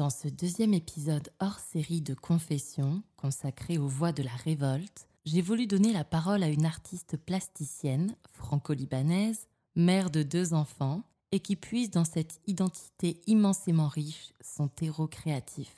Dans 0.00 0.08
ce 0.08 0.28
deuxième 0.28 0.72
épisode 0.72 1.28
hors 1.40 1.58
série 1.58 2.00
de 2.00 2.14
Confessions, 2.14 3.02
consacré 3.18 3.76
aux 3.76 3.86
voix 3.86 4.12
de 4.12 4.22
la 4.22 4.30
révolte, 4.30 5.06
j'ai 5.26 5.42
voulu 5.42 5.66
donner 5.66 5.92
la 5.92 6.04
parole 6.04 6.42
à 6.42 6.48
une 6.48 6.64
artiste 6.64 7.18
plasticienne, 7.18 8.16
franco-libanaise, 8.32 9.46
mère 9.76 10.10
de 10.10 10.22
deux 10.22 10.54
enfants, 10.54 11.02
et 11.32 11.40
qui 11.40 11.54
puise 11.54 11.90
dans 11.90 12.06
cette 12.06 12.40
identité 12.46 13.20
immensément 13.26 13.88
riche 13.88 14.32
son 14.40 14.68
terreau 14.68 15.06
créatif. 15.06 15.70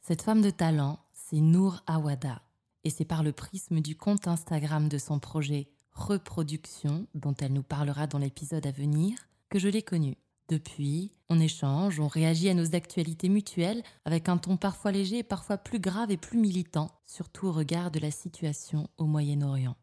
Cette 0.00 0.22
femme 0.22 0.42
de 0.42 0.50
talent, 0.50 0.98
c'est 1.12 1.38
Nour 1.38 1.80
Awada, 1.86 2.42
et 2.82 2.90
c'est 2.90 3.04
par 3.04 3.22
le 3.22 3.30
prisme 3.30 3.78
du 3.78 3.94
compte 3.94 4.26
Instagram 4.26 4.88
de 4.88 4.98
son 4.98 5.20
projet 5.20 5.68
Reproduction, 5.92 7.06
dont 7.14 7.36
elle 7.38 7.52
nous 7.52 7.62
parlera 7.62 8.08
dans 8.08 8.18
l'épisode 8.18 8.66
à 8.66 8.72
venir, 8.72 9.16
que 9.48 9.60
je 9.60 9.68
l'ai 9.68 9.82
connue. 9.82 10.16
Depuis, 10.50 11.12
on 11.28 11.38
échange, 11.38 12.00
on 12.00 12.08
réagit 12.08 12.48
à 12.48 12.54
nos 12.54 12.74
actualités 12.74 13.28
mutuelles 13.28 13.84
avec 14.04 14.28
un 14.28 14.36
ton 14.36 14.56
parfois 14.56 14.90
léger 14.90 15.18
et 15.18 15.22
parfois 15.22 15.56
plus 15.56 15.78
grave 15.78 16.10
et 16.10 16.16
plus 16.16 16.38
militant, 16.38 16.90
surtout 17.06 17.46
au 17.46 17.52
regard 17.52 17.92
de 17.92 18.00
la 18.00 18.10
situation 18.10 18.88
au 18.98 19.04
Moyen-Orient. 19.04 19.76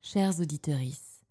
Chers 0.00 0.40
auditeurs, 0.40 0.80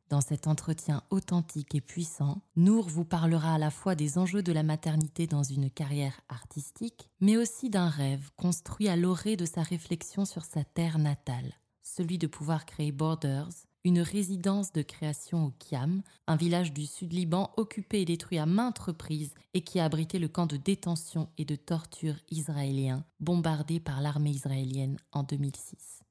dans 0.10 0.22
cet 0.22 0.46
entretien 0.46 1.02
authentique 1.10 1.74
et 1.74 1.82
puissant, 1.82 2.44
Nour 2.56 2.88
vous 2.88 3.04
parlera 3.04 3.56
à 3.56 3.58
la 3.58 3.72
fois 3.72 3.96
des 3.96 4.20
enjeux 4.20 4.44
de 4.44 4.54
la 4.54 4.62
maternité 4.62 5.26
dans 5.26 5.42
une 5.42 5.72
carrière 5.72 6.22
artistique, 6.30 7.10
mais 7.20 7.36
aussi 7.36 7.72
d'un 7.72 7.90
rêve 7.90 8.30
construit 8.36 8.90
à 8.90 8.96
l'orée 8.96 9.38
de 9.38 9.46
sa 9.46 9.64
réflexion 9.64 10.24
sur 10.24 10.46
sa 10.46 10.64
terre 10.64 11.00
natale, 11.00 11.56
celui 11.82 12.20
de 12.20 12.28
pouvoir 12.28 12.68
créer 12.68 12.92
Borders, 12.92 13.50
une 13.88 14.02
résidence 14.02 14.74
de 14.74 14.82
création 14.82 15.46
au 15.46 15.54
Kiam, 15.60 16.02
un 16.28 16.36
village 16.36 16.74
du 16.74 16.86
sud 16.86 17.14
Liban 17.14 17.52
occupé 17.56 18.02
et 18.02 18.06
détruit 18.06 18.38
à 18.38 18.46
maintes 18.46 18.80
reprises 18.80 19.34
et 19.54 19.62
qui 19.62 19.80
a 19.80 19.86
abrité 19.86 20.20
le 20.20 20.28
camp 20.28 20.46
de 20.46 20.58
détention 20.58 21.30
et 21.38 21.46
de 21.46 21.56
torture 21.56 22.16
israélien 22.30 23.06
bombardé 23.22 23.80
par 23.80 24.02
l'armée 24.02 24.32
israélienne 24.32 24.98
en 25.14 25.24
2006. 25.24 26.04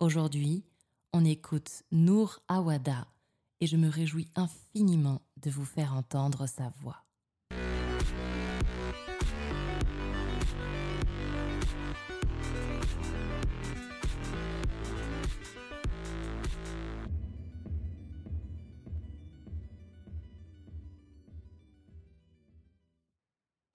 Aujourd'hui, 0.00 0.64
on 1.14 1.24
écoute 1.24 1.82
Nour 1.92 2.40
Awada 2.48 3.06
et 3.62 3.66
je 3.66 3.78
me 3.78 3.88
réjouis 3.88 4.28
infiniment 4.34 5.22
de 5.38 5.50
vous 5.50 5.64
faire 5.64 5.94
entendre 5.94 6.46
sa 6.46 6.68
voix. 6.82 7.04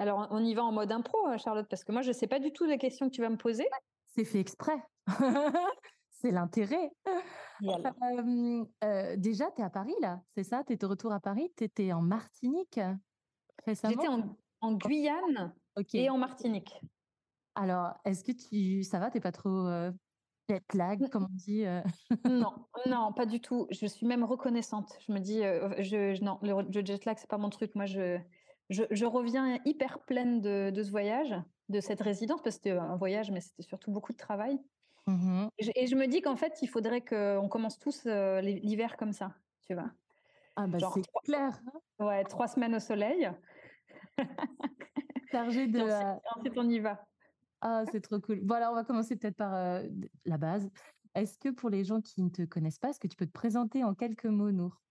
Alors, 0.08 0.25
on 0.31 0.41
y 0.41 0.53
va 0.53 0.63
en 0.63 0.72
mode 0.72 0.89
impro, 0.94 1.17
hein, 1.27 1.38
Charlotte, 1.38 1.67
parce 1.69 1.83
que 1.83 1.91
moi, 1.91 2.02
je 2.02 2.09
ne 2.09 2.13
sais 2.13 2.27
pas 2.27 2.39
du 2.39 2.53
tout 2.53 2.63
les 2.63 2.77
questions 2.77 3.09
que 3.09 3.13
tu 3.13 3.22
vas 3.22 3.30
me 3.30 3.36
poser. 3.36 3.67
C'est 4.16 4.23
fait 4.23 4.39
exprès. 4.39 4.81
c'est 6.11 6.31
l'intérêt. 6.31 6.91
Euh, 7.61 9.16
déjà, 9.17 9.52
tu 9.52 9.61
es 9.61 9.66
à 9.66 9.69
Paris, 9.69 9.95
là, 9.99 10.22
c'est 10.33 10.45
ça? 10.45 10.64
Tu 10.64 10.73
es 10.73 10.77
de 10.77 10.86
retour 10.86 11.11
à 11.11 11.19
Paris? 11.19 11.52
Tu 11.58 11.66
étais 11.66 11.91
en 11.91 12.02
Martinique 12.02 12.80
récemment? 13.66 13.95
J'étais 13.95 14.08
en, 14.61 14.73
Guyane 14.75 15.53
et 15.94 16.09
en 16.09 16.17
Martinique. 16.17 16.80
Alors, 17.55 17.95
est-ce 18.05 18.23
que 18.23 18.31
tu. 18.31 18.83
Ça 18.83 18.99
va? 18.99 19.11
Tu 19.11 19.19
pas 19.19 19.33
trop 19.33 19.67
euh, 19.67 19.92
jet 20.47 20.73
lag, 20.73 21.09
comme 21.09 21.25
on 21.25 21.36
dit 21.36 21.66
Non, 22.30 22.53
non, 22.86 23.11
pas 23.11 23.25
du 23.25 23.42
tout. 23.42 23.67
Je 23.71 23.86
suis 23.88 24.05
même 24.05 24.23
reconnaissante. 24.23 24.97
Je 25.05 25.11
me 25.11 25.19
dis, 25.19 25.42
je, 25.83 26.23
non, 26.23 26.39
le, 26.44 26.61
le 26.61 26.86
jet 26.86 27.03
lag, 27.03 27.17
c'est 27.19 27.30
pas 27.30 27.38
mon 27.38 27.49
truc. 27.49 27.75
Moi, 27.75 27.88
je 27.88 28.19
je, 28.69 29.05
reviens 29.05 29.59
hyper 29.65 29.99
pleine 29.99 30.42
de, 30.42 30.71
ce 30.81 30.92
voyage, 30.92 31.36
de 31.69 31.80
cette 31.80 32.02
résidence, 32.02 32.42
parce 32.42 32.58
que 32.58 32.64
c'était 32.64 32.77
un 32.77 32.95
voyage, 32.95 33.31
mais 33.31 33.42
c'était 33.42 33.64
surtout 33.64 33.92
beaucoup 33.92 34.14
de 34.14 34.17
travail. 34.17 34.59
Mmh 35.08 35.47
et, 35.58 35.87
je, 35.87 35.95
me 35.95 36.05
dis 36.05 36.21
qu'en 36.21 36.36
fait, 36.36 36.61
il 36.61 36.67
faudrait 36.67 37.02
qu'on 37.02 37.47
commence 37.49 37.80
tous 37.80 38.03
euh, 38.08 38.42
l'hiver 38.42 38.97
comme 38.97 39.14
ça, 39.14 39.33
tu 39.65 39.73
vois. 39.73 39.89
Ah 40.58 40.67
bah 40.67 40.80
c'est 40.93 41.03
clair. 41.23 41.61
Ouais, 41.99 42.23
trois 42.25 42.47
semaines 42.47 42.75
au 42.75 42.80
soleil. 42.80 43.31
Chargé 45.31 45.67
de. 45.67 45.80
ensuite, 46.36 46.58
on 46.58 46.67
y 46.67 46.80
va. 46.80 47.05
Ah, 47.61 47.83
c'est 47.92 48.02
trop 48.02 48.19
cool. 48.19 48.42
Voilà, 48.45 48.71
on 48.71 48.75
va 48.75 48.83
commencer 48.83 49.15
peut-être 49.15 49.37
par 49.37 49.53
euh, 49.53 49.83
la 50.25 50.37
base. 50.37 50.69
Est-ce 51.15 51.37
que 51.37 51.49
pour 51.49 51.69
les 51.69 51.83
gens 51.83 52.02
qui 52.02 52.21
ne 52.21 52.30
te 52.30 52.43
connaissent 52.43 52.80
pas, 52.80 52.89
est-ce 52.89 52.99
que 52.99 53.08
tu 53.08 53.15
peux 53.15 53.25
te 53.25 53.31
présenter 53.31 53.83
en 53.83 53.95
quelques 53.95 54.25
mots, 54.25 54.52
Nour? 54.52 54.81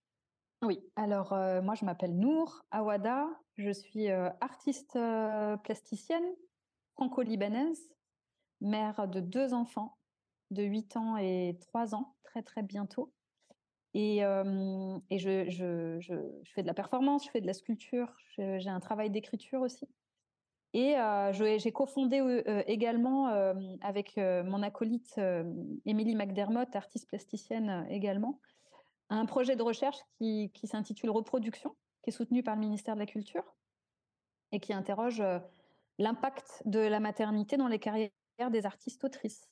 Oui, 0.62 0.81
alors 0.97 1.31
moi 1.62 1.75
je 1.75 1.84
m'appelle 1.84 2.17
Nour 2.17 2.65
Awada, 2.71 3.27
je 3.56 3.71
suis 3.71 4.09
artiste 4.09 4.99
plasticienne 5.65 6.25
franco-libanaise, 6.94 7.91
mère 8.61 9.06
de 9.09 9.21
deux 9.21 9.53
enfants 9.53 9.99
de 10.50 10.62
8 10.62 10.97
ans 10.97 11.16
et 11.16 11.59
3 11.61 11.95
ans, 11.95 12.15
très 12.25 12.43
très 12.43 12.62
bientôt. 12.62 13.12
Et, 13.95 14.19
et 14.19 15.19
je, 15.19 15.49
je, 15.49 15.97
je, 16.00 16.15
fais 16.55 16.62
de 16.62 16.66
la 16.66 16.75
performance, 16.75 17.25
je 17.25 17.31
fais 17.31 17.41
de 17.41 17.47
la 17.47 17.55
sculpture, 17.55 18.15
j'ai 18.37 18.69
un 18.69 18.81
travail 18.81 19.11
d'écriture 19.11 19.61
aussi. 19.62 19.89
Et 20.75 20.97
j'ai 21.33 21.72
cofondé 21.72 22.43
également 22.66 23.28
avec 23.81 24.16
mon 24.19 24.62
acolyte 24.62 25.19
Émilie 25.87 26.15
McDermott, 26.15 26.75
artiste 26.77 27.09
plasticienne 27.09 27.87
également, 27.89 28.41
un 29.09 29.27
projet 29.27 29.56
de 29.56 29.62
recherche 29.62 29.99
qui, 30.19 30.50
s'intitule 30.65 31.11
Reproduction, 31.11 31.77
qui 32.03 32.11
est 32.11 32.12
soutenu 32.12 32.43
par 32.43 32.55
le 32.55 32.61
ministère 32.61 32.94
de 32.94 33.00
la 33.00 33.06
Culture 33.06 33.44
et 34.53 34.61
qui 34.61 34.72
interroge 34.72 35.21
euh, 35.21 35.39
l'impact 35.99 36.62
de 36.65 36.81
la 36.81 37.00
maternité 37.00 37.56
dans 37.56 37.69
les 37.69 37.78
carrières 37.78 38.11
des 38.50 38.66
artistes 38.66 39.03
autrices. 39.05 39.49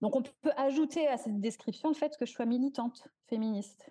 Donc 0.00 0.16
on 0.16 0.22
peut 0.22 0.52
ajouter 0.56 1.08
à 1.08 1.16
cette 1.16 1.40
description 1.40 1.88
le 1.88 1.94
fait 1.94 2.16
que 2.18 2.26
je 2.26 2.32
sois 2.32 2.46
militante 2.46 3.08
féministe. 3.28 3.90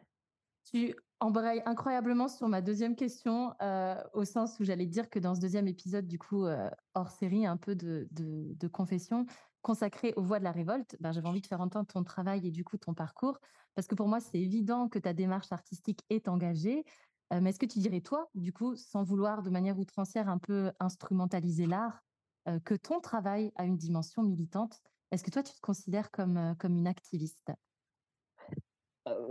Tu 0.65 0.95
embrayes 1.19 1.61
incroyablement 1.65 2.27
sur 2.27 2.47
ma 2.47 2.61
deuxième 2.61 2.95
question, 2.95 3.53
euh, 3.61 3.95
au 4.13 4.23
sens 4.23 4.59
où 4.59 4.63
j'allais 4.63 4.85
dire 4.85 5.09
que 5.09 5.19
dans 5.19 5.35
ce 5.35 5.41
deuxième 5.41 5.67
épisode, 5.67 6.07
du 6.07 6.19
coup, 6.19 6.45
euh, 6.45 6.69
hors 6.93 7.09
série, 7.09 7.45
un 7.45 7.57
peu 7.57 7.75
de, 7.75 8.07
de 8.11 8.67
confession, 8.67 9.25
consacré 9.63 10.13
aux 10.15 10.21
voix 10.21 10.37
de 10.37 10.43
la 10.43 10.51
révolte, 10.51 10.95
ben, 10.99 11.11
j'avais 11.11 11.27
envie 11.27 11.41
de 11.41 11.47
faire 11.47 11.61
entendre 11.61 11.87
ton 11.87 12.03
travail 12.03 12.45
et 12.45 12.51
du 12.51 12.63
coup 12.63 12.77
ton 12.77 12.93
parcours, 12.93 13.39
parce 13.73 13.87
que 13.87 13.95
pour 13.95 14.07
moi, 14.07 14.19
c'est 14.19 14.39
évident 14.39 14.87
que 14.87 14.99
ta 14.99 15.13
démarche 15.13 15.51
artistique 15.51 16.01
est 16.11 16.27
engagée. 16.27 16.85
Euh, 17.31 17.39
mais 17.41 17.49
est-ce 17.49 17.59
que 17.59 17.65
tu 17.65 17.79
dirais, 17.79 18.01
toi, 18.01 18.29
du 18.35 18.53
coup, 18.53 18.75
sans 18.75 19.03
vouloir 19.03 19.41
de 19.41 19.49
manière 19.49 19.79
outrancière 19.79 20.29
un 20.29 20.37
peu 20.37 20.71
instrumentaliser 20.79 21.65
l'art, 21.65 22.03
euh, 22.47 22.59
que 22.59 22.75
ton 22.75 22.99
travail 22.99 23.51
a 23.55 23.65
une 23.65 23.77
dimension 23.77 24.21
militante? 24.21 24.79
Est-ce 25.11 25.23
que 25.23 25.31
toi, 25.31 25.41
tu 25.41 25.53
te 25.53 25.61
considères 25.61 26.11
comme, 26.11 26.37
euh, 26.37 26.53
comme 26.55 26.75
une 26.75 26.87
activiste? 26.87 27.51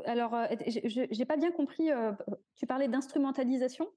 Alors, 0.05 0.33
je 0.67 1.19
n'ai 1.19 1.25
pas 1.25 1.39
bien 1.39 1.51
compris. 1.51 1.89
tu 2.57 2.67
parlais 2.67 2.89
d'instrumentalisation? 2.89 3.89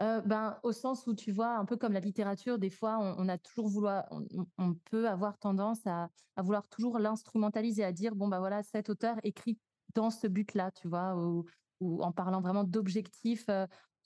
Ben, 0.00 0.58
au 0.62 0.72
sens 0.72 1.06
où 1.06 1.14
tu 1.14 1.30
vois, 1.30 1.56
un 1.56 1.64
peu 1.64 1.76
comme 1.76 1.92
la 1.92 2.00
littérature, 2.00 2.58
des 2.58 2.70
fois, 2.70 2.98
on, 3.00 3.28
a 3.28 3.38
toujours 3.38 3.68
vouloir, 3.68 4.04
on, 4.58 4.74
peut 4.90 5.08
avoir 5.08 5.38
tendance 5.38 5.86
à, 5.86 6.10
vouloir 6.38 6.66
toujours 6.68 6.98
l'instrumentaliser, 6.98 7.84
à 7.84 7.92
dire 7.92 8.16
bon 8.16 8.26
bah 8.26 8.40
voilà, 8.40 8.62
cet 8.64 8.90
auteur 8.90 9.16
écrit 9.22 9.58
dans 9.94 10.10
ce 10.10 10.26
but-là, 10.26 10.72
tu 10.72 10.88
vois, 10.88 11.16
ou, 11.16 11.44
en 12.02 12.10
parlant 12.10 12.40
vraiment 12.40 12.64
d'objectifs 12.64 13.46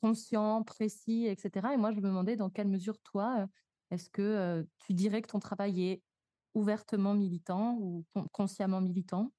conscients, 0.02 0.62
précis, 0.62 1.26
etc. 1.26 1.68
Et 1.72 1.76
moi, 1.78 1.92
je 1.92 1.96
me 1.96 2.08
demandais 2.08 2.36
dans 2.36 2.50
quelle 2.50 2.68
mesure, 2.68 2.98
toi, 3.02 3.46
est-ce 3.90 4.10
que 4.10 4.66
tu 4.80 4.92
dirais 4.92 5.22
que 5.22 5.28
ton 5.28 5.40
travail 5.40 5.82
est 5.82 6.02
ouvertement 6.54 7.14
militant 7.14 7.78
ou 7.80 8.04
consciemment 8.32 8.80
militant? 8.80 9.32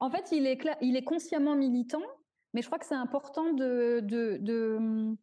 En 0.00 0.10
fait, 0.10 0.32
il 0.32 0.46
est, 0.46 0.58
il 0.82 0.96
est 0.96 1.04
consciemment 1.04 1.56
militant, 1.56 2.02
mais 2.52 2.62
je 2.62 2.66
crois 2.66 2.78
que 2.78 2.86
c'est 2.86 2.94
important 2.94 3.52
de, 3.52 4.78
mmh, 4.78 5.16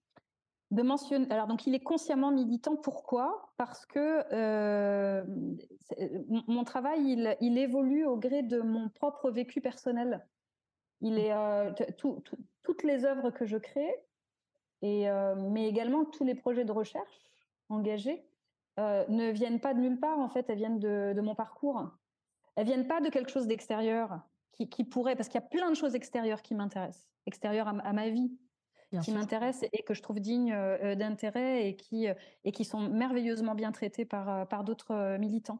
Alors, 1.30 1.48
donc, 1.48 1.68
il 1.68 1.76
est 1.76 1.84
consciemment 1.84 2.32
militant. 2.32 2.76
Pourquoi? 2.76 3.54
Parce 3.58 3.86
que 3.86 5.24
mon 6.48 6.64
travail, 6.64 7.36
il, 7.40 7.58
évolue 7.58 8.06
au 8.06 8.18
gré 8.18 8.44
de 8.44 8.60
mon 8.62 8.90
propre 8.90 9.30
vécu 9.30 9.62
personnel. 9.62 10.26
Il 11.02 11.20
est 11.20 11.34
toutes 11.98 12.84
les 12.84 13.06
œuvres 13.06 13.30
que 13.30 13.46
je 13.46 13.58
crée, 13.58 13.94
et, 14.82 15.08
mais 15.38 15.68
également 15.68 16.06
tous 16.06 16.24
les 16.24 16.36
projets 16.36 16.66
de 16.66 16.72
recherche 16.72 17.32
engagés 17.70 18.26
ne 18.78 19.32
viennent 19.32 19.60
pas 19.60 19.74
de 19.74 19.80
nulle 19.80 20.00
part. 20.00 20.20
En 20.20 20.30
fait, 20.30 20.50
elles 20.50 20.58
viennent 20.58 20.80
de, 20.80 21.22
mon 21.22 21.36
parcours. 21.36 21.88
Elles 22.56 22.66
viennent 22.66 22.88
pas 22.88 23.02
de 23.02 23.10
quelque 23.10 23.32
chose 23.32 23.48
d'extérieur 23.48 24.22
qui, 24.52 24.84
pourrait, 24.84 25.16
parce 25.16 25.30
qu'il 25.30 25.42
y 25.42 25.44
a 25.44 25.48
plein 25.48 25.70
de 25.70 25.76
choses 25.76 25.96
extérieures 25.96 26.42
qui 26.42 26.56
m'intéressent, 26.56 27.10
extérieures 27.26 27.68
à, 27.68 27.94
ma 27.94 28.10
vie, 28.10 28.32
qui 29.02 29.12
m'intéressent 29.12 29.70
et 29.74 29.84
que 29.84 29.94
je 29.94 30.02
trouve 30.02 30.20
dignes 30.20 30.56
d'intérêt 30.96 31.68
et 31.68 31.76
qui, 31.76 32.08
et 32.44 32.52
qui 32.52 32.66
sont 32.66 32.82
merveilleusement 32.82 33.56
bien 33.56 33.72
traitées 33.72 34.06
par, 34.06 34.48
par 34.48 34.64
d'autres 34.64 35.18
militants. 35.18 35.60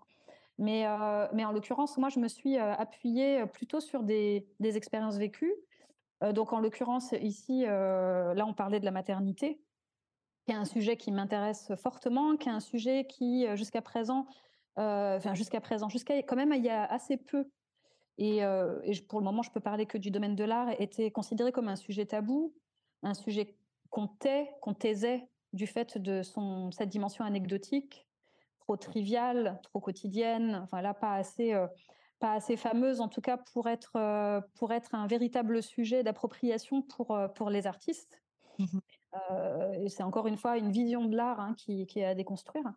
Mais, 0.58 0.86
mais 1.34 1.46
en 1.46 1.52
l'occurrence, 1.52 1.98
moi, 1.98 2.10
je 2.10 2.20
me 2.20 2.28
suis 2.28 2.58
appuyée 2.58 3.46
plutôt 3.48 3.80
sur 3.80 4.04
des, 4.04 4.48
des 4.60 4.78
expériences 4.78 5.18
vécues. 5.18 5.54
donc, 6.34 6.54
en 6.54 6.60
l'occurrence, 6.60 7.14
ici, 7.22 7.64
là, 7.66 8.46
on 8.46 8.54
parlait 8.54 8.80
de 8.80 8.86
la 8.86 8.92
maternité. 8.92 9.60
qui 10.46 10.52
est 10.52 10.56
un 10.56 10.66
sujet 10.66 10.98
qui 10.98 11.12
m'intéresse 11.12 11.72
fortement, 11.76 12.36
qui 12.38 12.50
est 12.50 12.52
un 12.52 12.60
sujet 12.60 13.06
qui, 13.08 13.48
jusqu'à 13.56 13.82
présent, 13.82 14.28
enfin 14.76 15.34
jusqu'à 15.34 15.62
présent, 15.62 15.90
jusqu'à 15.90 16.22
quand 16.24 16.36
même 16.36 16.54
il 16.54 16.64
y 16.64 16.70
a 16.70 16.84
assez 16.86 17.18
peu, 17.18 17.50
et, 18.18 18.38
et, 18.40 19.02
pour 19.08 19.20
le 19.20 19.26
moment 19.26 19.42
je 19.42 19.52
peux 19.52 19.60
parler 19.60 19.86
que 19.86 19.98
du 19.98 20.12
domaine 20.12 20.36
de 20.36 20.44
l'art, 20.44 20.70
était 20.80 21.12
considéré 21.12 21.52
comme 21.52 21.68
un 21.68 21.76
sujet 21.76 22.06
tabou, 22.06 22.54
un 23.04 23.14
sujet 23.14 23.56
qu'on 23.90 24.08
tait, 24.08 24.50
qu'on 24.62 24.74
taisait 24.74 25.28
du 25.54 25.68
fait 25.68 25.98
de 25.98 26.24
son, 26.24 26.72
cette 26.72 26.90
dimension 26.90 27.24
anecdotique, 27.24 28.08
trop 28.60 28.76
triviale, 28.76 29.60
trop 29.64 29.80
quotidienne, 29.80 30.60
enfin 30.64 30.82
là 30.82 30.94
pas 30.94 31.14
assez, 31.14 31.54
euh, 31.54 31.68
pas 32.20 32.34
assez 32.34 32.58
fameuse 32.58 33.02
en 33.02 33.08
tout 33.08 33.22
cas 33.22 33.38
pour 33.38 33.70
être, 33.70 33.96
euh, 33.96 34.42
pour 34.56 34.74
être 34.74 34.96
un 34.96 35.06
véritable 35.06 35.62
sujet 35.62 36.04
d'appropriation 36.04 36.82
pour, 36.82 37.12
euh, 37.12 37.28
pour 37.28 37.50
les 37.50 37.68
artistes. 37.68 38.22
Mmh 38.60 38.80
c'est 39.90 40.02
encore 40.02 40.26
une 40.26 40.38
fois 40.38 40.58
une 40.58 40.72
vision 40.72 41.06
de 41.06 41.16
l'art 41.16 41.40
hein, 41.40 41.54
qui, 41.56 41.86
qui, 41.86 42.00
est 42.00 42.06
à 42.06 42.16
déconstruire. 42.16 42.74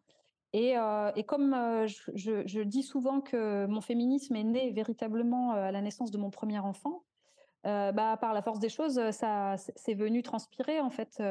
Et, 0.53 0.75
et 0.75 1.25
comme 1.25 1.55
je, 1.87 2.43
je, 2.45 2.61
dis 2.61 2.83
souvent 2.83 3.23
que 3.23 3.65
mon 3.65 3.81
féminisme 3.81 4.37
est 4.37 4.45
né 4.45 4.71
véritablement 4.71 5.53
à 5.53 5.73
la 5.73 5.81
naissance 5.81 6.11
de 6.11 6.19
mon 6.19 6.29
premier 6.29 6.59
enfant, 6.59 7.05
bah, 7.67 8.17
par 8.21 8.33
la 8.33 8.43
force 8.43 8.61
des 8.61 8.69
choses, 8.69 9.11
ça 9.11 9.57
c'est 9.59 9.95
venu 9.95 10.23
transpirer 10.23 10.81
en 10.81 10.91
fait 10.91 11.23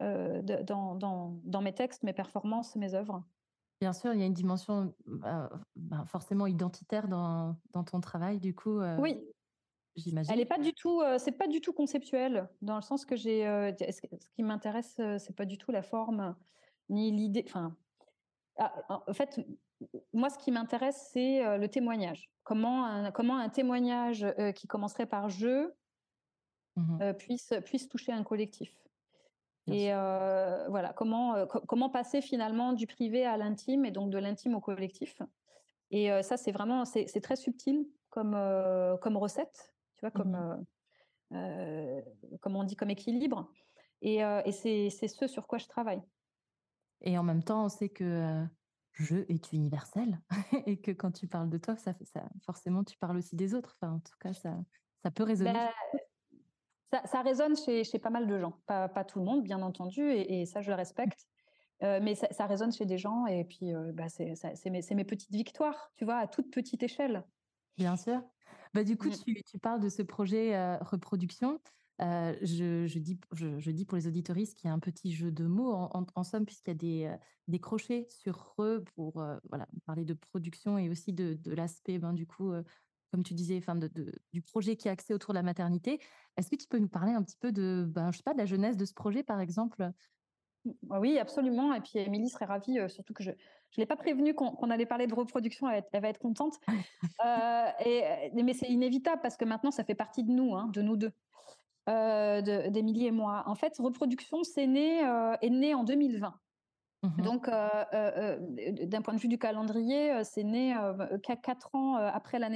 dans, 0.00 0.94
dans, 0.94 1.40
dans, 1.44 1.60
mes 1.60 1.74
textes, 1.74 2.02
mes 2.04 2.12
performances, 2.12 2.76
mes 2.76 2.94
œuvres. 2.94 3.22
Bien 3.80 3.92
sûr, 3.92 4.12
il 4.14 4.20
y 4.20 4.22
a 4.22 4.26
une 4.26 4.34
dimension 4.34 4.94
bah, 5.06 5.50
forcément 6.06 6.46
identitaire 6.46 7.06
dans, 7.06 7.56
dans, 7.72 7.84
ton 7.84 8.00
travail, 8.00 8.40
du 8.40 8.54
coup. 8.54 8.80
oui. 8.98 9.22
J'imagine. 9.96 10.32
Elle 10.32 10.38
n'est 10.38 10.46
pas 10.46 10.58
du 10.58 10.72
tout, 10.74 11.02
c'est 11.18 11.32
pas 11.32 11.48
du 11.48 11.60
tout 11.60 11.72
conceptuel, 11.72 12.48
dans 12.62 12.76
le 12.76 12.82
sens 12.82 13.04
que 13.04 13.16
j'ai. 13.16 13.42
ce 13.42 14.28
qui 14.30 14.42
m'intéresse, 14.44 15.00
c'est 15.18 15.34
pas 15.34 15.44
du 15.44 15.58
tout 15.58 15.72
la 15.72 15.82
forme 15.82 16.36
ni 16.88 17.10
l'idée. 17.10 17.44
Enfin, 17.46 17.76
ah, 18.56 18.72
en 18.88 19.12
fait, 19.12 19.40
moi, 20.12 20.30
ce 20.30 20.38
qui 20.38 20.50
m'intéresse, 20.50 21.10
c'est 21.12 21.58
le 21.58 21.68
témoignage. 21.68 22.30
Comment 22.42 22.84
un, 22.84 23.10
comment 23.10 23.36
un 23.36 23.48
témoignage 23.48 24.26
qui 24.54 24.66
commencerait 24.66 25.06
par 25.06 25.28
je 25.28 25.70
mmh 26.76 27.12
puisse, 27.18 27.52
puisse 27.64 27.88
toucher 27.88 28.12
un 28.12 28.22
collectif. 28.22 28.72
Et 29.66 29.90
voilà, 29.90 30.92
comment, 30.96 31.46
comment 31.46 31.90
passer 31.90 32.20
finalement 32.20 32.72
du 32.72 32.86
privé 32.86 33.26
à 33.26 33.36
l'intime 33.36 33.84
et 33.84 33.90
donc 33.90 34.10
de 34.10 34.18
l'intime 34.18 34.54
au 34.54 34.60
collectif. 34.60 35.20
Et 35.90 36.10
ça, 36.22 36.36
c'est 36.36 36.52
vraiment, 36.52 36.84
c'est 36.84 37.20
très 37.20 37.36
subtil 37.36 37.86
comme, 38.10 38.36
comme 39.00 39.16
recette, 39.16 39.74
tu 39.94 40.00
vois, 40.00 40.10
comme, 40.10 40.64
mmh 41.30 42.02
comme 42.40 42.56
on 42.56 42.64
dit, 42.64 42.74
comme 42.74 42.90
équilibre. 42.90 43.50
Et, 44.00 44.20
et 44.20 44.52
c'est 44.52 44.88
ce 44.90 45.26
sur 45.26 45.46
quoi 45.46 45.58
je 45.58 45.66
travaille. 45.66 46.02
Et 47.02 47.18
en 47.18 47.22
même 47.22 47.42
temps, 47.42 47.66
on 47.66 47.68
sait 47.68 47.90
que 47.90 48.42
je 48.92 49.16
est 49.28 49.52
universel 49.52 50.20
et 50.66 50.80
que 50.80 50.90
quand 50.90 51.12
tu 51.12 51.26
parles 51.26 51.50
de 51.50 51.58
toi, 51.58 51.76
ça, 51.76 51.94
ça, 52.02 52.28
forcément, 52.44 52.84
tu 52.84 52.96
parles 52.98 53.16
aussi 53.16 53.36
des 53.36 53.54
autres. 53.54 53.76
Enfin, 53.80 53.94
en 53.94 54.00
tout 54.00 54.16
cas, 54.20 54.32
ça, 54.32 54.56
ça 55.02 55.10
peut 55.10 55.24
résonner. 55.24 55.52
Bah, 55.52 57.02
ça, 57.04 57.20
résonne 57.22 57.56
chez, 57.56 57.84
chez, 57.84 57.98
pas 57.98 58.10
mal 58.10 58.26
de 58.26 58.38
gens, 58.38 58.58
pas, 58.66 58.88
pas, 58.88 59.04
tout 59.04 59.18
le 59.18 59.24
monde, 59.24 59.42
bien 59.42 59.60
entendu, 59.60 60.10
et, 60.10 60.46
ça, 60.46 60.62
je 60.62 60.70
le 60.70 60.76
respecte. 60.76 61.26
Euh, 61.82 62.00
mais 62.02 62.14
ça, 62.14 62.46
résonne 62.46 62.72
chez 62.72 62.86
des 62.86 62.98
gens, 62.98 63.26
et 63.26 63.44
puis 63.44 63.72
euh, 63.72 63.92
bah, 63.92 64.08
c'est 64.08 64.70
mes, 64.70 64.80
mes, 64.90 65.04
petites 65.04 65.30
victoires, 65.30 65.92
tu 65.96 66.04
vois, 66.04 66.16
à 66.16 66.26
toute 66.26 66.50
petite 66.50 66.82
échelle. 66.82 67.24
Bien 67.76 67.96
sûr. 67.96 68.20
Bah, 68.74 68.84
du 68.84 68.96
coup, 68.96 69.08
mmh. 69.08 69.24
tu, 69.24 69.42
tu, 69.42 69.58
parles 69.58 69.80
de 69.80 69.88
ce 69.88 70.02
projet 70.02 70.56
euh, 70.56 70.76
reproduction. 70.78 71.60
Je, 72.00 72.86
je, 72.86 72.98
dis, 72.98 73.18
je, 73.32 73.70
dis 73.70 73.84
pour 73.84 73.96
les 73.96 74.06
auditoristes 74.06 74.56
qu'il 74.56 74.68
y 74.68 74.70
a 74.70 74.74
un 74.74 74.78
petit 74.78 75.12
jeu 75.12 75.32
de 75.32 75.44
mots, 75.44 75.72
en, 75.72 76.06
en, 76.14 76.24
somme, 76.24 76.46
puisqu'il 76.46 76.70
y 76.70 76.72
a 76.72 76.74
des, 76.74 77.16
des, 77.48 77.58
crochets 77.58 78.06
sur 78.08 78.54
re 78.56 78.84
pour 78.94 79.14
voilà, 79.48 79.66
parler 79.84 80.04
de 80.04 80.14
production 80.14 80.78
et 80.78 80.88
aussi 80.88 81.12
de, 81.12 81.34
de 81.34 81.52
l'aspect, 81.52 81.98
ben, 81.98 82.12
du 82.12 82.26
coup, 82.26 82.52
comme 83.10 83.22
tu 83.22 83.34
disais, 83.34 83.56
enfin 83.58 83.74
de, 83.74 83.90
du 84.32 84.42
projet 84.42 84.76
qui 84.76 84.88
est 84.88 84.90
axé 84.90 85.14
autour 85.14 85.32
de 85.32 85.38
la 85.38 85.42
maternité. 85.42 86.00
Est-ce 86.36 86.50
que 86.50 86.56
tu 86.56 86.66
peux 86.68 86.78
nous 86.78 86.88
parler 86.88 87.12
un 87.12 87.22
petit 87.22 87.36
peu 87.38 87.52
de, 87.52 87.86
ben, 87.88 88.12
je 88.12 88.18
sais 88.18 88.22
pas, 88.22 88.34
de 88.34 88.38
la 88.38 88.46
jeunesse 88.46 88.76
de 88.76 88.84
ce 88.84 88.94
projet, 88.94 89.22
par 89.22 89.40
exemple? 89.40 89.90
Mmh, 90.64 90.70
Oui, 90.98 91.18
absolument. 91.18 91.74
Et 91.74 91.80
puis 91.80 91.98
Émilie 91.98 92.28
serait 92.28 92.44
ravie, 92.44 92.78
euh, 92.78 92.88
surtout 92.88 93.14
que 93.14 93.22
je 93.22 93.30
ne 93.30 93.36
l'ai 93.76 93.86
pas 93.86 93.96
prévenue 93.96 94.34
qu'on 94.34 94.70
allait 94.70 94.86
parler 94.86 95.06
de 95.06 95.14
reproduction, 95.14 95.68
elle, 95.68 95.84
va 95.92 96.08
être 96.08 96.18
contente. 96.18 96.54
euh, 97.24 97.66
et, 97.84 98.30
mais 98.42 98.54
c'est 98.54 98.68
inévitable 98.68 99.20
parce 99.22 99.36
que 99.36 99.44
maintenant, 99.44 99.70
ça 99.70 99.84
fait 99.84 99.94
partie 99.94 100.24
de 100.24 100.30
nous, 100.30 100.54
hein, 100.54 100.68
de 100.72 100.82
nous 100.82 100.96
deux, 100.96 101.12
euh, 101.88 102.70
d'Émilie 102.70 103.06
et 103.06 103.10
moi. 103.10 103.42
En 103.46 103.54
fait, 103.54 103.76
reproduction, 103.78 104.44
c'est 104.44 104.66
né, 104.66 105.04
euh, 105.04 105.36
est 105.40 105.50
né 105.50 105.74
en 105.74 105.84
2020. 105.84 106.34
Mmh 107.02 107.22
Donc, 107.22 107.48
euh, 107.48 107.68
euh, 107.94 108.38
d'un 108.86 109.02
point 109.02 109.14
de 109.14 109.20
vue 109.20 109.28
du 109.28 109.38
calendrier, 109.38 110.24
c'est 110.24 110.42
né 110.42 110.74
quatre 111.42 111.74
ans 111.74 111.94
après 111.94 112.38
la 112.38 112.50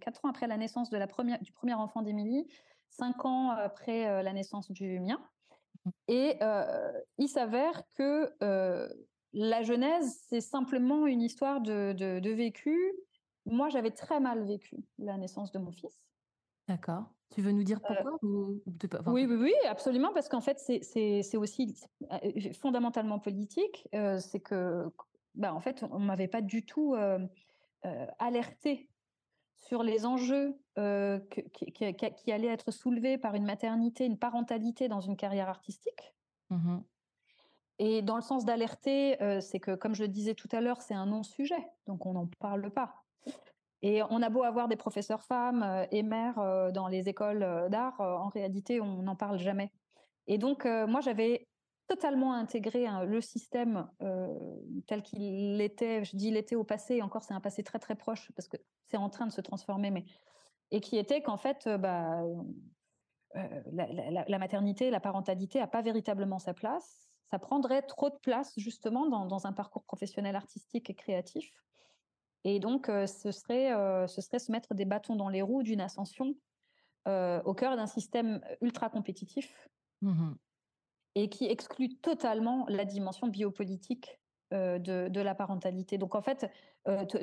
quatre 0.00 0.24
ans 0.24 0.28
après 0.28 0.46
la 0.46 0.58
naissance 0.58 0.90
de 0.90 0.98
la 0.98 1.06
première 1.06 1.40
du 1.40 1.52
premier 1.52 1.74
enfant 1.74 2.02
d'Émilie, 2.02 2.46
cinq 2.90 3.24
ans 3.24 3.50
après 3.50 4.22
la 4.22 4.32
naissance 4.32 4.70
du 4.70 5.00
mien. 5.00 5.18
Mmh. 5.84 5.90
Et 6.08 6.38
il 7.16 7.28
s'avère 7.28 7.82
que 7.96 8.30
la 9.32 9.62
genèse, 9.62 10.20
c'est 10.28 10.42
simplement 10.42 11.06
une 11.06 11.22
histoire 11.22 11.62
de, 11.62 11.94
de 11.94 12.30
vécu. 12.30 12.78
Moi, 13.46 13.70
j'avais 13.70 13.90
très 13.90 14.20
mal 14.20 14.44
vécu 14.44 14.76
la 14.98 15.16
naissance 15.16 15.50
de 15.50 15.58
mon 15.58 15.72
fils. 15.72 15.98
D'accord. 16.68 17.04
Tu 17.30 17.42
veux 17.42 17.52
nous 17.52 17.62
dire 17.62 17.80
pourquoi 17.80 18.18
Oui, 19.06 19.26
oui, 19.26 19.36
oui, 19.36 19.52
absolument, 19.68 20.12
parce 20.14 20.28
qu'en 20.28 20.40
fait, 20.40 20.58
c'est 20.58 21.36
aussi 21.36 21.76
fondamentalement 22.60 23.18
politique. 23.18 23.88
c'est 23.92 24.40
que, 24.40 24.86
bah, 25.34 25.54
en 25.54 25.60
fait, 25.60 25.84
on 25.90 25.98
m'avait 25.98 26.28
pas 26.28 26.40
du 26.40 26.64
tout 26.64 26.96
alerté 28.18 28.88
sur 29.56 29.82
les 29.82 30.06
enjeux 30.06 30.58
qui, 30.74 32.32
allaient 32.32 32.46
être 32.48 32.70
soulevés 32.70 33.18
par 33.18 33.34
une 33.34 33.44
maternité, 33.44 34.06
une 34.06 34.18
parentalité 34.18 34.88
dans 34.88 35.00
une 35.00 35.16
carrière 35.16 35.48
artistique. 35.48 36.14
Mmh 36.50 36.78
Et 37.78 38.00
dans 38.00 38.16
le 38.16 38.22
sens 38.22 38.46
d'alerter, 38.46 39.16
c'est 39.40 39.60
que, 39.60 39.74
comme 39.74 39.94
je 39.94 40.04
le 40.04 40.08
disais 40.08 40.34
tout 40.34 40.48
à 40.52 40.62
l'heure, 40.62 40.80
c'est 40.80 40.94
un 40.94 41.06
non-sujet, 41.06 41.68
donc 41.86 42.06
on 42.06 42.14
n'en 42.14 42.26
parle 42.38 42.70
pas. 42.70 43.04
Et 43.82 44.02
on 44.10 44.22
a 44.22 44.28
beau 44.28 44.42
avoir 44.42 44.68
des 44.68 44.76
professeurs 44.76 45.22
femmes 45.22 45.62
euh, 45.62 45.86
et 45.92 46.02
mères 46.02 46.38
euh, 46.38 46.72
dans 46.72 46.88
les 46.88 47.08
écoles 47.08 47.42
euh, 47.42 47.68
d'art, 47.68 48.00
en 48.00 48.28
réalité, 48.28 48.80
on 48.80 49.02
n'en 49.02 49.16
parle 49.16 49.38
jamais. 49.38 49.72
Et 50.26 50.36
donc, 50.36 50.66
moi, 50.66 51.00
j'avais 51.00 51.48
totalement 51.86 52.34
intégré 52.34 52.86
hein, 52.86 53.04
le 53.04 53.22
système 53.22 53.88
tel 54.86 55.02
qu'il 55.02 55.58
était, 55.62 56.04
je 56.04 56.16
dis 56.16 56.28
il 56.28 56.36
était 56.36 56.54
au 56.54 56.64
passé, 56.64 57.00
encore 57.00 57.22
c'est 57.22 57.32
un 57.32 57.40
passé 57.40 57.62
très 57.62 57.78
très 57.78 57.94
proche 57.94 58.30
parce 58.36 58.46
que 58.46 58.58
c'est 58.88 58.98
en 58.98 59.08
train 59.08 59.26
de 59.26 59.32
se 59.32 59.40
transformer, 59.40 59.90
mais 59.90 60.04
et 60.70 60.82
qui 60.82 60.98
était 60.98 61.22
qu'en 61.22 61.38
fait, 61.38 61.66
bah, 61.66 62.20
la, 63.32 64.38
maternité, 64.38 64.90
la 64.90 65.00
parentalité 65.00 65.60
n'a 65.60 65.66
pas 65.66 65.80
véritablement 65.80 66.38
sa 66.38 66.52
place. 66.52 67.08
Ça 67.30 67.38
prendrait 67.38 67.80
trop 67.80 68.10
de 68.10 68.18
place 68.22 68.52
justement 68.58 69.06
dans 69.06 69.46
un 69.46 69.54
parcours 69.54 69.84
professionnel 69.84 70.36
artistique 70.36 70.90
et 70.90 70.94
créatif. 70.94 71.50
Et 72.44 72.60
donc, 72.60 72.86
ce, 72.86 73.32
serait, 73.32 73.70
ce 74.08 74.20
serait 74.20 74.38
se 74.38 74.52
mettre 74.52 74.74
des 74.74 74.84
bâtons 74.84 75.16
dans 75.16 75.28
les 75.28 75.42
roues 75.42 75.62
d'une 75.62 75.80
ascension 75.80 76.34
au 77.06 77.54
cœur 77.54 77.76
d'un 77.76 77.86
système 77.86 78.40
ultra 78.60 78.90
compétitif 78.90 79.68
mmh 80.02 80.32
et 81.14 81.28
qui 81.28 81.46
exclut 81.46 81.96
totalement 81.96 82.64
la 82.68 82.84
dimension 82.84 83.26
biopolitique 83.26 84.20
de, 84.52 85.08
de, 85.08 85.20
la 85.20 85.34
parentalité. 85.34 85.98
Donc, 85.98 86.14
en 86.14 86.22
fait, 86.22 86.48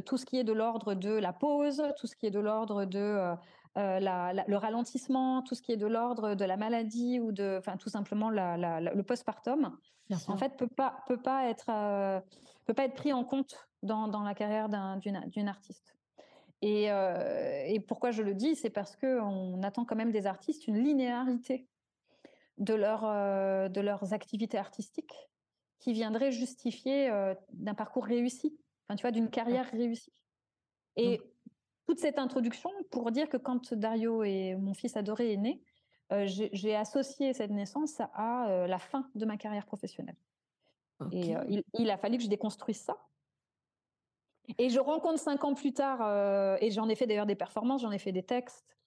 tout 0.06 0.18
ce 0.18 0.26
qui 0.26 0.38
est 0.38 0.44
de 0.44 0.52
l'ordre 0.52 0.96
de 0.96 1.12
la 1.12 1.32
pause, 1.32 1.82
tout 1.98 2.06
ce 2.06 2.16
qui 2.16 2.26
est 2.26 2.32
de 2.32 2.40
l'ordre 2.40 2.84
de 2.84 3.36
la, 3.76 4.34
le 4.48 4.58
ralentissement, 4.58 5.44
tout 5.44 5.56
ce 5.56 5.62
qui 5.62 5.72
est 5.72 5.78
de 5.78 5.88
l'ordre 5.88 6.36
de 6.36 6.46
la 6.46 6.58
maladie 6.58 7.20
ou 7.20 7.32
de, 7.32 7.56
enfin, 7.60 7.78
tout 7.78 7.90
simplement 7.90 8.30
la, 8.30 8.82
le 8.82 9.04
postpartum, 9.04 9.78
en 10.28 10.38
fait, 10.38 10.58
peut 10.58 10.68
pas 10.68 10.98
peut 11.08 11.22
pas 11.22 11.50
être 11.50 12.22
peut 12.66 12.74
pas 12.74 12.86
être 12.86 12.96
pris 12.96 13.14
en 13.14 13.24
compte 13.24 13.68
dans, 13.86 14.08
dans 14.08 14.24
la 14.24 14.34
carrière 14.34 14.70
d'une 14.70 15.48
artiste. 15.48 15.96
Et, 16.62 16.86
et, 16.86 17.80
pourquoi 17.80 18.12
je 18.12 18.24
le 18.24 18.34
dis, 18.34 18.56
c'est 18.56 18.70
parce 18.70 18.96
que 18.96 19.20
on 19.22 19.62
attend 19.62 19.86
quand 19.86 19.96
même 19.96 20.12
des 20.12 20.26
artistes 20.26 20.68
une 20.68 20.82
linéarité 20.84 21.68
de 22.58 22.74
leur 22.74 23.02
de 23.70 23.82
leurs 23.82 24.14
activités 24.14 24.58
artistiques 24.58 25.30
qui 25.80 25.94
viendrait 25.94 26.32
justifier 26.32 27.12
d'un 27.52 27.76
parcours 27.76 28.06
réussi, 28.06 28.58
enfin, 28.88 28.96
tu 28.96 29.02
vois, 29.02 29.12
d'une 29.12 29.30
carrière 29.30 29.70
réussie. 29.70 30.14
Et 30.96 31.22
toute 31.86 32.00
cette 32.00 32.18
introduction 32.18 32.72
pour 32.90 33.12
dire 33.12 33.30
que 33.30 33.38
quand 33.38 33.74
Dario 33.74 34.24
et 34.24 34.56
mon 34.56 34.74
fils 34.74 34.96
adoré 34.98 35.34
est 35.34 35.38
né, 35.38 35.62
j'ai 36.26 36.76
associé 36.76 37.34
cette 37.34 37.52
naissance 37.52 38.00
à 38.00 38.66
la 38.68 38.80
fin 38.80 39.10
de 39.16 39.26
ma 39.26 39.38
carrière 39.38 39.66
professionnelle. 39.66 40.18
Et 41.12 41.34
il, 41.74 41.90
a 41.90 41.98
fallu 41.98 42.18
que 42.18 42.24
je 42.24 42.30
déconstruise 42.30 42.80
ça. 42.80 42.98
Et 44.58 44.70
je 44.70 44.80
rencontre 44.80 45.20
cinq 45.20 45.44
ans 45.44 45.54
plus 45.54 45.74
tard, 45.74 46.02
et 46.62 46.72
j'en 46.72 46.90
ai 46.90 46.96
fait 46.96 47.08
d'ailleurs 47.08 47.26
des 47.26 47.36
performances, 47.36 47.82
j'en 47.82 47.92
ai 47.92 48.00
fait 48.00 48.12
des 48.12 48.24
textes. 48.24 48.78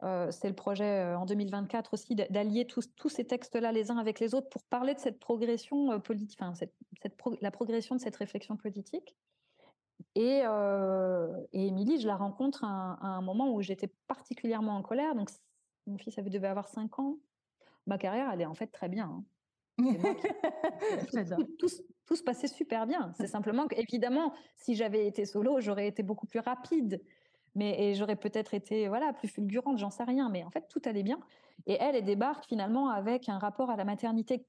c'est 0.00 0.48
le 0.48 0.54
projet 0.54 1.14
en 1.14 1.26
2024 1.26 1.94
aussi 1.94 2.14
d'allier 2.14 2.66
tous, 2.66 2.94
tous 2.96 3.08
ces 3.08 3.24
textes-là 3.24 3.72
les 3.72 3.90
uns 3.90 3.98
avec 3.98 4.20
les 4.20 4.34
autres 4.34 4.48
pour 4.48 4.62
parler 4.64 4.94
de 4.94 5.00
cette 5.00 5.18
progression 5.18 6.00
politique, 6.00 6.38
enfin, 6.40 6.54
cette, 6.54 6.74
la 7.40 7.50
progression 7.50 7.94
de 7.94 8.00
cette 8.00 8.16
réflexion 8.16 8.56
politique. 8.56 9.14
Et, 10.14 10.42
et 11.52 11.66
Émilie, 11.66 12.00
je 12.00 12.06
la 12.06 12.16
rencontre 12.16 12.64
à, 12.64 12.98
un 13.00 13.22
moment 13.22 13.52
où 13.52 13.62
j'étais 13.62 13.88
particulièrement 14.06 14.76
en 14.76 14.82
colère. 14.82 15.14
Donc, 15.14 15.30
mon 15.86 15.98
fils 15.98 16.18
avait, 16.18 16.30
devait 16.30 16.48
avoir 16.48 16.68
5 16.68 16.98
ans. 16.98 17.16
Ma 17.86 17.98
carrière, 17.98 18.30
elle 18.32 18.40
est 18.40 18.46
en 18.46 18.54
fait 18.54 18.68
très 18.68 18.88
bien. 18.88 19.06
Hein. 19.06 19.24
tout, 21.58 21.68
tout, 22.06 22.16
se 22.16 22.22
passait 22.22 22.48
super 22.48 22.86
bien. 22.86 23.12
C'est 23.16 23.26
simplement 23.26 23.66
qu'évidemment, 23.66 24.32
si 24.56 24.74
j'avais 24.74 25.06
été 25.06 25.24
solo, 25.24 25.60
j'aurais 25.60 25.88
été 25.88 26.02
beaucoup 26.02 26.26
plus 26.26 26.40
rapide. 26.40 27.02
Mais 27.54 27.82
et 27.82 27.94
j'aurais 27.94 28.16
peut-être 28.16 28.54
été 28.54 28.88
voilà 28.88 29.12
plus 29.12 29.28
fulgurante, 29.28 29.78
j'en 29.78 29.90
sais 29.90 30.04
rien. 30.04 30.30
Mais 30.30 30.44
en 30.44 30.50
fait, 30.50 30.66
tout 30.68 30.80
allait 30.84 31.02
bien. 31.02 31.20
Et 31.66 31.76
elle, 31.80 31.96
elle 31.96 32.04
débarque 32.04 32.46
finalement 32.46 32.88
avec 32.88 33.28
un 33.28 33.38
rapport 33.38 33.70
à 33.70 33.76
la 33.76 33.84
maternité 33.84 34.46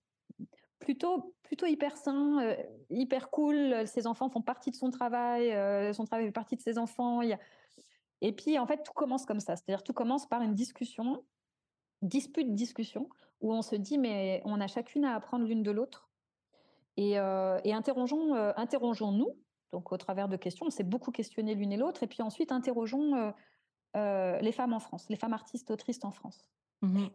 plutôt 0.79 1.33
plutôt 1.43 1.65
hyper 1.65 1.97
sain, 1.97 2.41
euh, 2.41 2.55
hyper 2.89 3.29
cool. 3.29 3.87
Ses 3.87 4.07
enfants 4.07 4.29
font 4.29 4.41
partie 4.41 4.71
de 4.71 4.75
son 4.75 4.89
travail, 4.89 5.51
euh, 5.51 5.93
son 5.93 6.05
travail 6.05 6.25
fait 6.25 6.31
partie 6.31 6.55
de 6.55 6.61
ses 6.61 6.77
enfants. 6.77 7.21
Il 7.21 7.29
y 7.29 7.33
a... 7.33 7.39
Et 8.21 8.31
puis 8.31 8.57
en 8.57 8.65
fait, 8.65 8.83
tout 8.83 8.93
commence 8.93 9.25
comme 9.25 9.39
ça. 9.39 9.55
C'est-à-dire 9.55 9.83
tout 9.83 9.93
commence 9.93 10.27
par 10.27 10.41
une 10.41 10.53
discussion, 10.53 11.23
dispute, 12.03 12.53
discussion, 12.53 13.09
où 13.41 13.53
on 13.53 13.61
se 13.61 13.75
dit 13.75 13.97
mais 13.97 14.41
on 14.45 14.61
a 14.61 14.67
chacune 14.67 15.05
à 15.05 15.15
apprendre 15.15 15.45
l'une 15.45 15.63
de 15.63 15.71
l'autre. 15.71 16.09
Et, 16.95 17.17
euh, 17.17 17.59
et 17.63 17.73
interrogeons, 17.73 18.35
interrogeons-nous. 18.55 19.35
Donc 19.71 19.91
au 19.91 19.97
travers 19.97 20.27
de 20.27 20.37
questions, 20.37 20.67
on 20.67 20.69
s'est 20.69 20.83
beaucoup 20.83 21.11
questionné 21.11 21.55
l'une 21.55 21.71
et 21.71 21.77
l'autre. 21.77 22.03
Et 22.03 22.07
puis 22.07 22.21
ensuite, 22.21 22.51
interrogeons 22.51 23.33
les 23.95 24.51
femmes 24.51 24.73
en 24.73 24.79
France, 24.79 25.09
les 25.09 25.15
femmes 25.15 25.33
artistes 25.33 25.71
autrices 25.71 26.03
en 26.03 26.11
France. 26.11 26.49
Mmh 26.81 27.07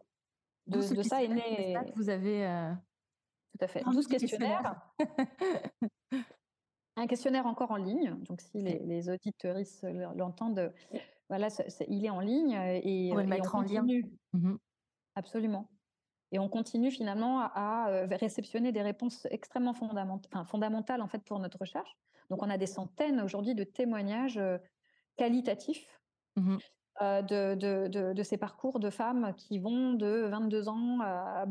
de, 0.68 1.02
ça 1.02 1.22
est 1.22 1.28
né. 1.28 1.78
vous 1.96 2.10
avez 2.10 2.44
tout 3.52 3.64
à 3.64 3.68
fait. 3.68 3.82
12 3.84 4.06
questionnaires. 4.06 4.80
un 6.96 7.06
questionnaire 7.06 7.46
encore 7.46 7.70
en 7.70 7.76
ligne. 7.76 8.16
Donc, 8.28 8.40
si 8.40 8.60
les, 8.60 8.78
les 8.80 9.08
auditeuristes 9.08 9.86
l'entendent, 10.16 10.72
voilà, 11.28 11.48
il 11.88 12.04
est 12.04 12.10
en 12.10 12.20
ligne 12.20 12.52
et, 12.52 13.10
on 13.12 13.16
va 13.16 13.22
le 13.22 13.28
mettre 13.28 13.54
en 13.54 13.62
lien. 13.62 13.86
Absolument. 15.18 15.68
Et 16.30 16.38
on 16.38 16.48
continue 16.48 16.92
finalement 16.92 17.40
à, 17.40 17.88
euh, 17.90 18.06
réceptionner 18.10 18.70
des 18.70 18.82
réponses 18.82 19.26
extrêmement 19.30 19.74
fondamentales, 19.74 20.44
fondamentales 20.44 21.02
en 21.02 21.08
fait 21.08 21.24
pour 21.24 21.40
notre 21.40 21.58
recherche. 21.58 21.96
Donc, 22.30 22.42
on 22.42 22.50
a 22.50 22.56
des 22.56 22.66
centaines 22.66 23.20
aujourd'hui 23.20 23.56
de 23.56 23.64
témoignages 23.64 24.38
euh, 24.38 24.58
qualitatifs. 25.16 26.00
Mmh 26.36 26.58
euh, 27.00 27.22
de, 27.22 28.12
de, 28.12 28.22
ces 28.24 28.36
parcours 28.36 28.80
de 28.80 28.90
femmes 28.90 29.32
qui 29.36 29.60
vont 29.60 29.92
de 29.92 30.26
22 30.30 30.68
ans 30.68 30.98
à 31.00 31.46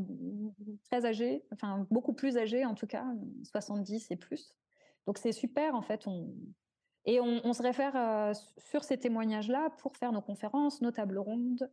très 0.84 1.06
âgées, 1.06 1.46
enfin 1.54 1.88
beaucoup 1.90 2.12
plus 2.12 2.38
âgées 2.38 2.66
en 2.66 2.76
tout 2.76 2.86
cas, 2.86 3.06
70 3.50 4.12
et 4.12 4.18
plus. 4.18 4.54
Donc 5.06 5.18
c'est 5.18 5.32
super 5.32 5.74
en 5.74 5.82
fait. 5.82 6.06
On... 6.06 6.34
Et 7.06 7.22
on, 7.22 7.54
se 7.54 7.64
réfère 7.64 7.96
euh, 7.96 8.34
sur 8.58 8.84
ces 8.84 8.98
témoignages-là 8.98 9.70
pour 9.78 9.96
faire 9.96 10.12
nos 10.12 10.22
conférences, 10.22 10.82
nos 10.82 10.92
tables 10.92 11.18
rondes, 11.18 11.72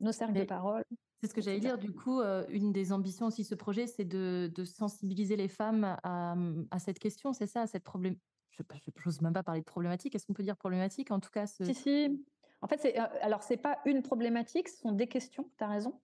nos 0.00 0.12
cercles 0.12 0.34
de 0.34 0.44
parole. 0.44 0.84
C'est 1.20 1.28
ce 1.28 1.34
que 1.34 1.40
j'allais 1.40 1.60
dire. 1.60 1.78
Du 1.78 1.92
coup, 1.92 2.20
euh, 2.20 2.44
une 2.48 2.72
des 2.72 2.92
ambitions 2.92 3.26
aussi 3.26 3.42
de 3.42 3.46
ce 3.46 3.54
projet, 3.54 3.86
c'est 3.86 4.04
de, 4.04 4.50
sensibiliser 4.64 5.36
les 5.36 5.48
femmes 5.48 5.96
à, 6.02 6.36
à 6.70 6.78
cette 6.78 6.98
question, 6.98 7.32
c'est 7.32 7.46
ça, 7.46 7.62
à 7.62 7.66
cette 7.66 7.84
problème. 7.84 8.16
Je 8.52 8.62
n'ose 9.04 9.20
même 9.20 9.32
pas 9.32 9.42
parler 9.42 9.60
de 9.60 9.66
problématique. 9.66 10.14
Est-ce 10.14 10.26
qu'on 10.26 10.32
peut 10.32 10.42
dire 10.42 10.56
problématique 10.56 11.10
En 11.10 11.20
tout 11.20 11.30
cas, 11.30 11.46
ce... 11.46 11.64
si, 11.64 11.74
si. 11.74 12.24
En 12.62 12.68
fait, 12.68 12.78
c'est, 12.78 12.96
alors 12.96 13.42
c'est 13.42 13.56
pas 13.56 13.78
une 13.84 14.02
problématique, 14.02 14.68
ce 14.68 14.78
sont 14.78 14.92
des 14.92 15.06
questions, 15.06 15.50
tu 15.58 15.64
as 15.64 15.68
raison, 15.68 16.00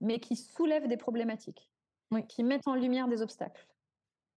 mais 0.00 0.20
qui 0.20 0.36
soulèvent 0.36 0.86
des 0.86 0.96
problématiques, 0.96 1.70
qui 2.28 2.44
mettent 2.44 2.68
en 2.68 2.74
lumière 2.74 3.08
des 3.08 3.22
obstacles. 3.22 3.66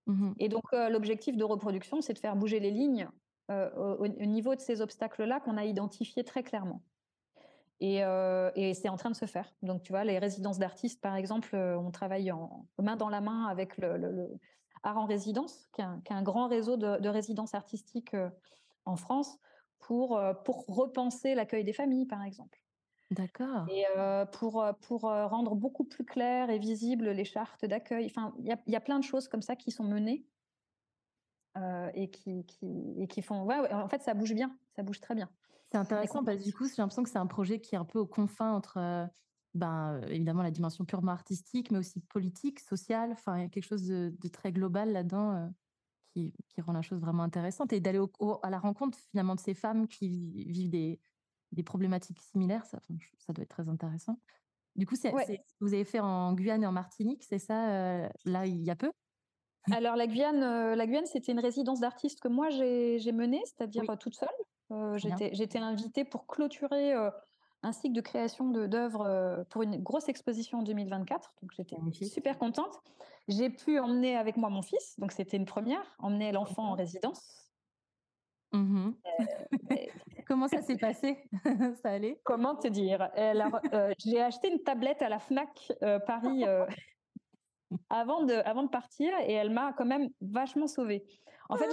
Mmh 0.07 0.31
et 0.39 0.47
donc, 0.47 0.63
euh, 0.71 0.89
l'objectif 0.89 1.35
de 1.35 1.43
reproduction, 1.43 1.99
c'est 1.99 2.13
de 2.13 2.19
faire 2.19 2.37
bouger 2.37 2.61
les 2.61 2.71
lignes 2.71 3.09
euh, 3.51 3.69
au, 3.97 4.07
niveau 4.07 4.55
de 4.55 4.61
ces 4.61 4.79
obstacles-là 4.81 5.41
qu'on 5.41 5.57
a 5.57 5.65
identifiés 5.65 6.23
très 6.23 6.43
clairement. 6.43 6.81
Et, 7.79 8.01
c'est 8.74 8.89
en 8.89 8.98
train 8.98 9.12
de 9.12 9.15
se 9.15 9.25
faire. 9.25 9.53
Donc, 9.62 9.84
tu 9.84 9.91
vois, 9.91 10.03
les 10.03 10.19
résidences 10.19 10.60
d'artistes, 10.60 11.01
par 11.01 11.15
exemple, 11.15 11.55
on 11.55 11.91
travaille 11.91 12.31
en, 12.31 12.65
main 12.79 12.96
dans 12.96 13.10
la 13.10 13.22
main 13.22 13.46
avec 13.46 13.77
le, 13.77 14.29
Art 14.84 14.98
en 14.98 15.05
résidence, 15.05 15.67
qui 15.74 15.81
est 15.81 16.13
un, 16.13 16.22
grand 16.22 16.48
réseau 16.48 16.77
de, 16.77 17.00
de 17.00 17.10
résidences 17.10 17.53
artistiques 17.53 18.15
en 18.86 18.96
France, 18.96 19.39
pour, 19.79 20.17
euh, 20.17 20.34
pour 20.34 20.65
repenser 20.67 21.36
l'accueil 21.36 21.63
des 21.63 21.74
familles, 21.74 22.05
par 22.05 22.24
exemple. 22.24 22.62
D'accord. 23.12 23.65
Et 23.69 23.86
euh, 23.98 24.25
pour, 24.25 24.62
euh, 24.62 24.74
pour 24.74 25.01
rendre 25.01 25.55
beaucoup 25.55 25.86
plus 25.86 26.03
clair 26.03 26.50
et 26.50 26.60
visible 26.60 27.10
les 27.10 27.24
chartes 27.24 27.63
d'accueil. 27.65 28.05
Enfin, 28.07 28.34
il 28.39 28.48
y 28.48 28.51
a, 28.51 28.60
y 28.67 28.75
a, 28.75 28.81
plein 28.81 29.00
de 29.00 29.03
choses 29.03 29.29
comme 29.29 29.41
ça 29.41 29.55
qui 29.55 29.72
sont 29.72 29.86
menées 29.86 30.25
et, 31.93 32.09
qui, 32.09 32.45
qui, 32.45 32.95
et 32.97 33.07
qui 33.07 33.21
font. 33.21 33.43
Ouais, 33.43 33.73
en 33.73 33.87
fait, 33.87 34.01
ça 34.01 34.13
bouge 34.13 34.33
bien, 34.33 34.55
ça 34.75 34.83
bouge 34.83 34.99
très 34.99 35.15
bien. 35.15 35.29
C'est 35.71 35.77
intéressant 35.77 36.23
parce 36.23 36.37
que 36.37 36.43
du 36.43 36.53
coup, 36.53 36.65
j'ai 36.67 36.75
l'impression 36.77 37.03
que 37.03 37.09
c'est 37.09 37.17
un 37.17 37.27
projet 37.27 37.59
qui 37.59 37.75
est 37.75 37.77
un 37.77 37.85
peu 37.85 37.99
aux 37.99 38.05
confins 38.05 38.51
entre, 38.53 39.09
ben, 39.53 40.01
évidemment, 40.07 40.43
la 40.43 40.51
dimension 40.51 40.85
purement 40.85 41.11
artistique, 41.11 41.71
mais 41.71 41.79
aussi 41.79 41.99
politique, 41.99 42.59
sociale. 42.59 43.11
Enfin, 43.11 43.37
il 43.37 43.41
y 43.43 43.45
a 43.45 43.49
quelque 43.49 43.65
chose 43.67 43.85
de, 43.85 44.15
de 44.17 44.27
très 44.29 44.51
global 44.51 44.91
là-dedans 44.93 45.51
qui, 46.49 46.61
rend 46.61 46.73
la 46.73 46.81
chose 46.81 46.99
vraiment 46.99 47.23
intéressante 47.23 47.73
et 47.73 47.79
d'aller 47.79 47.99
à 48.43 48.49
la 48.49 48.59
rencontre 48.59 48.97
finalement 49.11 49.35
de 49.35 49.39
ces 49.39 49.53
femmes 49.53 49.87
qui 49.87 50.09
vivent 50.45 50.69
des, 50.69 50.99
des 51.51 51.63
problématiques 51.63 52.21
similaires, 52.21 52.65
ça, 52.65 52.79
ça, 53.19 53.33
doit 53.33 53.43
être 53.43 53.49
très 53.49 53.69
intéressant. 53.69 54.19
Du 54.75 54.85
coup, 54.85 54.95
c'est, 54.95 55.11
vous 55.59 55.73
avez 55.73 55.83
fait 55.83 55.99
en 55.99 56.33
Guyane 56.33 56.63
et 56.63 56.67
en 56.67 56.71
Martinique, 56.71 57.23
c'est 57.23 57.39
ça, 57.39 57.69
euh, 57.69 58.09
là, 58.25 58.45
il 58.45 58.61
y 58.63 58.69
a 58.69 58.75
peu? 58.75 58.91
Alors, 59.71 59.95
la 59.95 60.07
Guyane, 60.07 60.43
euh, 60.43 60.75
la 60.75 60.88
Guyane 60.88 61.05
c'était 61.05 61.31
une 61.31 61.39
résidence 61.39 61.79
d'artistes 61.79 62.19
que 62.19 62.27
moi, 62.27 62.50
j'ai, 62.50 63.12
menée, 63.12 63.41
c'est-à-dire 63.45 63.89
euh, 63.89 63.95
toute 63.95 64.15
seule. 64.15 64.97
j'étais, 64.97 65.31
j'étais 65.33 65.59
invitée 65.59 66.03
pour 66.03 66.27
clôturer 66.27 66.93
un 67.63 67.71
cycle 67.71 67.95
de 67.95 68.01
création 68.01 68.50
d'œuvres 68.50 69.45
pour 69.50 69.63
une 69.63 69.77
grosse 69.81 70.09
exposition 70.09 70.59
en 70.59 70.63
2024. 70.63 71.33
Donc 71.41 71.51
j'étais 71.55 71.77
super 72.05 72.38
contente. 72.38 72.81
J'ai 73.27 73.50
pu 73.50 73.77
emmener 73.79 74.15
avec 74.15 74.38
moi 74.38 74.50
mon 74.50 74.62
fils, 74.62 74.97
donc 75.00 75.12
c'était 75.12 75.38
une 75.38 75.45
première, 75.45 75.83
emmener 76.00 76.31
l'enfant 76.31 76.69
en 76.69 76.74
résidence. 76.75 77.47
Mmh 78.53 78.91
euh, 79.19 79.25
comment 80.27 80.47
ça 80.47 80.62
s'est 80.62 80.77
passé? 80.77 81.17
Ça 81.83 81.91
allait? 81.91 82.19
Comment 82.24 82.55
te 82.55 82.67
dire? 82.67 83.09
Alors, 83.15 83.59
euh, 83.74 83.93
j'ai 84.00 84.21
acheté 84.21 84.50
une 84.50 84.63
tablette 84.63 85.01
à 85.01 85.09
la 85.09 85.19
Fnac 85.19 85.71
euh, 85.83 86.00
Paris 86.00 86.43
avant 87.89 88.24
de, 88.24 88.33
avant 88.33 88.63
de 88.63 88.69
partir 88.69 89.12
et 89.25 89.33
elle 89.33 89.50
m'a 89.50 89.74
quand 89.74 89.86
même 89.86 90.09
vachement 90.21 90.67
sauvée. 90.67 91.05
En 91.50 91.57
fait, 91.57 91.69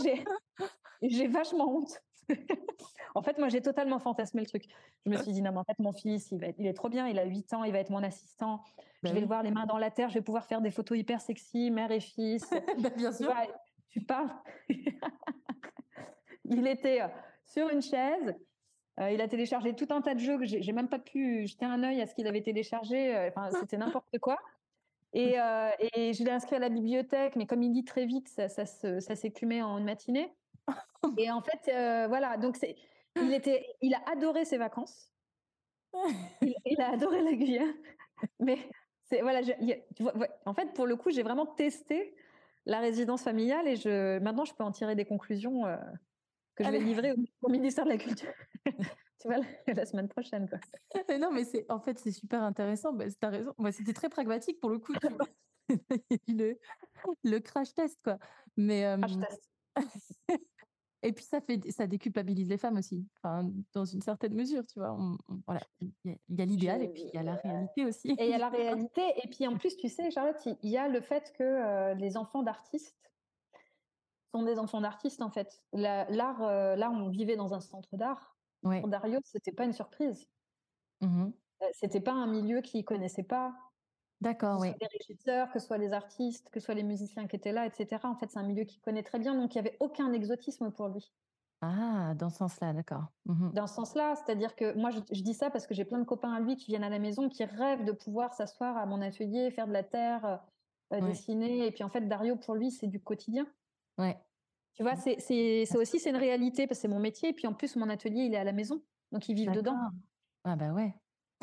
j'ai 1.03 1.27
vachement 1.29 1.77
honte 1.77 2.01
en 3.15 3.23
fait, 3.23 3.39
moi, 3.39 3.49
j'ai 3.49 3.61
totalement 3.61 3.99
fantasmé 3.99 4.41
le 4.41 4.47
truc. 4.47 4.65
Je 5.05 5.11
me 5.11 5.17
suis 5.17 5.33
dit, 5.33 5.43
non, 5.43 5.53
mais 5.53 5.59
en 5.59 5.65
fait, 5.65 5.79
mon 5.79 5.93
fils, 5.93 6.31
il, 6.33 6.41
va 6.41 6.49
il 6.59 6.67
est 6.67 6.75
trop 6.75 6.89
bien, 6.89 7.07
il 7.09 7.19
a 7.19 7.25
8 7.25 7.55
ans, 7.55 7.65
il 7.65 7.73
va 7.73 7.79
être 7.79 7.91
mon 7.91 8.03
assistant. 8.03 8.63
je 9.03 9.09
bah 9.09 9.15
vais 9.15 9.21
le 9.21 9.27
voir 9.27 9.43
les 9.43 9.51
mains 9.51 9.67
dans 9.67 9.79
la 9.79 9.91
terre, 9.91 10.09
je 10.09 10.15
vais 10.15 10.23
pouvoir 10.23 10.47
faire 10.47 10.61
des 10.61 10.71
photos 10.71 10.99
hyper 10.99 11.21
sexy, 11.21 11.71
mère 11.71 11.91
et 11.91 12.01
fils. 12.01 12.51
Bah, 12.79 12.91
bien 12.97 13.13
sûr. 13.13 13.33
tu 13.89 14.01
parles. 14.01 14.31
il 16.45 16.67
était 16.67 17.03
euh, 17.03 17.09
sur 17.45 17.69
une 17.69 17.83
chaise. 17.83 18.35
Euh, 19.01 19.11
il 19.11 19.21
a 19.21 19.27
téléchargé 19.27 19.75
tout 19.75 19.89
un 19.91 20.01
tas 20.01 20.15
de 20.15 20.21
jeux 20.21 20.39
que 20.39 20.45
j'ai 20.45 20.73
même 20.73 20.89
pas 20.89 21.01
pu 21.01 21.47
jeter 21.47 21.65
un 21.65 21.83
œil 21.83 22.01
à 22.01 22.07
ce 22.07 22.15
qu'il 22.15 22.27
avait 22.27 22.43
téléchargé. 22.43 23.15
Euh, 23.15 23.29
enfin, 23.29 23.51
c'était 23.51 23.77
n'importe 23.77 24.19
quoi. 24.21 24.39
Et, 25.15 25.37
et, 25.95 26.13
je 26.13 26.25
l'ai 26.25 26.31
inscrit 26.31 26.57
à 26.57 26.59
la 26.59 26.69
bibliothèque, 26.69 27.37
mais 27.37 27.47
comme 27.47 27.63
il 27.63 27.73
dit 27.73 27.85
très 27.85 28.05
vite, 28.05 28.29
ça, 28.29 28.49
ça, 28.49 28.67
ça 28.67 29.15
s'écumait 29.15 29.63
en 29.63 29.79
une 29.79 29.85
matinée. 29.85 30.35
Et 31.19 31.31
en 31.31 31.43
fait, 31.43 31.73
euh, 31.73 32.07
voilà, 32.09 32.37
donc 32.37 32.57
c'est, 32.57 32.77
il 33.17 33.33
était, 33.33 33.67
il 33.81 33.95
a 33.95 34.03
adoré 34.11 34.45
ses 34.45 34.59
vacances. 34.59 35.11
Il, 36.67 36.81
a 36.81 36.91
adoré 36.91 37.23
la 37.23 37.35
Guyane. 37.35 37.73
Mais 38.41 38.59
c'est 39.05 39.21
voilà, 39.21 39.43
en 40.45 40.55
fait, 40.55 40.73
pour 40.75 40.87
le 40.87 40.97
coup, 40.97 41.11
j'ai 41.11 41.23
vraiment 41.23 41.47
testé 41.47 42.17
la 42.67 42.81
résidence 42.81 43.23
familiale 43.23 43.69
et 43.69 43.77
je, 43.77 44.19
maintenant, 44.19 44.45
je 44.45 44.55
peux 44.55 44.65
en 44.65 44.73
tirer 44.73 44.97
des 44.97 45.05
conclusions 45.05 45.67
euh, 45.67 45.77
que 46.57 46.65
je 46.65 46.71
vais 46.71 46.81
livrer 46.81 47.13
au, 47.43 47.49
ministère 47.49 47.85
de 47.85 47.91
la 47.91 47.99
Culture. 47.99 48.33
tu 49.21 49.29
vois, 49.29 49.39
la, 49.67 49.87
semaine 49.87 50.09
prochaine, 50.09 50.49
quoi. 50.49 50.59
non, 51.19 51.31
mais 51.33 51.45
c'est, 51.45 51.71
en 51.71 51.81
fait, 51.81 51.99
c'est 51.99 52.13
super 52.13 52.43
intéressant. 52.43 52.93
Bah, 52.93 53.07
tu 53.09 53.17
as 53.27 53.31
raison. 53.31 53.55
Moi, 53.59 53.73
c'était 53.73 53.93
très 53.93 54.09
pragmatique 54.09 54.61
pour 54.61 54.71
le 54.71 54.79
coup. 54.79 54.93
le, 56.29 56.59
le 57.25 57.39
crash 57.39 57.75
test, 57.75 57.99
quoi. 58.03 58.19
Mais, 58.57 58.97
crash 59.01 59.19
test. 59.19 59.51
Et 61.05 61.13
puis 61.13 61.25
ça 61.25 61.43
fait, 61.43 61.61
ça 61.71 61.87
déculpabilise 61.87 62.49
les 62.49 62.57
femmes 62.57 62.79
aussi, 62.79 63.07
enfin, 63.19 63.47
dans 63.75 63.85
une 63.85 64.01
certaine 64.01 64.33
mesure, 64.33 64.65
tu 64.67 64.79
vois. 64.79 64.97
voilà, 65.47 65.61
il 65.83 65.93
y 66.31 66.41
a, 66.41 66.45
l'idéal 66.47 66.83
et 66.83 66.89
puis 66.89 67.03
il 67.03 67.15
y 67.15 67.19
a 67.19 67.23
la 67.23 67.35
réalité 67.35 67.85
aussi. 67.85 68.13
Et 68.19 68.25
il 68.25 68.31
y 68.31 68.33
a 68.33 68.39
la 68.39 68.49
réalité. 68.49 69.03
Et 69.23 69.29
puis 69.29 69.47
en 69.47 69.59
plus, 69.59 69.77
tu 69.77 69.91
sais, 69.91 70.11
Charlotte, 70.11 70.43
il 70.63 70.71
y 70.71 70.79
a 70.79 70.89
le 70.89 71.03
fait 71.03 71.31
que 71.37 71.43
euh, 71.43 71.93
les 71.93 72.17
enfants 72.17 72.43
d'artistes 72.43 72.97
sont 74.33 74.45
des 74.45 74.59
enfants 74.59 74.81
d'artistes 74.81 75.21
en 75.21 75.31
fait. 75.31 75.63
L'art, 75.75 76.43
euh, 76.43 76.75
là, 76.75 76.91
on 76.91 77.11
vivait 77.11 77.37
dans 77.37 77.53
un 77.53 77.61
centre 77.61 77.99
d'art. 77.99 78.34
Pour 78.65 78.89
Dario, 78.89 79.21
c'était 79.25 79.53
pas 79.53 79.65
une 79.65 79.73
surprise. 79.73 80.27
Mmh 81.01 81.31
c'était 81.73 82.01
pas 82.01 82.13
un 82.13 82.27
milieu 82.27 82.61
qu'il 82.61 82.85
connaissait 82.85 83.23
pas. 83.23 83.55
D'accord, 84.21 84.61
oui. 84.61 84.75
Les 84.81 84.87
régisseurs, 84.87 85.51
que 85.51 85.59
ce 85.59 85.67
soit 85.67 85.79
les 85.79 85.95
artistes, 85.95 86.51
que 86.51 86.61
ce 86.61 86.67
soit 86.67 86.75
les 86.75 86.83
musiciens 86.83 87.27
qui 87.27 87.37
étaient 87.37 87.53
là, 87.53 87.65
etc. 87.65 88.01
En 88.05 88.17
fait, 88.17 88.31
c'est 88.31 88.39
un 88.39 88.47
milieu 88.47 88.65
qu'il 88.65 88.83
connaît 88.83 89.03
très 89.03 89.19
bien, 89.19 89.35
donc 89.35 89.55
il 89.55 89.63
n'y 89.63 89.67
avait 89.67 89.77
aucun 89.81 90.13
exotisme 90.13 90.71
pour 90.73 90.89
lui. 90.89 91.11
Ah, 91.63 92.13
dans 92.17 92.29
ce 92.29 92.39
sens-là, 92.39 92.75
d'accord. 92.75 93.05
Mmh 93.25 93.53
dans 93.53 93.67
ce 93.67 93.75
sens-là, 93.77 94.15
c'est-à-dire 94.17 94.55
que 94.57 94.75
moi, 94.75 94.91
je, 94.91 95.23
dis 95.23 95.33
ça 95.33 95.49
parce 95.49 95.67
que 95.67 95.75
j'ai 95.75 95.87
plein 95.87 95.99
de 95.99 96.05
copains 96.05 96.33
à 96.33 96.41
lui 96.41 96.57
qui 96.57 96.67
viennent 96.67 96.85
à 96.85 96.91
la 96.91 96.99
maison, 96.99 97.31
qui 97.31 97.45
rêvent 97.45 97.85
de 97.85 97.93
pouvoir 97.93 98.35
s'asseoir 98.35 98.77
à 98.77 98.85
mon 98.85 99.01
atelier, 99.01 99.51
faire 99.51 99.67
de 99.67 99.73
la 99.73 99.85
terre, 99.85 100.43
euh, 100.93 101.01
dessiner. 101.01 101.67
Et 101.67 101.71
puis 101.71 101.83
en 101.83 101.89
fait, 101.89 102.03
Dario, 102.03 102.37
pour 102.37 102.55
lui, 102.57 102.71
c'est 102.71 102.89
du 102.89 103.01
quotidien. 103.01 103.47
Ouais. 103.97 104.19
Tu 104.75 104.83
vois, 104.83 104.97
c'est, 104.97 105.21
c'est, 105.21 105.65
c'est 105.67 105.79
aussi 105.79 106.01
c'est 106.01 106.11
une 106.11 106.17
réalité 106.17 106.67
parce 106.67 106.79
que 106.79 106.83
c'est 106.83 106.89
mon 106.89 107.01
métier. 107.01 107.31
Et 107.31 107.33
puis 107.33 107.47
en 107.47 107.55
plus, 107.55 107.77
mon 107.77 107.89
atelier, 107.89 108.23
il 108.23 108.35
est 108.35 108.39
à 108.39 108.45
la 108.45 108.53
maison, 108.53 108.83
donc 109.13 109.29
ils 109.29 109.35
vivent 109.35 109.53
dedans. 109.53 109.77
Ah 110.45 110.57
bah 110.57 110.73
ouais. 110.73 110.95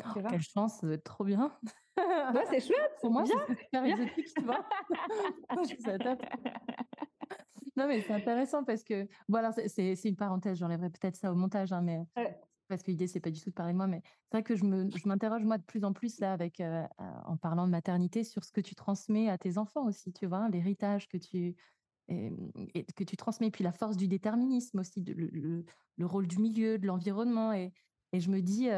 Oh, 0.04 0.20
quelle 0.28 0.42
chance, 0.42 0.78
ça 0.78 0.86
doit 0.86 0.96
être 0.96 1.04
trop 1.04 1.24
bien. 1.24 1.58
Ouais, 1.96 2.44
c'est 2.50 2.60
chouette. 2.66 2.92
Pour 3.00 3.10
moi, 3.10 3.24
c'est 3.24 3.56
super 3.64 3.84
exotique, 3.84 4.28
tu 4.34 4.42
vois. 4.42 4.66
ça 5.84 5.98
non, 7.76 7.88
mais 7.88 8.02
c'est 8.02 8.12
intéressant 8.12 8.64
parce 8.64 8.84
que, 8.84 9.08
voilà, 9.28 9.52
c'est 9.52 9.94
une 10.04 10.16
parenthèse, 10.16 10.58
j'enlèverai 10.58 10.90
peut-être 10.90 11.16
ça 11.16 11.32
au 11.32 11.34
montage, 11.34 11.72
hein, 11.72 11.80
mais 11.80 12.00
parce 12.68 12.82
que 12.82 12.90
l'idée, 12.90 13.06
c'est 13.06 13.20
pas 13.20 13.30
du 13.30 13.40
tout 13.40 13.50
de 13.50 13.54
parler 13.54 13.72
de 13.72 13.78
moi, 13.78 13.86
mais 13.86 14.02
c'est 14.04 14.38
vrai 14.38 14.42
que 14.42 14.54
je 14.56 14.64
m'interroge, 15.06 15.44
moi, 15.44 15.58
de 15.58 15.62
plus 15.62 15.84
en 15.84 15.92
plus, 15.92 16.20
là, 16.20 16.32
avec, 16.32 16.60
euh, 16.60 16.86
en 17.24 17.36
parlant 17.36 17.66
de 17.66 17.70
maternité, 17.70 18.24
sur 18.24 18.44
ce 18.44 18.52
que 18.52 18.60
tu 18.60 18.74
transmets 18.74 19.30
à 19.30 19.38
tes 19.38 19.56
enfants 19.56 19.86
aussi, 19.86 20.12
tu 20.12 20.26
vois, 20.26 20.48
l'héritage 20.48 21.08
que 21.08 21.16
tu, 21.16 21.56
et, 22.74 22.84
que 22.96 23.04
tu 23.04 23.16
transmets, 23.16 23.50
puis 23.50 23.64
la 23.64 23.72
force 23.72 23.96
du 23.96 24.08
déterminisme 24.08 24.78
aussi, 24.80 25.02
le, 25.02 25.64
le, 25.96 26.06
rôle 26.06 26.26
du 26.26 26.38
milieu, 26.38 26.78
de 26.78 26.86
l'environnement. 26.86 27.52
Et, 27.52 27.72
je 28.12 28.30
me 28.30 28.40
dis, 28.40 28.68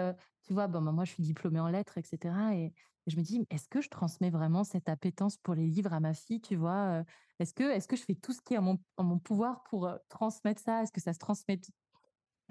tu 0.43 0.53
vois, 0.53 0.69
bon, 0.69 0.81
bah, 0.81 0.93
moi, 0.93 1.05
je 1.05 1.13
suis 1.13 1.23
diplômée 1.23 1.61
en 1.61 1.69
lettres, 1.69 1.99
etc. 1.99 2.35
Et, 2.55 2.73
je 3.07 3.17
me 3.17 3.23
dis, 3.23 3.47
est-ce 3.51 3.69
que 3.69 3.83
je 3.83 3.91
transmets 3.91 4.31
vraiment 4.31 4.65
cette 4.65 4.89
appétence 4.89 5.37
pour 5.37 5.55
les 5.55 5.67
livres 5.67 5.93
à 5.93 6.01
ma 6.01 6.15
fille, 6.15 6.41
tu 6.41 6.57
vois 6.57 7.05
Est-ce 7.39 7.53
que, 7.53 7.65
est 7.65 7.87
que 7.87 7.97
je 7.97 8.03
fais 8.03 8.15
tout 8.15 8.33
ce 8.33 8.41
qui 8.41 8.55
est 8.55 8.59
en 8.59 8.79
mon, 8.99 9.19
pouvoir 9.19 9.63
pour 9.65 9.91
transmettre 10.09 10.63
ça? 10.63 10.83
Est-ce 10.83 10.93
que 10.93 11.03
ça 11.03 11.13
se 11.13 11.19
transmet 11.19 11.61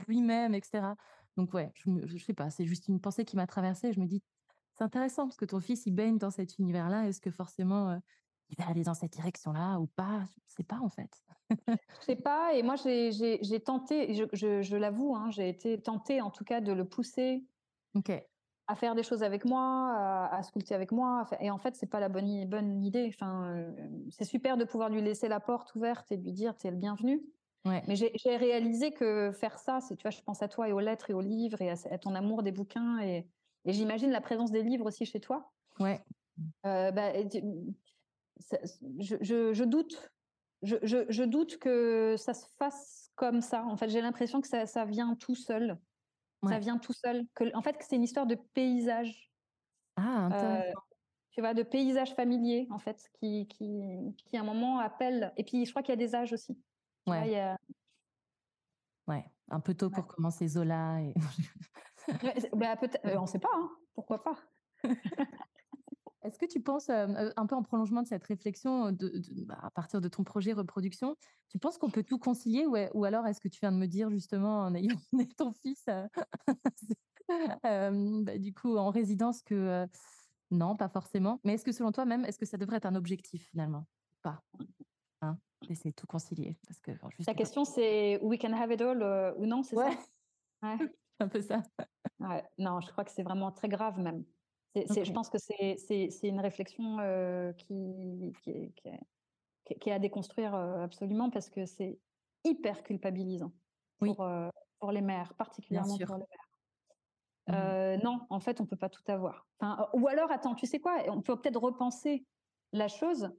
lui-même, 0.08 0.54
etc. 0.54 0.94
Donc 1.38 1.54
ouais, 1.54 1.72
je, 1.76 1.90
ne 1.90 2.18
sais 2.20 2.34
pas, 2.34 2.50
c'est 2.50 2.66
juste 2.66 2.88
une 2.88 3.00
pensée 3.00 3.26
qui 3.26 3.36
m'a 3.36 3.48
traversée. 3.48 3.94
Je 3.94 4.00
me 4.00 4.06
dis, 4.06 4.22
c'est 4.78 4.84
intéressant 4.84 5.26
parce 5.28 5.38
que 5.38 5.46
ton 5.46 5.60
fils, 5.60 5.86
il 5.86 5.92
baigne 5.92 6.18
dans 6.18 6.32
cet 6.32 6.58
univers-là. 6.58 7.08
Est-ce 7.08 7.22
que 7.22 7.32
forcément, 7.32 8.00
il 8.50 8.58
va 8.58 8.70
aller 8.70 8.84
dans 8.84 8.94
cette 8.94 9.14
direction-là 9.14 9.80
ou 9.80 9.88
pas? 9.88 10.20
Je 10.20 10.40
ne 10.40 10.56
sais 10.58 10.64
pas 10.64 10.80
en 10.82 10.90
fait. 10.90 11.24
je 11.68 12.06
sais 12.06 12.16
pas. 12.16 12.54
Et 12.54 12.64
moi, 12.64 12.76
j'ai 12.76 13.64
tenté, 13.64 14.14
je, 14.14 14.26
je, 14.34 14.62
je 14.62 14.76
l'avoue, 14.76 15.16
hein, 15.16 15.30
j'ai 15.32 15.50
été 15.50 15.82
tentée 15.82 16.22
en 16.22 16.30
tout 16.30 16.44
cas 16.44 16.62
de 16.62 16.72
le 16.72 16.86
pousser. 16.86 17.46
Ok 17.96 18.12
à 18.68 18.76
faire 18.76 18.96
des 18.96 19.04
choses 19.04 19.24
avec 19.24 19.46
moi, 19.46 20.30
à, 20.32 20.42
sculpter 20.44 20.74
avec 20.74 20.92
moi. 20.92 21.28
Et 21.40 21.52
en 21.52 21.58
fait, 21.58 21.76
c'est 21.76 21.90
pas 21.90 22.00
la 22.00 22.10
bonne, 22.10 22.46
bonne 22.46 22.84
idée. 22.84 23.10
Enfin, 23.14 23.46
euh, 23.48 23.72
c'est 24.10 24.24
super 24.24 24.58
de 24.58 24.64
pouvoir 24.64 24.90
lui 24.90 25.02
laisser 25.02 25.28
la 25.28 25.40
porte 25.40 25.76
ouverte 25.76 26.12
et 26.12 26.18
lui 26.18 26.32
dire 26.32 26.56
tu 26.58 26.68
es 26.68 26.72
le 26.72 26.78
bienvenu. 26.78 27.22
Mais 27.66 27.96
j'ai 27.96 28.36
réalisé 28.36 28.92
que 28.92 29.32
faire 29.32 29.58
ça, 29.58 29.80
c'est, 29.80 29.96
tu 29.96 30.02
vois, 30.02 30.12
je 30.12 30.22
pense 30.22 30.42
à 30.42 30.50
toi 30.50 30.68
et 30.68 30.74
aux 30.74 30.82
lettres 30.82 31.10
et 31.10 31.14
aux 31.14 31.22
livres 31.22 31.62
et 31.62 31.70
à, 31.70 31.98
ton 31.98 32.14
amour 32.14 32.44
des 32.44 32.52
bouquins 32.52 33.00
et, 33.00 33.26
j'imagine 33.66 34.12
la 34.12 34.20
présence 34.20 34.52
des 34.52 34.62
livres 34.62 34.86
aussi 34.86 35.06
chez 35.06 35.22
toi. 35.22 35.54
Ouais. 35.80 36.04
Euh, 36.66 36.92
bah, 36.92 37.14
je, 39.00 39.54
je, 39.54 39.64
doute. 39.64 40.12
Je, 40.62 40.76
je, 40.82 41.24
doute 41.24 41.58
que 41.58 42.16
ça 42.18 42.34
se 42.34 42.46
fasse 42.58 43.12
comme 43.16 43.42
ça. 43.42 43.66
En 43.66 43.78
fait, 43.78 43.90
j'ai 43.90 44.02
l'impression 44.02 44.42
que 44.42 44.48
ça, 44.48 44.66
ça 44.66 44.86
vient 44.86 45.16
tout 45.16 45.36
seul. 45.36 45.78
Ça 46.48 46.60
vient 46.60 46.78
tout 46.78 46.94
seul. 46.94 47.26
Que, 47.36 47.56
en 47.56 47.62
fait, 47.62 47.78
c'est 47.82 47.96
une 47.96 48.04
histoire 48.04 48.26
de 48.26 48.36
paysage. 48.36 49.32
Ah, 49.96 50.26
intéressant. 50.26 50.80
tu 51.32 51.42
vois, 51.42 51.54
de 51.54 51.64
paysage 51.64 52.14
familier, 52.16 52.68
en 52.70 52.80
fait, 52.80 53.10
qui, 53.14 53.48
qui, 53.48 53.82
qui 54.18 54.38
à 54.38 54.42
un 54.42 54.44
moment 54.44 54.80
appelle. 54.80 55.32
Et 55.38 55.44
puis, 55.44 55.66
je 55.66 55.72
crois 55.72 55.84
qu'il 55.84 55.92
y 55.92 55.94
a 55.94 55.98
des 55.98 56.16
âges 56.16 56.34
aussi. 56.34 56.58
Ouais. 57.08 57.56
ouais, 59.08 59.26
un 59.50 59.60
peu 59.60 59.74
tôt 59.74 59.90
pour 59.90 60.08
commencer 60.08 60.48
Zola. 60.48 61.02
Et... 61.02 61.14
bah, 62.54 62.76
on 63.16 63.22
ne 63.22 63.28
sait 63.28 63.40
pas, 63.40 63.50
hein. 63.54 63.70
pourquoi 63.94 64.24
pas. 64.24 64.38
Est-ce 66.24 66.40
que 66.40 66.46
tu 66.46 66.62
penses, 66.62 66.90
un 66.90 67.46
peu 67.46 67.56
en 67.56 67.64
prolongement 67.64 68.02
de 68.02 68.08
cette 68.08 68.24
réflexion 68.24 68.92
de, 68.92 69.22
bah, 69.46 69.58
à 69.62 69.70
partir 69.72 70.02
de 70.02 70.08
ton 70.08 70.24
projet 70.24 70.54
reproduction, 70.54 71.16
tu 71.50 71.60
penses 71.60 71.78
qu'on 71.78 71.90
peut 71.90 72.04
tout 72.04 72.18
concilier 72.18 72.66
ou, 72.66 72.76
ou 72.94 73.06
alors 73.06 73.28
est-ce 73.28 73.42
que 73.42 73.50
tu 73.50 73.60
viens 73.60 73.72
de 73.72 73.78
me 73.78 73.88
dire 73.88 74.10
justement 74.10 74.62
en 74.62 74.74
ayant 74.74 74.96
ton 75.38 75.52
fils 75.52 75.86
bah, 77.64 78.38
du 78.38 78.54
coup 78.54 78.78
en 78.78 78.90
résidence 78.90 79.42
que 79.44 79.86
non, 80.52 80.76
pas 80.76 80.90
forcément. 80.90 81.40
Mais 81.44 81.54
est-ce 81.56 81.66
que 81.66 81.72
selon 81.72 81.92
toi 81.92 82.06
même, 82.06 82.26
est-ce 82.26 82.38
que 82.38 82.46
ça 82.46 82.58
devrait 82.58 82.78
être 82.78 82.86
un 82.86 82.96
objectif 82.96 83.48
finalement 83.50 83.86
Pas. 84.22 84.42
Hein 85.22 85.38
D'essayer 85.68 85.92
de 85.92 85.96
tout 85.96 86.08
concilier? 86.08 86.58
Parce 86.68 86.80
que, 86.80 86.92
La 87.26 87.34
question 87.34 87.66
c'est 87.66 88.20
we 88.22 88.40
can 88.40 88.54
have 88.54 88.72
it 88.72 88.82
all 88.82 89.36
ou 89.38 89.46
non, 89.46 89.64
c'est 89.64 89.76
ça? 89.76 89.90
Ouais. 90.62 90.78
un 91.20 91.28
peu 91.28 91.42
ça. 91.42 91.62
Ouais. 92.20 92.44
Non, 92.58 92.82
je 92.82 92.92
crois 92.92 93.04
que 93.04 93.12
c'est 93.12 93.24
vraiment 93.24 93.52
très 93.52 93.70
grave 93.70 94.00
même. 94.00 94.24
Je 94.76 95.12
pense 95.12 95.30
que 95.30 95.38
c'est 95.38 96.28
une 96.28 96.40
réflexion 96.40 96.98
qui, 97.58 98.34
qui, 98.42 98.50
est, 98.50 98.74
qui, 99.80 99.90
est, 99.90 99.94
à 99.94 100.00
déconstruire 100.00 100.56
absolument 100.56 101.30
parce 101.30 101.50
que 101.50 101.66
c'est 101.66 102.00
hyper 102.44 102.84
culpabilisant 102.84 103.52
pour, 104.00 104.26
pour 104.80 104.92
les 104.92 105.02
mères, 105.02 105.34
particulièrement 105.36 105.98
pour 105.98 106.16
les 106.16 106.26
mères. 106.26 106.50
Mmh. 107.46 108.04
non, 108.04 108.22
en 108.30 108.40
fait, 108.40 108.62
on 108.62 108.66
peut 108.66 108.78
pas 108.78 108.90
tout 108.90 109.04
avoir. 109.08 109.46
Enfin, 109.60 109.88
ou 109.94 110.08
alors, 110.08 110.32
attends, 110.32 110.56
tu 110.56 110.66
sais 110.66 110.80
quoi? 110.80 111.04
On 111.10 111.22
peut 111.22 111.36
peut-être 111.36 111.60
repenser 111.60 112.26
la 112.72 112.88
chose 112.88 113.30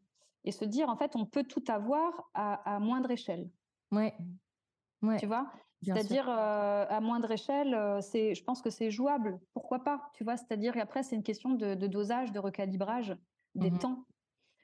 et 0.44 0.52
se 0.52 0.64
dire, 0.64 0.88
en 0.88 0.96
fait, 0.96 1.16
on 1.16 1.24
peut 1.26 1.44
tout 1.44 1.64
avoir 1.68 2.30
à, 2.34 2.74
à 2.74 2.78
moindre 2.78 3.10
échelle. 3.10 3.50
Ouais. 3.90 4.14
ouais. 5.02 5.16
Tu 5.16 5.26
vois? 5.26 5.50
C'est-à-dire 5.84 6.28
à 6.28 7.00
moindre 7.00 7.30
échelle, 7.30 7.76
c'est, 8.02 8.34
je 8.34 8.44
pense 8.44 8.62
que 8.62 8.70
c'est 8.70 8.90
jouable. 8.90 9.38
Pourquoi 9.52 9.84
pas 9.84 10.10
Tu 10.14 10.24
vois, 10.24 10.36
c'est-à-dire 10.36 10.76
après 10.78 11.02
c'est 11.02 11.16
une 11.16 11.22
question 11.22 11.50
de, 11.50 11.74
dosage, 11.74 12.32
de 12.32 12.38
recalibrage 12.38 13.16
des 13.54 13.70
mmh 13.70 13.78
temps. 13.78 14.04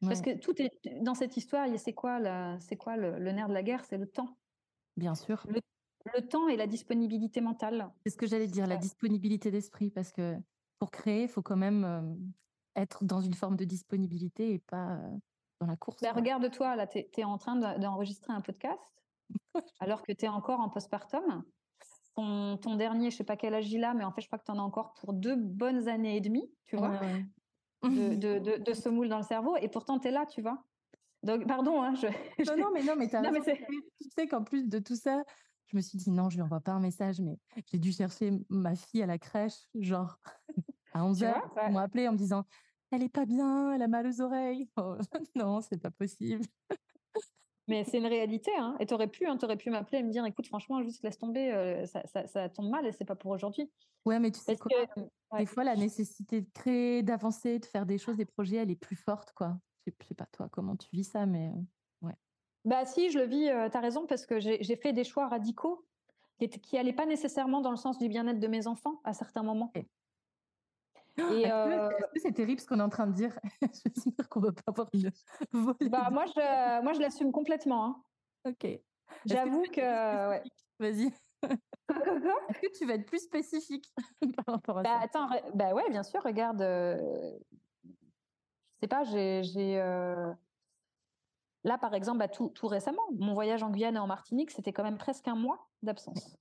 Parce 0.03 0.23
que 0.23 0.39
tout 0.39 0.55
est 0.61 0.71
dans 1.03 1.15
cette 1.15 1.37
histoire. 1.37 1.67
C'est 1.77 1.93
quoi, 1.93 2.21
c'est 2.61 2.77
quoi 2.77 2.97
le, 2.97 3.33
nerf 3.33 3.49
de 3.49 3.55
la 3.55 3.63
guerre? 3.63 3.85
C'est 3.85 3.99
le 3.99 4.07
temps. 4.07 4.37
Bien 4.97 5.15
sûr. 5.15 5.47
Le, 5.51 6.27
temps 6.27 6.49
et 6.49 6.57
la 6.57 6.67
disponibilité 6.67 7.41
mentale. 7.41 7.91
C'est 8.05 8.11
ce 8.11 8.17
que 8.17 8.27
j'allais 8.27 8.47
dire, 8.47 8.67
la 8.67 8.79
disponibilité 8.79 9.51
d'esprit, 9.51 9.91
parce 9.91 10.13
que 10.13 10.37
pour 10.79 10.91
créer, 10.91 11.25
il 11.25 11.29
faut 11.29 11.43
quand 11.43 11.57
même 11.57 12.17
être 12.77 13.05
dans 13.05 13.21
une 13.21 13.35
forme 13.35 13.57
de 13.57 13.65
disponibilité 13.65 14.55
et 14.55 14.59
pas 14.59 14.99
dans 15.61 15.67
la 15.67 15.77
course. 15.77 16.01
Ben, 16.01 16.13
regarde-toi, 16.13 16.77
là, 16.77 16.87
tu 16.87 16.99
es, 16.99 17.25
en 17.25 17.39
train 17.39 17.57
d'enregistrer 17.79 18.33
un 18.33 18.41
podcast 18.41 18.81
alors 19.79 20.03
que 20.03 20.13
tu 20.13 20.25
es 20.25 20.29
encore 20.29 20.61
en 20.61 20.69
postpartum. 20.69 21.45
Ton, 22.17 22.57
ton 22.57 22.75
dernier, 22.75 23.11
je 23.11 23.17
sais 23.17 23.25
pas 23.25 23.37
quel 23.37 23.55
âge 23.55 23.71
il 23.71 23.85
a, 23.85 23.95
mais 23.95 24.05
en 24.05 24.13
fait, 24.13 24.21
je 24.21 24.27
crois 24.27 24.39
que 24.39 24.45
tu 24.45 24.51
en 24.51 24.59
as 24.59 24.63
encore 24.63 24.95
pour 24.95 25.13
deux 25.13 25.37
bonnes 25.37 25.89
années 25.89 26.17
et 26.17 26.21
demie, 26.21 26.51
tu 26.67 26.77
vois, 26.77 27.01
De, 27.83 28.15
de, 28.15 28.59
de, 28.63 28.73
semoule 28.75 29.09
dans 29.09 29.17
le 29.17 29.25
cerveau. 29.25 29.57
Et 29.57 29.69
pourtant, 29.69 29.99
tu 29.99 30.09
es 30.09 30.11
là, 30.11 30.27
tu 30.27 30.43
vois. 30.43 30.63
Donc, 31.23 31.47
pardon. 31.47 31.83
Hein, 31.83 31.95
je, 31.95 32.09
non, 32.45 32.57
non, 32.59 32.71
mais 32.75 32.83
non, 32.83 32.95
mais 32.99 33.09
tu 33.09 34.09
sais 34.15 34.29
qu'en 34.29 34.45
plus 34.45 34.69
de 34.69 34.79
tout 34.79 34.97
ça, 34.97 35.23
je 35.67 35.77
me 35.77 35.81
suis 35.81 35.97
dit 35.97 36.11
non, 36.11 36.29
je 36.29 36.37
lui 36.37 36.43
envoie 36.43 36.61
pas 36.61 36.73
un 36.73 36.81
message, 36.81 37.21
mais 37.21 37.39
j'ai 37.71 37.79
dû 37.79 37.91
chercher 37.93 38.33
ma 38.51 38.75
fille 38.75 39.03
à 39.03 39.07
la 39.07 39.19
crèche, 39.19 39.57
genre 39.75 40.19
à 40.93 41.01
11h. 41.01 41.41
Ils 41.69 41.73
m'ont 41.73 41.79
appelé 41.79 42.07
en 42.07 42.13
me 42.13 42.19
disant 42.19 42.45
elle 42.91 43.03
est 43.03 43.09
pas 43.09 43.25
bien, 43.25 43.73
elle 43.73 43.83
a 43.83 43.89
mal 43.89 44.07
aux 44.07 44.21
oreilles. 44.21 44.69
Oh, 44.77 44.97
non, 45.37 45.61
c'est 45.61 45.81
pas 45.81 45.91
possible. 45.91 46.45
Mais 47.71 47.85
c'est 47.85 47.99
une 47.99 48.07
réalité, 48.07 48.51
hein. 48.59 48.75
Et 48.81 48.87
t'aurais 48.87 49.07
pu, 49.07 49.27
hein, 49.27 49.37
t'aurais 49.37 49.57
pu 49.57 49.71
m'appeler 49.71 49.99
et 49.99 50.03
me 50.03 50.11
dire, 50.11 50.27
écoute, 50.27 50.49
franchement, 50.49 50.83
juste 50.83 51.05
laisse 51.05 51.19
tomber, 51.19 51.53
euh, 51.53 51.87
ça, 51.87 52.05
ça, 52.05 52.27
ça, 52.27 52.49
tombe 52.49 52.69
mal 52.69 52.85
et 52.85 52.91
c'est 52.91 53.05
pas 53.05 53.15
pour 53.15 53.31
aujourd'hui. 53.31 53.71
Ouais, 54.05 54.19
mais 54.19 54.33
tu 54.33 54.41
sais 54.41 54.57
quoi? 54.57 54.73
Des 55.39 55.47
fois, 55.47 55.63
la 55.63 55.77
nécessité 55.77 56.41
de 56.41 56.49
créer, 56.53 57.05
d'avancer, 57.05 57.61
de 57.61 57.65
faire 57.65 57.87
des 57.87 57.97
choses, 57.97 58.17
des 58.17 58.25
projets, 58.25 58.57
elle 58.57 58.73
est 58.73 58.77
plus 58.77 58.97
forte, 58.97 59.33
quoi. 59.37 59.57
Je 59.87 59.93
sais 60.05 60.15
pas 60.17 60.27
toi 60.33 60.49
comment 60.51 60.75
tu 60.75 60.89
vis 60.93 61.05
ça, 61.05 61.27
mais 61.27 61.47
euh, 61.47 62.07
ouais. 62.09 62.15
Bah 62.65 62.85
si, 62.85 63.09
je 63.11 63.21
le 63.21 63.27
vis. 63.27 63.49
Euh, 63.49 63.69
tu 63.71 63.77
as 63.77 63.81
raison 63.81 64.05
parce 64.05 64.27
que 64.27 64.41
j'ai 64.41 64.77
fait 64.77 64.93
des 64.93 65.05
choix 65.05 65.29
radicaux 65.29 65.87
qui 66.39 66.75
n'allaient 66.75 66.93
pas 66.93 67.07
nécessairement 67.07 67.61
dans 67.61 67.71
le 67.71 67.77
sens 67.77 67.99
du 67.99 68.09
bien-être 68.09 68.41
de 68.41 68.49
mes 68.49 68.67
enfants 68.67 69.01
à 69.05 69.13
certains 69.13 69.45
moments. 69.45 69.73
Est-ce 71.21 72.13
que 72.15 72.21
c'est 72.21 72.33
terrible 72.33 72.61
ce 72.61 72.67
qu'on 72.67 72.81
est 72.81 72.83
en 72.83 72.89
train 72.89 73.07
de 73.07 73.13
dire? 73.13 73.39
J'espère 73.95 74.29
qu'on 74.29 74.41
ne 74.41 74.47
va 74.47 74.53
pas 74.53 74.63
avoir 74.67 74.89
une 74.93 75.11
bah, 75.91 76.09
moi, 76.11 76.27
je, 76.27 76.83
moi, 76.83 76.93
je 76.93 77.01
l'assume 77.01 77.33
complètement. 77.33 77.85
Hein. 77.85 78.03
Ok. 78.51 78.67
J'avoue 79.27 79.63
que. 79.63 80.29
Ouais. 80.31 80.43
Vas-y. 80.79 81.13
Est-ce 81.91 82.61
que 82.61 82.79
tu 82.79 82.87
vas 82.87 82.95
être 82.95 83.07
plus 83.07 83.23
spécifique 83.23 83.93
par 84.37 84.55
rapport 84.55 84.79
à 84.79 84.83
bah, 84.83 84.99
ça? 85.01 85.05
Attends, 85.05 85.29
bah 85.55 85.75
ouais, 85.75 85.89
bien 85.91 86.03
sûr. 86.03 86.23
Regarde, 86.23 86.63
euh... 86.63 87.39
je 87.85 88.81
sais 88.81 88.89
pas, 88.89 89.05
j'ai. 89.05 89.81
Euh... 89.81 90.33
Là, 91.65 91.77
par 91.77 91.95
exemple, 91.95 92.19
bah, 92.19 92.29
tout, 92.29 92.49
tout 92.49 92.69
récemment, 92.69 93.03
mon 93.19 93.35
voyage 93.35 93.63
en 93.63 93.71
Guyane 93.71 93.97
et 93.97 93.99
en 93.99 94.07
Martinique, 94.07 94.51
c'était 94.51 94.73
quand 94.73 94.83
même 94.83 94.99
presque 94.99 95.29
un 95.29 95.35
mois 95.35 95.69
d'absence. 95.83 96.37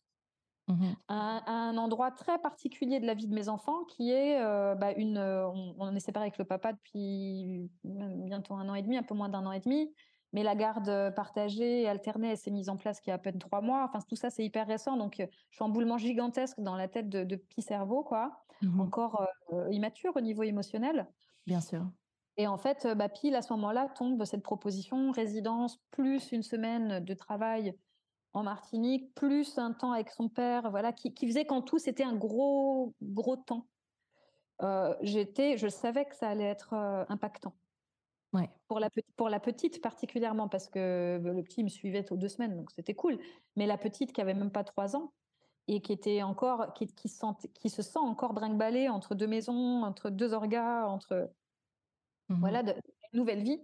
Mmh 0.70 0.94
un, 1.08 1.78
endroit 1.78 2.12
très 2.12 2.40
particulier 2.40 3.00
de 3.00 3.06
la 3.06 3.14
vie 3.14 3.28
de 3.28 3.34
mes 3.34 3.50
enfants 3.50 3.84
qui 3.86 4.12
est 4.12 4.40
bah, 4.76 4.92
une. 4.94 5.18
On, 5.18 5.76
on, 5.78 5.96
est 5.96 6.00
séparés 6.00 6.26
avec 6.26 6.38
le 6.38 6.46
papa 6.46 6.74
depuis 6.74 7.70
bientôt 7.84 8.56
un 8.56 8.70
an 8.70 8.76
et 8.76 8.82
demi, 8.82 8.98
un 8.98 9.04
peu 9.04 9.16
moins 9.16 9.30
d'un 9.30 9.46
an 9.46 9.52
et 9.52 9.60
demi. 9.60 9.92
Mais 10.32 10.44
la 10.44 10.56
garde 10.56 11.14
partagée 11.16 11.82
et 11.84 11.88
alternée, 11.88 12.30
elle 12.30 12.38
s'est 12.38 12.52
mise 12.52 12.70
en 12.70 12.78
place 12.78 13.00
il 13.06 13.10
y 13.10 13.12
a 13.12 13.16
à 13.16 13.18
peine 13.18 13.40
trois 13.40 13.62
mois. 13.62 13.84
Enfin, 13.88 14.00
tout 14.08 14.16
ça, 14.16 14.30
c'est 14.30 14.46
hyper 14.46 14.68
récent. 14.68 14.96
Donc, 14.96 15.16
je 15.18 15.56
suis 15.56 15.64
en 15.64 15.70
boulement 15.70 15.98
gigantesque 15.98 16.60
dans 16.60 16.76
la 16.76 16.88
tête 16.88 17.10
de, 17.10 17.24
de 17.24 17.36
petits 17.36 17.64
cerveaux, 17.64 18.04
quoi. 18.04 18.44
Mmh 18.62 18.80
Encore 18.80 19.28
immature 19.72 20.16
au 20.16 20.22
niveau 20.22 20.44
émotionnel. 20.44 21.08
Bien 21.48 21.62
sûr. 21.62 21.88
Et 22.38 22.48
en 22.48 22.58
fait, 22.58 22.88
bah, 22.96 23.10
pile 23.10 23.36
à 23.36 23.42
ce 23.42 23.52
moment-là 23.54 23.90
tombe 23.96 24.24
cette 24.24 24.44
proposition 24.44 25.12
résidence 25.12 25.78
plus 25.92 26.32
une 26.32 26.42
semaine 26.42 27.04
de 27.04 27.14
travail 27.14 27.76
en 28.34 28.44
Martinique, 28.44 29.14
plus 29.16 29.58
un 29.58 29.74
temps 29.74 29.92
avec 29.92 30.10
son 30.10 30.30
père, 30.30 30.70
voilà, 30.72 30.94
qui, 30.94 31.14
faisait 31.28 31.46
qu'en 31.46 31.62
tout 31.62 31.80
c'était 31.80 32.04
un 32.04 32.16
gros 32.16 32.94
gros 33.02 33.38
temps. 33.38 33.68
j'étais, 35.02 35.58
je 35.58 35.68
savais 35.68 36.06
que 36.06 36.16
ça 36.16 36.30
allait 36.30 36.44
être 36.44 36.74
impactant. 37.10 37.54
Ouais. 38.32 38.50
Pour 38.68 38.80
la, 38.80 38.90
pour 39.18 39.30
la 39.30 39.40
petite 39.40 39.82
particulièrement, 39.82 40.48
parce 40.48 40.70
que 40.70 41.20
le 41.24 41.44
petit 41.44 41.64
me 41.64 41.70
suivait 41.70 42.12
aux 42.12 42.18
deux 42.18 42.28
semaines, 42.28 42.56
donc 42.56 42.70
c'était 42.72 42.94
cool. 42.94 43.18
Mais 43.56 43.66
la 43.66 43.78
petite 43.78 44.14
qui 44.14 44.22
avait 44.22 44.36
même 44.36 44.52
pas 44.52 44.64
trois 44.64 44.96
ans 44.96 45.12
et 45.68 45.82
qui 45.82 45.92
était 45.92 46.22
encore, 46.22 46.74
qui, 46.74 46.88
qui, 46.88 47.10
qui 47.56 47.70
se 47.70 47.82
sent 47.82 48.00
encore 48.00 48.34
brinque 48.34 48.62
entre 48.92 49.16
deux 49.16 49.28
maisons, 49.28 49.84
entre 49.84 50.12
deux 50.12 50.34
orgas, 50.34 50.86
entre 50.86 51.32
Mmh 52.30 52.40
voilà, 52.40 52.64
de, 52.64 52.74
nouvelle 53.14 53.42
vie, 53.42 53.60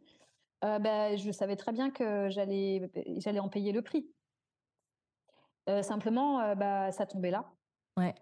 euh, 0.63 0.79
bah, 0.79 1.15
je 1.15 1.31
savais 1.31 1.55
très 1.55 1.71
bien 1.71 1.91
que 1.91 2.29
j'allais, 2.29 2.89
j'allais 3.17 3.39
en 3.39 3.49
payer 3.49 3.71
le 3.71 3.81
prix. 3.83 4.09
Euh, 5.69 5.81
simplement, 5.81 6.39
euh, 6.41 6.55
bah, 6.55 6.91
ça 6.91 7.05
tombait 7.05 7.31
là. 7.31 7.51
Ouais. 7.97 8.13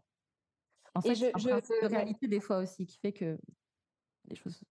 En 0.95 1.01
fait, 1.01 1.15
je, 1.15 1.25
je, 1.37 1.87
réalité 1.87 2.27
des 2.27 2.39
fois 2.39 2.59
aussi 2.59 2.85
qui 2.85 2.97
fait 2.99 3.13
que 3.13 3.37
les 4.29 4.35
choses. 4.35 4.63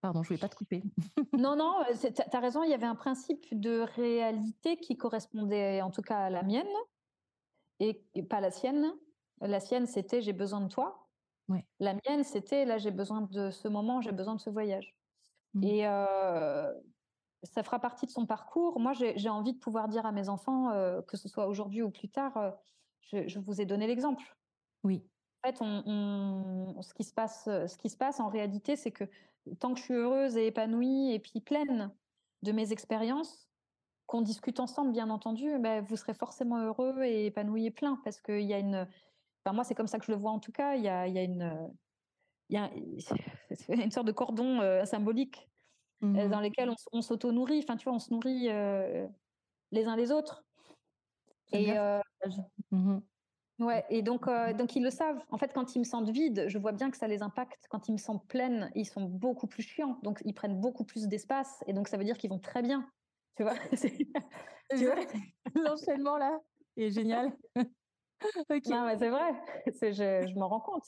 Pardon, 0.00 0.22
je 0.22 0.28
voulais 0.28 0.40
pas 0.40 0.48
te 0.48 0.56
couper. 0.56 0.82
non, 1.38 1.54
non, 1.54 1.84
tu 2.00 2.36
as 2.36 2.40
raison. 2.40 2.64
Il 2.64 2.70
y 2.70 2.74
avait 2.74 2.86
un 2.86 2.96
principe 2.96 3.46
de 3.52 3.80
réalité 3.80 4.76
qui 4.76 4.96
correspondait 4.96 5.80
en 5.82 5.90
tout 5.90 6.02
cas 6.02 6.18
à 6.18 6.30
la 6.30 6.42
mienne 6.42 6.66
et, 7.78 8.02
et 8.14 8.22
pas 8.22 8.40
la 8.40 8.50
sienne. 8.50 8.92
La 9.40 9.60
sienne, 9.60 9.86
c'était 9.86 10.22
j'ai 10.22 10.32
besoin 10.32 10.60
de 10.60 10.68
toi. 10.68 11.02
La 11.80 11.94
mienne, 11.94 12.24
c'était 12.24 12.64
là, 12.64 12.78
j'ai 12.78 12.90
besoin 12.90 13.22
de 13.22 13.50
ce 13.50 13.68
moment, 13.68 14.00
j'ai 14.00 14.12
besoin 14.12 14.34
de 14.34 14.40
ce 14.40 14.50
voyage. 14.50 14.94
Mmh. 15.54 15.64
Et 15.64 15.86
ça 17.42 17.62
fera 17.62 17.78
partie 17.78 18.06
de 18.06 18.10
son 18.10 18.26
parcours. 18.26 18.78
Moi, 18.78 18.92
j'ai 18.92 19.28
envie 19.28 19.52
de 19.52 19.58
pouvoir 19.58 19.88
dire 19.88 20.06
à 20.06 20.12
mes 20.12 20.28
enfants, 20.28 20.70
que 21.08 21.16
ce 21.16 21.28
soit 21.28 21.48
aujourd'hui 21.48 21.82
ou 21.82 21.90
plus 21.90 22.08
tard, 22.08 22.54
je, 23.00 23.38
vous 23.38 23.60
ai 23.60 23.66
donné 23.66 23.86
l'exemple. 23.86 24.36
Oui. 24.84 25.04
En 25.42 25.48
fait, 25.48 25.58
on, 25.60 26.80
ce, 26.82 26.94
qui 26.94 27.02
se 27.02 27.12
passe, 27.12 27.44
ce 27.44 27.76
qui 27.76 27.88
se 27.88 27.96
passe 27.96 28.20
en 28.20 28.28
réalité, 28.28 28.76
c'est 28.76 28.92
que 28.92 29.04
tant 29.58 29.74
que 29.74 29.80
je 29.80 29.84
suis 29.84 29.94
heureuse 29.94 30.36
et 30.36 30.46
épanouie 30.46 31.12
et 31.12 31.18
puis 31.18 31.40
pleine 31.40 31.90
de 32.42 32.52
mes 32.52 32.72
expériences, 32.72 33.48
qu'on 34.06 34.20
discute 34.20 34.60
ensemble, 34.60 34.92
bien 34.92 35.10
entendu, 35.10 35.58
ben, 35.58 35.82
vous 35.82 35.96
serez 35.96 36.14
forcément 36.14 36.58
heureux 36.58 37.02
et 37.02 37.26
épanoui 37.26 37.66
et 37.66 37.70
plein 37.70 37.98
parce 38.04 38.20
qu'il 38.20 38.42
y 38.42 38.52
a 38.52 38.58
une, 38.58 38.86
moi, 39.50 39.64
c'est 39.64 39.74
comme 39.74 39.86
ça 39.86 39.98
que 39.98 40.04
je 40.04 40.12
le 40.12 40.18
vois 40.18 40.30
en 40.30 40.38
tout 40.38 40.52
cas. 40.52 40.74
Il 40.74 40.82
y 40.82 40.88
a, 40.88 41.06
il 41.08 41.14
y 41.14 41.18
a 41.18 41.22
une, 41.22 41.72
il 42.48 42.56
y 42.56 42.58
a 42.58 42.70
une 43.82 43.90
sorte 43.90 44.06
de 44.06 44.12
cordon 44.12 44.60
euh, 44.60 44.84
symbolique 44.84 45.48
euh, 45.48 45.51
mmh 46.02 46.28
dans 46.28 46.40
lequel 46.40 46.70
on, 46.92 47.02
s'auto-nourrit. 47.02 47.60
Enfin, 47.62 47.76
tu 47.76 47.84
vois, 47.84 47.94
on 47.94 47.98
se 47.98 48.12
nourrit 48.12 48.48
euh, 48.48 49.06
les 49.70 49.86
uns 49.86 49.96
les 49.96 50.10
autres. 50.10 50.44
Et, 51.52 51.72
mmh 52.70 52.98
ouais, 53.60 53.84
et 53.90 54.02
donc, 54.02 54.28
donc, 54.56 54.74
ils 54.74 54.82
le 54.82 54.90
savent. 54.90 55.20
En 55.30 55.38
fait, 55.38 55.52
quand 55.52 55.74
ils 55.76 55.78
me 55.78 55.84
sentent 55.84 56.10
vide, 56.10 56.46
je 56.48 56.58
vois 56.58 56.72
bien 56.72 56.90
que 56.90 56.96
ça 56.96 57.06
les 57.06 57.22
impacte. 57.22 57.66
Quand 57.68 57.88
ils 57.88 57.92
me 57.92 57.98
sentent 57.98 58.26
pleine, 58.26 58.70
ils 58.74 58.86
sont 58.86 59.02
beaucoup 59.02 59.46
plus 59.46 59.62
chiants. 59.62 59.98
Donc, 60.02 60.22
ils 60.24 60.34
prennent 60.34 60.60
beaucoup 60.60 60.84
plus 60.84 61.06
d'espace. 61.06 61.62
Et 61.66 61.72
donc, 61.72 61.88
ça 61.88 61.96
veut 61.96 62.04
dire 62.04 62.18
qu'ils 62.18 62.30
vont 62.30 62.40
très 62.40 62.62
bien. 62.62 62.88
Tu 63.36 63.44
vois, 63.44 63.54
L'enchaînement 65.54 66.16
là 66.16 66.38
est 66.76 66.90
génial. 66.90 67.32
Non, 68.70 68.86
mais 68.86 68.96
c'est 68.98 69.08
vrai, 69.08 69.32
je, 69.66 70.26
je 70.28 70.38
m'en 70.38 70.48
rends 70.48 70.60
compte. 70.60 70.84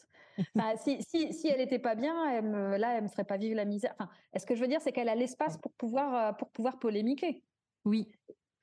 si, 0.76 1.02
si, 1.02 1.32
si, 1.32 1.48
elle 1.48 1.58
n'était 1.58 1.78
pas 1.78 1.94
bien, 1.94 2.30
elle 2.30 2.44
me, 2.44 2.76
là, 2.76 2.96
elle 2.96 3.04
me 3.04 3.08
ferait 3.08 3.24
pas 3.24 3.36
vivre 3.36 3.56
la 3.56 3.64
misère. 3.64 3.94
Enfin, 3.98 4.10
ce 4.36 4.46
que 4.46 4.54
je 4.54 4.60
veux 4.60 4.68
dire, 4.68 4.80
c'est 4.80 4.92
qu'elle 4.92 5.08
a 5.08 5.14
l'espace 5.14 5.58
pour 5.58 5.72
pouvoir, 5.72 6.14
euh, 6.14 6.32
pour 6.32 6.50
pouvoir 6.50 6.78
polémiquer. 6.78 7.44
Oui. 7.84 8.10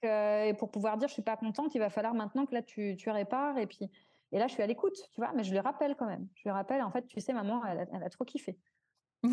Euh, 0.06 0.46
et 0.46 0.54
pour 0.54 0.72
pouvoir 0.72 0.98
dire, 0.98 1.08
je 1.08 1.14
suis 1.14 1.22
pas 1.22 1.38
contente, 1.38 1.76
il 1.76 1.80
va 1.80 1.90
falloir 1.90 2.14
maintenant 2.14 2.46
que 2.46 2.54
là, 2.54 2.62
tu, 2.62 2.96
tu 2.98 3.10
répares. 3.10 3.58
Et 3.58 3.68
puis, 3.68 3.90
et 4.32 4.40
là, 4.40 4.48
je 4.48 4.54
suis 4.54 4.64
à 4.64 4.68
l'écoute, 4.68 4.96
tu 5.12 5.22
vois, 5.22 5.32
mais 5.34 5.44
je 5.44 5.52
lui 5.52 5.60
rappelle 5.60 5.96
quand 5.96 6.08
même. 6.08 6.28
Je 6.36 6.44
lui 6.44 6.52
rappelle, 6.52 6.82
en 6.82 6.92
fait, 6.92 7.06
tu 7.08 7.20
sais, 7.20 7.34
maman, 7.34 7.64
elle 7.66 7.80
a, 7.80 7.86
elle 7.94 8.04
a 8.04 8.10
trop 8.10 8.26
kiffé. 8.26 8.58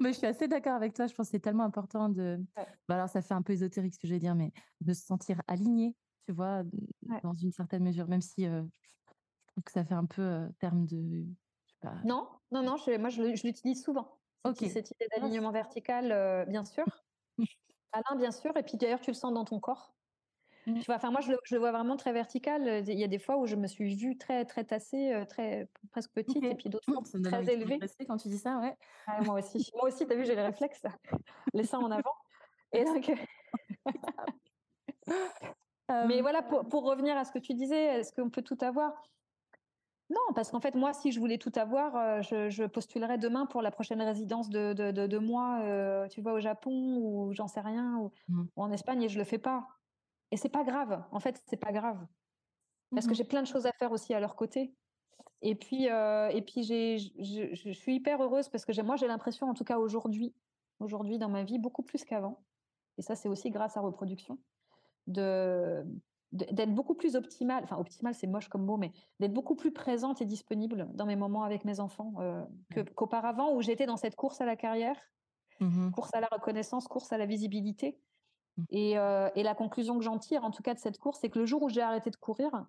mais 0.00 0.12
je 0.12 0.18
suis 0.18 0.26
assez 0.26 0.48
d'accord 0.48 0.74
avec 0.74 0.94
toi. 0.94 1.06
Je 1.06 1.14
pense 1.14 1.26
que 1.26 1.32
c'est 1.32 1.40
tellement 1.40 1.64
important 1.64 2.08
de. 2.08 2.40
Bah, 2.56 2.94
alors, 2.94 3.08
ça 3.08 3.22
fait 3.22 3.34
un 3.34 3.42
peu 3.42 3.52
ésotérique 3.52 3.94
ce 3.94 3.98
que 3.98 4.06
je 4.06 4.14
vais 4.14 4.18
dire, 4.18 4.34
mais 4.34 4.52
de 4.80 4.92
se 4.92 5.04
sentir 5.04 5.40
aligné 5.46 5.94
tu 6.26 6.32
vois, 6.32 6.62
dans 7.22 7.34
une 7.34 7.52
certaine 7.52 7.82
mesure, 7.82 8.08
même 8.08 8.20
si 8.20 8.44
je 8.44 8.62
trouve 9.46 9.64
que 9.64 9.72
ça 9.72 9.84
fait 9.84 9.94
un 9.94 10.06
peu 10.06 10.48
terme 10.58 10.86
de. 10.86 11.24
Non, 12.04 12.28
non, 12.52 12.62
non, 12.62 12.76
je, 12.76 12.96
moi 12.96 13.08
je 13.08 13.22
l'utilise 13.22 13.82
souvent. 13.82 14.18
Cette, 14.44 14.70
cette 14.70 14.90
idée 14.90 15.06
d'alignement 15.16 15.50
vertical, 15.50 16.46
bien 16.48 16.64
sûr. 16.64 16.84
Alain, 17.92 18.16
bien 18.16 18.30
sûr. 18.30 18.56
Et 18.56 18.62
puis 18.62 18.76
d'ailleurs, 18.78 19.00
tu 19.00 19.10
le 19.10 19.14
sens 19.14 19.32
dans 19.32 19.44
ton 19.44 19.60
corps. 19.60 19.94
Mmh. 20.64 20.78
Tu 20.78 20.86
vois, 20.86 20.94
enfin 20.94 21.10
moi 21.10 21.20
je 21.20 21.32
le, 21.32 21.58
vois 21.58 21.72
vraiment 21.72 21.96
très 21.96 22.12
vertical. 22.12 22.84
Il 22.86 22.96
y 22.96 23.02
a 23.02 23.08
des 23.08 23.18
fois 23.18 23.36
où 23.36 23.46
je 23.46 23.56
me 23.56 23.66
suis 23.66 23.96
vue 23.96 24.16
très 24.16 24.44
très 24.44 24.62
tassée, 24.62 25.12
très 25.28 25.68
presque 25.90 26.12
petite, 26.12 26.44
et 26.44 26.54
puis 26.54 26.70
d'autres 26.70 26.84
fois 26.84 27.02
très 27.20 27.52
élevée. 27.52 27.80
quand 28.06 28.16
tu 28.16 28.28
dis 28.28 28.38
ça, 28.38 28.60
ouais. 28.60 28.76
moi 29.24 29.40
aussi, 29.40 29.72
moi 29.74 29.88
aussi, 29.88 30.06
t'as 30.06 30.14
vu, 30.14 30.24
j'ai 30.24 30.36
les 30.36 30.42
réflexes, 30.42 30.84
les 31.52 31.64
seins 31.64 31.80
en 31.80 31.90
avant. 31.90 32.14
Et 32.72 32.84
donc, 32.84 33.10
Mais 36.06 36.20
voilà, 36.20 36.42
pour, 36.42 36.84
revenir 36.84 37.16
à 37.16 37.24
ce 37.24 37.32
que 37.32 37.38
tu 37.38 37.54
disais, 37.54 38.00
est-ce 38.00 38.12
qu'on 38.12 38.30
peut 38.30 38.42
tout 38.42 38.58
avoir? 38.60 38.92
Non, 40.10 40.34
parce 40.34 40.50
qu'en 40.50 40.60
fait, 40.60 40.74
moi, 40.74 40.92
si 40.92 41.10
je 41.10 41.20
voulais 41.20 41.38
tout 41.38 41.52
avoir, 41.56 42.22
je, 42.22 42.66
postulerais 42.66 43.18
demain 43.18 43.46
pour 43.46 43.62
la 43.62 43.70
prochaine 43.70 44.02
résidence 44.02 44.50
de, 44.50 44.72
de, 44.72 45.18
mois, 45.18 45.60
tu 46.10 46.20
vois, 46.20 46.34
au 46.34 46.40
Japon 46.40 46.98
ou 46.98 47.32
j'en 47.32 47.48
sais 47.48 47.60
rien, 47.60 48.10
mmh. 48.28 48.42
ou, 48.56 48.62
en 48.62 48.70
Espagne, 48.72 49.02
et 49.02 49.08
je 49.08 49.18
le 49.18 49.24
fais 49.24 49.38
pas. 49.38 49.66
Et 50.30 50.36
c'est 50.36 50.48
pas 50.48 50.64
grave. 50.64 51.02
En 51.12 51.20
fait, 51.20 51.42
c'est 51.46 51.56
pas 51.56 51.72
grave. 51.72 51.98
Parce 52.90 53.06
que 53.06 53.14
j'ai 53.14 53.24
plein 53.24 53.42
de 53.42 53.46
choses 53.46 53.66
à 53.66 53.72
faire 53.72 53.92
aussi 53.92 54.12
à 54.12 54.20
leur 54.20 54.36
côté. 54.36 54.74
Et 55.40 55.54
puis, 55.54 55.86
et 55.86 56.42
puis 56.42 56.62
j'ai, 56.62 56.98
je, 56.98 57.54
je, 57.54 57.70
suis 57.70 57.96
hyper 57.96 58.22
heureuse 58.22 58.48
parce 58.48 58.64
que 58.64 58.82
moi, 58.82 58.96
j'ai 58.96 59.06
l'impression, 59.06 59.48
en 59.48 59.54
tout 59.54 59.64
cas 59.64 59.78
aujourd'hui, 59.78 60.34
aujourd'hui 60.78 61.18
dans 61.18 61.28
ma 61.28 61.42
vie, 61.42 61.58
beaucoup 61.58 61.82
plus 61.82 62.04
qu'avant. 62.04 62.42
Et 62.98 63.02
ça, 63.02 63.16
c'est 63.16 63.28
aussi 63.28 63.50
grâce 63.50 63.76
à 63.76 63.80
reproduction 63.80 64.38
de 65.06 65.84
d'être 66.32 66.74
beaucoup 66.74 66.94
plus 66.94 67.14
optimale, 67.14 67.62
enfin 67.62 67.76
optimale 67.76 68.14
c'est 68.14 68.26
moche 68.26 68.48
comme 68.48 68.64
mot, 68.64 68.78
mais 68.78 68.90
d'être 69.20 69.34
beaucoup 69.34 69.54
plus 69.54 69.70
présente 69.70 70.22
et 70.22 70.24
disponible 70.24 70.88
dans 70.94 71.04
mes 71.04 71.16
moments 71.16 71.42
avec 71.42 71.66
mes 71.66 71.78
enfants 71.78 72.14
euh, 72.20 72.42
qu'auparavant 72.94 73.54
où 73.54 73.60
j'étais 73.60 73.84
dans 73.84 73.98
cette 73.98 74.16
course 74.16 74.40
à 74.40 74.46
la 74.46 74.56
carrière, 74.56 74.96
mmh 75.60 75.90
course 75.90 76.10
à 76.14 76.20
la 76.20 76.28
reconnaissance, 76.32 76.88
course 76.88 77.12
à 77.12 77.18
la 77.18 77.26
visibilité. 77.26 78.00
Mmh. 78.56 78.64
Et, 78.70 78.98
euh, 78.98 79.28
et, 79.34 79.42
la 79.42 79.54
conclusion 79.54 79.98
que 79.98 80.04
j'en 80.04 80.18
tire, 80.18 80.44
en 80.44 80.50
tout 80.50 80.62
cas 80.62 80.74
de 80.74 80.78
cette 80.78 80.98
course, 80.98 81.20
c'est 81.20 81.28
que 81.28 81.38
le 81.38 81.46
jour 81.46 81.62
où 81.62 81.68
j'ai 81.68 81.82
arrêté 81.82 82.10
de 82.10 82.16
courir, 82.16 82.66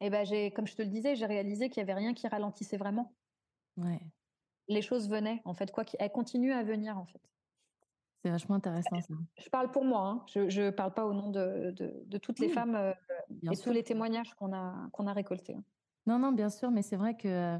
eh 0.00 0.10
ben 0.10 0.24
j'ai, 0.24 0.50
comme 0.50 0.66
je 0.66 0.76
te 0.76 0.82
le 0.82 0.88
disais, 0.88 1.16
j'ai 1.16 1.26
réalisé 1.26 1.68
qu'il 1.68 1.80
y 1.80 1.82
avait 1.82 1.94
rien 1.94 2.14
qui 2.14 2.28
ralentissait 2.28 2.76
vraiment. 2.76 3.14
Ouais. 3.76 4.00
Les 4.68 4.82
choses 4.82 5.08
venaient, 5.08 5.40
en 5.44 5.54
fait, 5.54 5.70
quoi 5.72 5.84
qu'elles 5.84 6.12
continuent 6.12 6.52
à 6.52 6.62
venir, 6.62 6.98
en 6.98 7.06
fait. 7.06 7.20
C'est 8.22 8.30
vachement 8.30 8.56
intéressant 8.56 9.00
ça. 9.00 9.14
Je 9.36 9.48
parle 9.48 9.70
pour 9.70 9.84
moi, 9.84 10.08
hein. 10.08 10.24
je 10.26 10.62
ne 10.62 10.70
parle 10.70 10.92
pas 10.92 11.06
au 11.06 11.14
nom 11.14 11.30
de, 11.30 11.72
de, 11.72 12.18
toutes 12.18 12.40
les 12.40 12.48
femmes 12.48 12.74
euh, 12.74 12.92
et 13.50 13.56
tous 13.56 13.70
les 13.70 13.84
témoignages 13.84 14.34
qu'on 14.34 14.52
a, 14.52 14.88
qu'on 14.92 15.06
a 15.06 15.12
récoltés. 15.12 15.54
Hein. 15.54 15.64
Non, 16.06 16.18
non, 16.18 16.32
bien 16.32 16.50
sûr, 16.50 16.70
mais 16.70 16.82
c'est 16.82 16.96
vrai 16.96 17.16
que. 17.16 17.58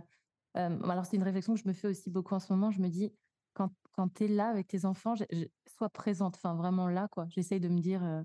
Euh, 0.57 0.83
alors, 0.89 1.07
c'est 1.07 1.17
une 1.17 1.23
réflexion 1.23 1.55
que 1.55 1.61
je 1.61 1.69
me 1.69 1.73
fais 1.73 1.89
aussi 1.89 2.11
beaucoup 2.11 2.35
en 2.35 2.41
ce 2.41 2.53
moment. 2.53 2.71
Je 2.73 2.81
me 2.81 2.89
dis, 2.89 3.13
quand, 3.55 3.71
quand 3.93 4.13
tu 4.13 4.25
es 4.25 4.29
là 4.29 4.49
avec 4.49 4.67
tes 4.67 4.85
enfants, 4.85 5.15
sois 5.67 5.91
présente, 5.91 6.35
enfin 6.37 6.55
vraiment 6.55 6.89
là, 6.89 7.07
quoi. 7.09 7.27
J'essaye 7.29 7.61
de 7.61 7.69
me 7.69 7.79
dire. 7.79 8.03
Euh, 8.05 8.23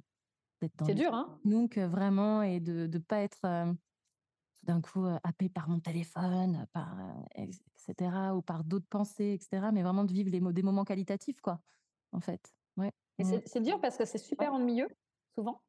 c'est 0.86 0.96
dur, 0.96 1.14
hein 1.14 1.38
Donc, 1.44 1.78
vraiment, 1.78 2.42
et 2.42 2.62
de 2.62 2.88
ne 2.88 2.98
pas 2.98 3.18
être 3.18 3.76
d'un 4.64 4.80
coup 4.80 5.06
happé 5.26 5.50
par 5.50 5.68
mon 5.68 5.82
téléphone, 5.82 6.66
par, 6.72 6.98
etc., 7.36 8.32
ou 8.34 8.42
par 8.42 8.64
d'autres 8.64 8.88
pensées, 8.90 9.34
etc., 9.34 9.68
mais 9.74 9.84
vraiment 9.84 10.06
de 10.06 10.14
vivre 10.14 10.32
les, 10.32 10.40
des 10.40 10.64
moments 10.64 10.86
qualitatifs, 10.86 11.42
quoi 11.42 11.60
en 12.14 12.22
fait. 12.22 12.54
Ouais. 12.78 12.92
Mmh. 13.20 13.40
c'est 13.46 13.62
dur 13.62 13.80
parce 13.80 13.98
que 13.98 14.06
c'est 14.06 14.18
super 14.18 14.54
ennuyeux, 14.54 14.90
souvent. 15.36 15.62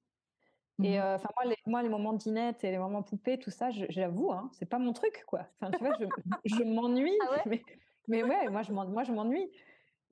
Et 0.83 0.98
mmh. 0.98 1.02
enfin 1.02 1.28
moi, 1.37 1.50
les, 1.50 1.57
moi, 1.66 1.83
les 1.83 1.88
moments 1.88 2.14
dinette 2.14 2.64
et 2.64 2.70
les 2.70 2.78
moments 2.78 3.02
poupées, 3.02 3.38
tout 3.38 3.50
ça, 3.50 3.70
j'avoue, 3.70 4.33
hein, 4.33 4.50
c'est 4.52 4.66
pas 4.66 4.78
mon 4.78 4.92
truc, 4.92 5.24
quoi. 5.26 5.46
Enfin, 5.61 5.70
tu 5.70 5.85
vois, 5.85 5.96
je, 6.00 6.07
je 6.44 6.62
m'ennuie. 6.64 7.16
Ah 7.22 7.42
mais, 7.46 7.62
mais, 8.09 8.22
ouais, 8.24 8.48
moi, 8.50 8.62
je 8.62 9.12
m'ennuie. 9.12 9.50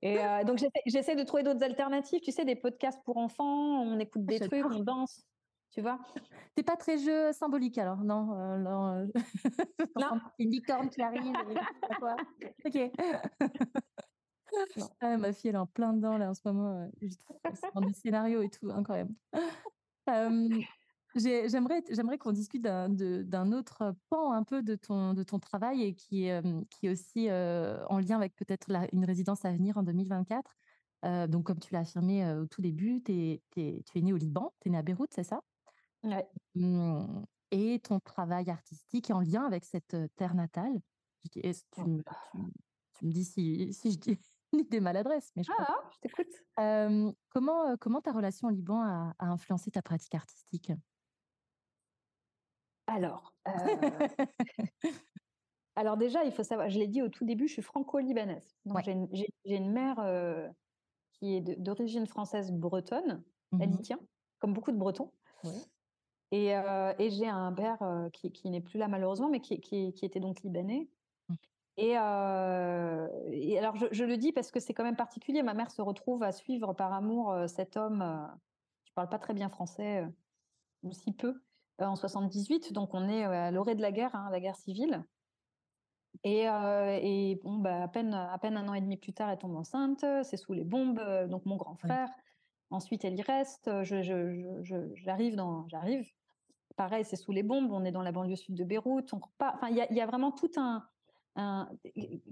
Et 0.01 0.15
donc, 0.45 0.59
j'essaie 0.85 1.15
de 1.15 1.23
trouver 1.23 1.43
d'autres 1.43 1.63
alternatives. 1.63 2.21
Tu 2.21 2.31
sais, 2.31 2.45
des 2.45 2.55
podcasts 2.55 3.03
pour 3.03 3.17
enfants, 3.17 3.81
on 3.81 3.99
écoute 3.99 4.25
des 4.25 4.39
trucs, 4.39 4.65
on 4.65 4.79
danse. 4.79 5.25
Tu 5.73 5.81
vois? 5.81 5.99
T'es 6.53 6.61
pas 6.61 6.75
très 6.75 6.99
jeu 6.99 7.31
symbolique 7.31 7.79
alors, 7.79 8.03
non, 8.03 8.31
euh, 8.37 8.57
non, 8.57 9.07
Non. 9.99 10.19
Une 10.37 10.51
licorne 10.51 10.89
qui 10.89 11.01
arrive. 11.01 11.33
ok. 12.65 12.91
Ah, 14.99 15.17
ma 15.17 15.33
fille, 15.33 15.49
elle 15.49 15.55
est 15.55 15.59
en 15.59 15.67
plein 15.67 15.93
dedans 15.93 16.17
là 16.17 16.29
en 16.29 16.33
ce 16.33 16.41
moment. 16.45 16.89
dans 17.73 17.81
des 17.81 17.93
scénarios 17.93 18.41
et 18.41 18.49
tout, 18.49 18.69
incroyable. 18.69 19.13
J'aimerais, 21.15 21.83
j'aimerais 21.91 22.17
qu'on 22.17 22.31
discute 22.31 22.63
d'un 22.63 23.51
autre 23.51 23.95
pan 24.09 24.31
un 24.31 24.43
peu 24.43 24.63
de 24.63 24.75
ton, 24.75 25.13
de 25.13 25.23
ton 25.23 25.39
travail 25.39 25.83
et 25.83 25.93
qui, 25.93 26.29
qui 26.71 26.87
est 26.87 26.89
aussi 26.89 27.29
en 27.29 27.99
lien 27.99 28.17
avec 28.17 28.35
peut-être 28.35 28.67
une 28.91 29.05
résidence 29.05 29.45
à 29.45 29.51
venir 29.51 29.77
en 29.77 29.83
2024. 29.83 30.55
donc, 31.27 31.45
comme 31.45 31.59
tu 31.59 31.73
l'as 31.73 31.81
affirmé 31.81 32.27
au 32.33 32.47
tout 32.47 32.61
début, 32.61 33.03
es, 33.09 33.41
tu 33.51 33.61
es 33.61 34.01
né 34.01 34.11
au 34.11 34.17
Liban, 34.17 34.53
tu 34.59 34.69
es 34.69 34.71
né 34.71 34.77
à 34.77 34.81
Beyrouth, 34.81 35.11
c'est 35.13 35.23
ça? 35.23 35.41
Ouais. 36.03 36.27
Mmh, 36.55 37.23
et 37.51 37.79
ton 37.79 37.99
travail 37.99 38.49
artistique 38.49 39.11
est 39.11 39.13
en 39.13 39.21
lien 39.21 39.45
avec 39.45 39.65
cette 39.65 39.95
terre 40.15 40.33
natale. 40.33 40.73
Tu, 41.31 41.39
me, 41.39 42.03
tu, 42.97 43.05
me 43.05 43.11
dis 43.11 43.23
si, 43.23 43.71
si 43.71 43.91
je 43.91 43.99
dis 43.99 44.19
des 44.69 44.79
maladresses, 44.79 45.31
mais 45.35 45.43
je 45.43 45.51
Ah, 45.57 45.75
je 45.91 45.99
t'écoute. 45.99 46.33
comment, 47.29 47.75
comment 47.77 48.01
ta 48.01 48.11
relation 48.11 48.47
au 48.47 48.51
Liban 48.51 48.81
a, 48.81 49.13
a 49.19 49.25
influencé 49.25 49.71
ta 49.71 49.81
pratique 49.81 50.15
artistique? 50.15 50.71
Alors, 52.87 53.33
euh, 53.47 53.51
alors 55.75 55.97
déjà, 55.97 56.23
il 56.23 56.31
faut 56.31 56.43
savoir, 56.43 56.69
je 56.69 56.79
l'ai 56.79 56.87
dit 56.87 57.01
au 57.01 57.09
tout 57.09 57.25
début, 57.25 57.47
je 57.47 57.53
suis 57.53 57.61
franco-libanaise. 57.61 58.55
Donc 58.65 58.81
j'ai 58.83 59.29
une, 59.45 59.71
mère 59.71 59.99
euh, 59.99 60.47
qui 61.13 61.35
est 61.35 61.41
d'origine 61.41 62.05
française 62.05 62.51
bretonne, 62.51 63.23
elle 63.59 63.71
y 63.71 63.73
mmh 63.73 63.81
tient, 63.81 63.99
comme 64.39 64.53
beaucoup 64.53 64.71
de 64.71 64.77
Bretons. 64.77 65.11
Et, 66.31 66.55
euh, 66.55 66.93
et 66.97 67.11
j'ai 67.11 67.27
un 67.27 67.53
père 67.53 67.79
qui, 68.11 68.31
qui 68.31 68.49
n'est 68.49 68.61
plus 68.61 68.79
là 68.79 68.87
malheureusement, 68.87 69.29
mais 69.29 69.39
qui, 69.39 69.61
qui, 69.61 69.93
qui 69.93 70.05
était 70.05 70.19
donc 70.19 70.41
libanais. 70.41 70.89
Mmh. 71.77 71.81
Et, 71.81 71.91
et, 71.91 73.59
alors 73.59 73.75
je, 73.75 73.85
je, 73.91 74.03
le 74.03 74.17
dis 74.17 74.31
parce 74.31 74.51
que 74.51 74.59
c'est 74.59 74.73
quand 74.73 74.83
même 74.83 74.95
particulier. 74.95 75.43
Ma 75.43 75.53
mère 75.53 75.71
se 75.71 75.81
retrouve 75.81 76.23
à 76.23 76.31
suivre 76.31 76.73
par 76.73 76.93
amour 76.93 77.35
cet 77.47 77.77
homme 77.77 78.29
qui 78.85 78.91
parle 78.93 79.09
pas 79.09 79.19
très 79.19 79.33
bien 79.33 79.49
français 79.49 80.05
ou 80.83 80.91
si 80.91 81.13
peu, 81.13 81.41
euh, 81.81 81.85
en 81.85 81.95
78, 81.95 82.73
donc 82.73 82.93
on 82.93 83.07
est 83.09 83.25
euh, 83.25 83.47
à 83.47 83.51
l'orée 83.51 83.75
de 83.75 83.81
la 83.81 83.91
guerre, 83.91 84.15
hein, 84.15 84.29
la 84.31 84.39
guerre 84.39 84.55
civile. 84.55 85.03
Et, 86.23 86.47
euh, 86.47 86.99
et 87.01 87.39
bon, 87.43 87.57
bah, 87.57 87.83
à, 87.83 87.87
peine, 87.87 88.13
à 88.13 88.37
peine 88.37 88.55
un 88.55 88.67
an 88.67 88.75
et 88.75 88.81
demi 88.81 88.97
plus 88.97 89.13
tard, 89.13 89.31
elle 89.31 89.39
tombe 89.39 89.55
enceinte, 89.55 90.05
c'est 90.23 90.37
sous 90.37 90.53
les 90.53 90.63
bombes, 90.63 91.01
donc 91.27 91.45
mon 91.45 91.55
grand 91.55 91.75
frère. 91.75 92.09
Ensuite, 92.69 93.03
elle 93.03 93.17
y 93.17 93.21
reste, 93.21 93.69
j'arrive 93.83 95.31
je, 95.31 95.35
dans... 95.35 95.67
J'arrive. 95.67 96.07
Pareil, 96.75 97.05
c'est 97.05 97.15
sous 97.15 97.31
les 97.31 97.43
bombes, 97.43 97.71
on 97.71 97.83
est 97.83 97.91
dans 97.91 98.01
la 98.01 98.11
banlieue 98.11 98.35
sud 98.35 98.55
de 98.55 98.63
Beyrouth. 98.63 99.13
On 99.13 99.21
Enfin, 99.39 99.69
il 99.69 99.75
y, 99.75 99.95
y, 99.95 100.01
a 100.01 100.05
vraiment 100.05 100.31
tout 100.31 100.49
un, 100.55 100.83
un 101.35 101.69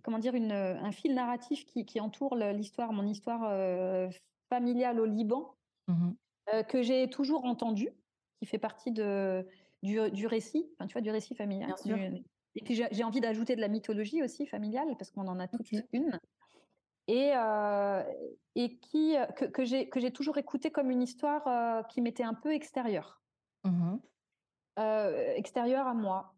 comment 0.03 0.19
dire, 0.19 0.35
une, 0.35 0.51
un 0.51 0.91
fil 0.91 1.13
narratif 1.13 1.65
qui, 1.65 1.85
qui 1.85 1.99
entoure 1.99 2.35
l'histoire, 2.35 2.93
mon 2.93 3.07
histoire 3.07 4.09
familiale 4.49 4.99
au 4.99 5.05
Liban, 5.05 5.55
mmh 5.87 6.11
que 6.67 6.81
j'ai 6.81 7.09
toujours 7.09 7.45
entendu 7.45 7.93
qui 8.41 8.47
fait 8.47 8.57
partie 8.57 8.91
de, 8.91 9.47
du, 9.83 10.27
récit, 10.27 10.69
enfin, 10.73 10.87
tu 10.87 10.93
vois, 10.93 11.01
du 11.01 11.11
récit 11.11 11.35
familial. 11.35 11.73
et 12.55 12.61
puis 12.63 12.73
j'ai 12.73 13.03
envie 13.03 13.21
d'ajouter 13.21 13.55
de 13.55 13.61
la 13.61 13.67
mythologie 13.67 14.23
aussi 14.23 14.47
familiale, 14.47 14.95
parce 14.97 15.11
qu'on 15.11 15.27
en 15.27 15.39
a 15.39 15.47
toute 15.47 15.71
une. 15.71 16.19
Et, 17.07 17.31
euh, 17.35 18.03
et 18.55 18.77
qui, 18.77 19.15
que, 19.35 19.45
que 19.45 19.99
j'ai 19.99 20.11
toujours 20.11 20.37
écouté 20.37 20.71
comme 20.71 20.89
une 20.89 21.01
histoire 21.01 21.47
euh, 21.47 21.83
qui 21.83 22.01
m'était 22.01 22.23
un 22.23 22.33
peu 22.33 22.53
extérieure. 22.53 23.21
Mmh 23.63 23.97
euh, 24.79 25.33
extérieure 25.35 25.85
à 25.85 25.93
moi. 25.93 26.33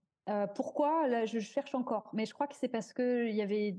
Pourquoi? 0.56 1.08
Là, 1.08 1.26
je 1.26 1.40
cherche 1.40 1.76
encore. 1.76 2.10
Mais 2.14 2.26
je 2.26 2.34
crois 2.34 2.48
que 2.48 2.56
c'est 2.56 2.68
parce 2.68 2.94
qu'il 2.94 3.36
y 3.36 3.42
avait. 3.42 3.78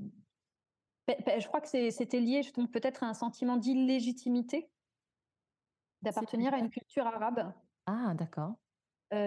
Je 1.07 1.47
crois 1.47 1.61
que 1.61 1.67
c'était 1.67 2.19
lié 2.19 2.41
peut-être 2.73 3.03
à 3.03 3.07
un 3.07 3.13
sentiment 3.13 3.57
d'illégitimité 3.57 4.71
d'appartenir 6.01 6.53
à 6.53 6.57
une 6.57 6.69
culture 6.69 7.07
arabe 7.07 7.53
ah, 7.87 8.13
d'accord. 8.15 8.55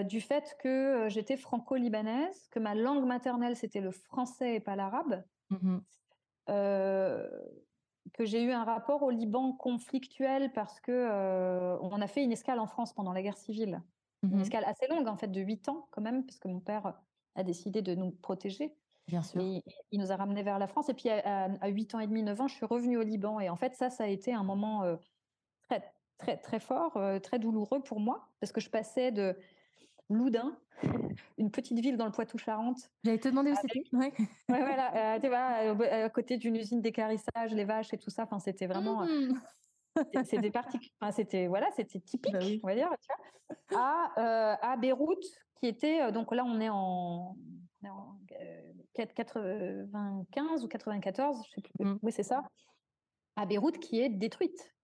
du 0.08 0.20
fait 0.20 0.56
que 0.60 1.06
j'étais 1.08 1.36
franco-libanaise, 1.36 2.48
que 2.50 2.58
ma 2.58 2.74
langue 2.74 3.04
maternelle 3.04 3.56
c'était 3.56 3.80
le 3.80 3.90
français 3.90 4.56
et 4.56 4.60
pas 4.60 4.76
l'arabe, 4.76 5.24
mmh 5.50 5.78
que 8.14 8.24
j'ai 8.24 8.42
eu 8.42 8.52
un 8.52 8.64
rapport 8.64 9.02
au 9.02 9.10
Liban 9.10 9.52
conflictuel 9.52 10.50
parce 10.52 10.80
que 10.80 11.78
on 11.80 12.00
a 12.00 12.06
fait 12.06 12.24
une 12.24 12.32
escale 12.32 12.58
en 12.58 12.66
France 12.66 12.92
pendant 12.92 13.12
la 13.12 13.22
guerre 13.22 13.36
civile, 13.36 13.82
une 14.22 14.38
mmh 14.38 14.40
escale 14.40 14.64
assez 14.64 14.88
longue 14.88 15.06
en 15.08 15.16
fait 15.16 15.28
de 15.28 15.40
8 15.40 15.68
ans 15.68 15.88
quand 15.90 16.02
même, 16.02 16.24
parce 16.24 16.38
que 16.38 16.48
mon 16.48 16.60
père 16.60 17.00
a 17.38 17.44
décidé 17.44 17.82
de 17.82 17.94
nous 17.94 18.10
protéger. 18.10 18.74
Bien 19.06 19.22
sûr. 19.22 19.40
Et 19.40 19.62
il 19.90 20.00
nous 20.00 20.12
a 20.12 20.16
ramenés 20.16 20.42
vers 20.42 20.58
la 20.58 20.66
France. 20.66 20.88
Et 20.90 20.94
puis 20.94 21.08
à, 21.08 21.50
à, 21.60 21.68
8 21.68 21.94
ans 21.94 22.00
et 22.00 22.06
demi, 22.06 22.22
9 22.22 22.40
ans, 22.42 22.48
je 22.48 22.54
suis 22.54 22.66
revenue 22.66 22.98
au 22.98 23.02
Liban. 23.02 23.40
Et 23.40 23.48
en 23.48 23.56
fait, 23.56 23.74
ça, 23.74 23.88
ça 23.88 24.04
a 24.04 24.08
été 24.08 24.34
un 24.34 24.42
moment 24.42 24.98
très 25.68 25.82
très 26.18 26.36
très 26.36 26.60
fort, 26.60 26.96
euh, 26.96 27.18
très 27.18 27.38
douloureux 27.38 27.80
pour 27.80 28.00
moi, 28.00 28.28
parce 28.40 28.52
que 28.52 28.60
je 28.60 28.68
passais 28.68 29.12
de 29.12 29.36
Loudun, 30.10 30.56
une 31.38 31.50
petite 31.50 31.78
ville 31.78 31.96
dans 31.96 32.06
le 32.06 32.12
Poitou-Charentes. 32.12 32.90
J'allais 33.04 33.18
te 33.18 33.28
demander 33.28 33.52
où 33.52 33.56
c'était. 33.60 33.84
Ouais. 33.92 34.12
voilà, 34.48 35.14
euh, 35.14 35.20
tu 35.20 35.28
vois, 35.28 35.84
à 36.04 36.10
côté 36.10 36.36
d'une 36.36 36.56
usine 36.56 36.82
d'écarissage, 36.82 37.52
les 37.52 37.64
vaches 37.64 37.92
et 37.94 37.98
tout 37.98 38.10
ça. 38.10 38.24
Enfin, 38.24 38.38
c'était 38.38 38.66
vraiment. 38.66 39.04
Mmh. 39.04 39.40
c'était 40.24 40.52
enfin, 41.00 41.12
c'était 41.12 41.46
voilà, 41.46 41.68
c'était 41.74 42.00
typique, 42.00 42.32
bah 42.32 42.38
on 42.62 42.66
va 42.66 42.74
dire, 42.74 42.90
tu 43.00 43.74
vois, 43.74 43.80
à, 44.16 44.72
à 44.72 44.76
Beyrouth, 44.76 45.24
qui 45.60 45.66
était 45.66 46.10
donc 46.12 46.34
là, 46.34 46.44
on 46.44 46.60
est 46.60 46.70
en, 46.70 47.36
95 48.94 50.64
ou 50.64 50.68
94, 50.68 51.44
je 51.46 51.50
sais 51.54 51.60
plus. 51.60 51.72
Mmh. 51.84 51.98
Oui, 52.02 52.10
c'est 52.10 52.24
ça. 52.24 52.42
À 53.36 53.46
Beyrouth, 53.46 53.78
qui 53.78 54.00
est 54.00 54.08
détruite 54.08 54.74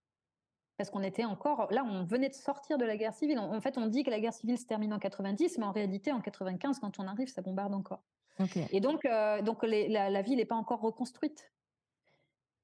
parce 0.77 0.89
qu'on 0.89 1.03
était 1.03 1.25
encore 1.25 1.71
là, 1.71 1.83
on 1.85 2.03
venait 2.03 2.29
de 2.29 2.33
sortir 2.33 2.77
de 2.77 2.85
la 2.85 2.97
guerre 2.97 3.13
civile. 3.13 3.39
En, 3.39 3.61
fait, 3.61 3.77
on 3.77 3.87
dit 3.87 4.03
que 4.03 4.09
la 4.09 4.19
guerre 4.19 4.33
civile 4.33 4.57
se 4.57 4.65
termine 4.65 4.93
en 4.93 4.99
90, 4.99 5.57
mais 5.57 5.65
en 5.65 5.71
réalité, 5.71 6.11
en 6.11 6.19
95, 6.19 6.79
quand 6.79 6.99
on 6.99 7.07
arrive, 7.07 7.29
ça 7.29 7.41
bombarde 7.41 7.73
encore. 7.73 8.03
Et 8.71 8.81
donc, 8.81 9.05
euh, 9.05 9.41
donc 9.41 9.63
la, 9.63 10.21
ville 10.21 10.37
n'est 10.37 10.45
pas 10.45 10.55
encore 10.55 10.81
reconstruite. 10.81 11.51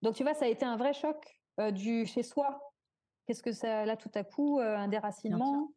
Donc, 0.02 0.16
tu 0.16 0.24
vois, 0.24 0.34
ça 0.34 0.46
a 0.46 0.48
été 0.50 0.66
un 0.66 0.76
vrai 0.76 0.94
choc 0.94 1.40
euh, 1.60 1.72
du 1.72 2.06
chez 2.06 2.24
soi. 2.24 2.74
Qu'est-ce 3.26 3.44
que 3.44 3.54
ça, 3.54 3.86
là, 3.86 3.96
tout 3.96 4.12
à 4.14 4.26
coup, 4.26 4.60
euh, 4.60 4.76
un 4.76 4.90
déracinement. 4.90 5.72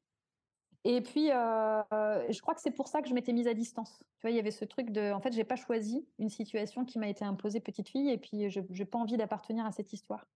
Et 0.85 1.01
puis, 1.01 1.29
je 1.29 2.41
crois 2.41 2.55
que 2.55 2.61
c'est 2.61 2.71
pour 2.71 2.89
ça 2.89 3.01
que 3.01 3.09
je 3.09 3.15
m'étais 3.15 3.33
mise 3.33 3.47
à 3.47 3.55
distance. 3.55 4.03
Tu 4.19 4.23
vois, 4.23 4.31
il 4.31 4.37
y 4.37 4.39
avait 4.39 4.51
ce 4.51 4.67
truc 4.67 4.91
de, 4.91 5.13
en 5.13 5.21
fait, 5.21 5.33
j'ai 5.33 5.45
pas 5.45 5.57
choisi 5.57 6.07
une 6.19 6.29
situation 6.29 6.85
qui 6.85 6.99
m'a 6.99 7.09
été 7.09 7.25
imposée 7.25 7.61
petite 7.61 7.89
fille, 7.89 8.11
et 8.11 8.19
puis 8.19 8.51
je 8.51 8.61
n'ai 8.61 8.85
pas 8.85 8.99
envie 8.99 9.17
d'appartenir 9.17 9.65
à 9.65 9.73
cette 9.73 9.93
histoire. 9.93 10.27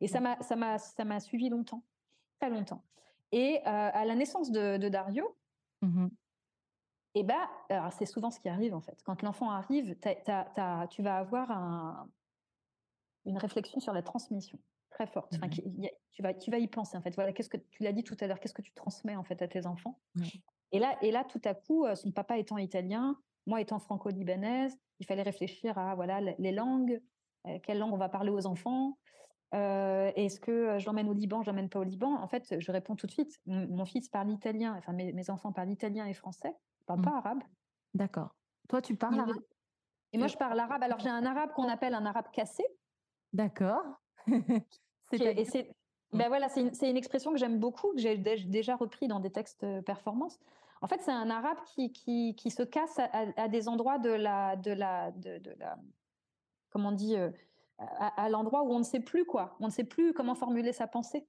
Et 0.00 0.08
ça 0.08 0.20
m'a, 0.20 0.40
ça 0.42 0.56
m'a, 0.56 0.78
ça 0.78 1.04
m'a 1.04 1.20
suivi 1.20 1.50
longtemps, 1.50 1.82
très 2.40 2.48
longtemps. 2.48 2.82
Et 3.32 3.60
euh, 3.60 3.62
à 3.66 4.04
la 4.04 4.14
naissance 4.14 4.50
de, 4.50 4.88
Dario, 4.88 5.36
mmh 5.82 6.08
et 7.14 7.24
ben, 7.24 7.46
c'est 7.90 8.06
souvent 8.06 8.30
ce 8.30 8.40
qui 8.40 8.48
arrive 8.48 8.74
en 8.74 8.80
fait. 8.80 8.98
Quand 9.04 9.20
l'enfant 9.20 9.50
arrive, 9.50 9.94
tu 10.00 11.02
vas 11.02 11.18
avoir 11.18 11.50
un, 11.50 12.08
une 13.26 13.36
réflexion 13.36 13.80
sur 13.80 13.92
la 13.92 14.00
transmission 14.00 14.58
très 14.92 15.06
forte. 15.06 15.34
Enfin, 15.34 15.48
mmh 15.48 15.88
tu, 16.12 16.22
vas, 16.22 16.34
tu 16.34 16.50
vas 16.50 16.58
y 16.58 16.68
penser 16.68 16.96
en 16.96 17.02
fait. 17.02 17.14
Voilà, 17.14 17.32
qu'est-ce 17.32 17.48
que 17.48 17.56
tu 17.56 17.82
l'as 17.82 17.92
dit 17.92 18.04
tout 18.04 18.16
à 18.20 18.26
l'heure, 18.26 18.38
qu'est-ce 18.38 18.54
que 18.54 18.62
tu 18.62 18.72
transmets 18.72 19.16
en 19.16 19.24
fait 19.24 19.40
à 19.42 19.48
tes 19.48 19.66
enfants? 19.66 19.98
Et 20.72 20.78
là, 20.78 20.96
et 21.02 21.10
là, 21.10 21.24
tout 21.24 21.40
à 21.44 21.54
coup, 21.54 21.84
euh, 21.84 21.94
son 21.94 22.12
papa 22.12 22.38
étant 22.38 22.58
italien, 22.58 23.16
moi 23.46 23.60
étant 23.60 23.78
franco-libanaise, 23.78 24.76
il 25.00 25.06
fallait 25.06 25.22
réfléchir 25.22 25.76
à 25.78 25.94
voilà 25.94 26.20
les 26.20 26.52
langues, 26.52 27.00
euh, 27.46 27.58
quelle 27.62 27.78
langue 27.78 27.92
on 27.92 27.98
va 27.98 28.08
parler 28.08 28.30
aux 28.30 28.46
enfants, 28.46 28.98
euh, 29.54 30.10
est-ce 30.16 30.40
que 30.40 30.78
je 30.78 30.86
l'emmène 30.86 31.08
au 31.08 31.12
Liban, 31.12 31.42
je 31.42 31.50
l'emmène 31.50 31.68
pas 31.68 31.80
au 31.80 31.84
Liban? 31.84 32.14
En 32.14 32.26
fait, 32.26 32.58
je 32.58 32.72
réponds 32.72 32.96
tout 32.96 33.06
de 33.06 33.12
suite. 33.12 33.38
mon 33.46 33.84
fils 33.84 34.08
parle 34.08 34.30
italien, 34.30 34.74
enfin 34.78 34.92
mes, 34.92 35.30
enfants 35.30 35.52
parlent 35.52 35.70
italien 35.70 36.06
et 36.06 36.14
français, 36.14 36.54
ils 36.80 36.84
parlent 36.84 37.00
mmh. 37.00 37.04
pas 37.04 37.16
arabe. 37.16 37.42
D'accord. 37.94 38.34
Toi, 38.68 38.80
tu 38.80 38.96
parles 38.96 39.18
arabe 39.18 39.36
Et 40.12 40.18
moi, 40.18 40.28
je 40.28 40.36
parle 40.36 40.58
arabe. 40.58 40.82
Alors, 40.82 40.98
j'ai 41.00 41.10
un 41.10 41.26
arabe 41.26 41.52
qu'on 41.52 41.68
appelle 41.68 41.94
un 41.94 42.06
arabe 42.06 42.30
cassé. 42.32 42.64
D'accord. 43.32 44.01
c'est, 45.10 45.70
ben 46.12 46.28
voilà, 46.28 46.48
c'est 46.48 46.90
une, 46.90 46.96
expression 46.96 47.32
que 47.32 47.38
j'aime 47.38 47.58
beaucoup, 47.58 47.92
que 47.92 47.98
j'ai 47.98 48.16
déjà 48.16 48.76
repris 48.76 49.08
dans 49.08 49.20
des 49.20 49.30
textes 49.30 49.66
performance. 49.82 50.38
En 50.80 50.88
fait, 50.88 51.00
c'est 51.00 51.12
un 51.12 51.30
arabe 51.30 51.58
qui, 51.74 51.92
qui, 51.92 52.34
qui 52.34 52.50
se 52.50 52.62
casse 52.62 52.98
à, 52.98 53.48
des 53.48 53.68
endroits 53.68 53.98
de 53.98 54.10
la, 54.10 54.56
de 54.56 54.72
la, 54.72 55.12
de, 55.12 55.54
la, 55.58 55.78
comment 56.70 56.88
on 56.88 56.92
dit, 56.92 57.16
à, 57.78 58.28
l'endroit 58.28 58.62
où 58.62 58.72
on 58.72 58.78
ne 58.78 58.84
sait 58.84 59.00
plus 59.00 59.24
quoi, 59.24 59.56
on 59.60 59.66
ne 59.66 59.72
sait 59.72 59.84
plus 59.84 60.12
comment 60.12 60.34
formuler 60.34 60.72
sa 60.72 60.86
pensée. 60.86 61.26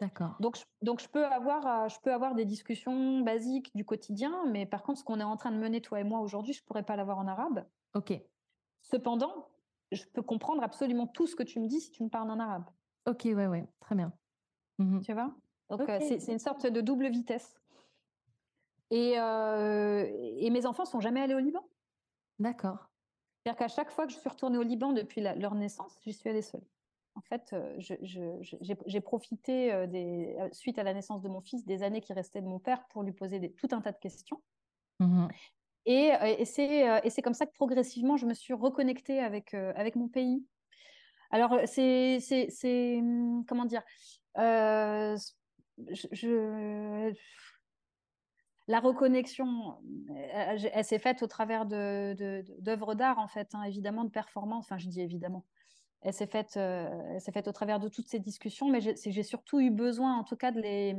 D'accord. 0.00 0.36
Donc, 0.40 0.56
je, 0.56 0.64
donc 0.82 1.00
je 1.00 1.08
peux 1.08 1.24
avoir, 1.24 1.66
euh, 1.66 1.88
je 1.88 1.98
peux 2.00 2.12
avoir 2.12 2.34
des 2.34 2.44
discussions 2.44 3.20
basiques 3.20 3.74
du 3.76 3.84
quotidien, 3.84 4.44
mais 4.50 4.66
par 4.66 4.82
contre, 4.82 4.98
ce 4.98 5.04
qu'on 5.04 5.20
est 5.20 5.24
en 5.24 5.36
train 5.36 5.52
de 5.52 5.56
mener 5.56 5.80
toi 5.80 6.00
et 6.00 6.04
moi 6.04 6.20
aujourd'hui, 6.20 6.52
je 6.52 6.64
pourrais 6.64 6.82
pas 6.82 6.96
l'avoir 6.96 7.18
en 7.18 7.28
arabe. 7.28 7.64
Ok. 7.94 8.12
Cependant, 8.82 9.48
je 9.94 10.06
peux 10.08 10.22
comprendre 10.22 10.62
absolument 10.62 11.06
tout 11.06 11.26
ce 11.26 11.36
que 11.36 11.42
tu 11.42 11.60
me 11.60 11.66
dis 11.66 11.80
si 11.80 11.90
tu 11.90 12.02
me 12.02 12.08
parles 12.08 12.30
en 12.30 12.38
arabe. 12.38 12.64
Ok, 13.06 13.22
ouais, 13.24 13.46
ouais, 13.46 13.66
très 13.80 13.94
bien. 13.94 14.12
Mmh 14.78 15.00
tu 15.00 15.12
vois? 15.12 15.34
Donc, 15.70 15.88
euh, 15.88 15.98
c'est 16.00 16.32
une 16.32 16.38
sorte 16.38 16.66
de 16.66 16.80
double 16.80 17.08
vitesse. 17.08 17.60
Et, 18.90 19.12
et 19.14 20.50
mes 20.50 20.66
enfants 20.66 20.84
sont 20.84 21.00
jamais 21.00 21.20
allés 21.20 21.34
au 21.34 21.38
Liban. 21.38 21.66
D'accord. 22.38 22.90
C'est-à-dire 23.38 23.58
qu'à 23.58 23.68
chaque 23.68 23.90
fois 23.90 24.06
que 24.06 24.12
je 24.12 24.18
suis 24.18 24.28
retournée 24.28 24.58
au 24.58 24.62
Liban 24.62 24.92
depuis 24.92 25.20
leur 25.20 25.54
naissance, 25.54 25.96
j'y 26.02 26.12
suis 26.12 26.28
allée 26.28 26.42
seule. 26.42 26.64
En 27.16 27.20
fait, 27.20 27.54
j'ai 27.78 29.00
profité, 29.00 29.86
des, 29.86 30.36
suite 30.52 30.78
à 30.78 30.82
la 30.82 30.94
naissance 30.94 31.22
de 31.22 31.28
mon 31.28 31.40
fils, 31.40 31.64
des 31.64 31.82
années 31.82 32.00
qui 32.00 32.12
restaient 32.12 32.42
de 32.42 32.46
mon 32.46 32.58
père 32.58 32.86
pour 32.88 33.02
lui 33.02 33.12
poser 33.12 33.38
des, 33.38 33.52
tout 33.52 33.68
un 33.72 33.80
tas 33.80 33.92
de 33.92 33.98
questions. 33.98 34.42
Mmh 35.00 35.28
et, 35.86 36.12
et 36.38 36.44
c'est 36.44 37.22
comme 37.22 37.34
ça 37.34 37.46
que 37.46 37.52
progressivement, 37.52 38.16
je 38.16 38.26
me 38.26 38.34
suis 38.34 38.54
reconnectée 38.54 39.20
avec, 39.20 39.54
avec 39.54 39.96
mon 39.96 40.08
pays. 40.08 40.44
Alors, 41.30 41.58
c'est, 41.66 42.18
mmh, 43.02 43.44
comment 43.46 43.64
dire, 43.64 43.82
je, 44.36 45.16
la 48.66 48.80
reconnexion, 48.80 49.78
elle, 50.32 50.84
s'est 50.84 50.98
faite 50.98 51.22
au 51.22 51.26
travers 51.26 51.66
d'œuvres 51.66 52.94
d'art, 52.94 53.18
en 53.18 53.28
fait, 53.28 53.54
hein, 53.54 53.62
évidemment, 53.64 54.04
de 54.04 54.10
performance. 54.10 54.64
Enfin, 54.64 54.78
je 54.78 54.88
dis 54.88 55.00
évidemment. 55.00 55.44
Elle 56.00 56.12
s'est 56.12 56.26
faite, 56.26 56.52
s'est 56.52 57.32
faite 57.32 57.48
au 57.48 57.52
travers 57.52 57.80
de 57.80 57.88
toutes 57.88 58.08
ces 58.08 58.20
discussions, 58.20 58.68
mais 58.68 58.80
j'ai 58.80 59.22
surtout 59.22 59.60
eu 59.60 59.70
besoin, 59.70 60.16
en 60.16 60.24
tout 60.24 60.36
cas, 60.36 60.50
de 60.50 60.60
les, 60.60 60.96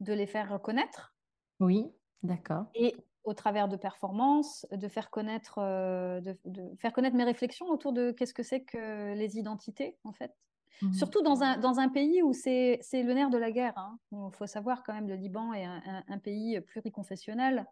de 0.00 0.12
les 0.12 0.26
faire 0.26 0.60
connaître. 0.62 1.14
Oui, 1.60 1.86
d'accord. 2.22 2.66
Et 2.74 2.94
au 3.28 3.34
travers 3.34 3.68
de 3.68 3.76
performances, 3.76 4.66
de 4.72 4.88
faire 4.88 5.10
connaître, 5.10 5.60
de, 5.60 6.76
faire 6.78 6.92
connaître 6.92 7.16
mes 7.16 7.24
réflexions 7.24 7.66
autour 7.66 7.92
de 7.92 8.10
qu'est-ce 8.10 8.34
que 8.34 8.42
c'est 8.42 8.62
que 8.62 9.14
les 9.14 9.38
identités, 9.38 9.96
en 10.04 10.12
fait. 10.12 10.34
Mmh 10.80 10.92
Surtout 10.92 11.22
dans 11.22 11.42
un, 11.42 11.58
dans 11.58 11.80
un 11.80 11.88
pays 11.88 12.22
où 12.22 12.32
c'est 12.32 12.80
le 12.92 13.12
nerf 13.12 13.30
de 13.30 13.38
la 13.38 13.50
guerre. 13.50 13.74
Il 14.12 14.18
hein. 14.18 14.30
faut 14.32 14.46
savoir 14.46 14.82
quand 14.84 14.94
même, 14.94 15.08
le 15.08 15.16
Liban 15.16 15.52
est 15.52 15.64
un, 15.64 16.18
pays 16.18 16.60
pluriconfessionnel. 16.60 17.66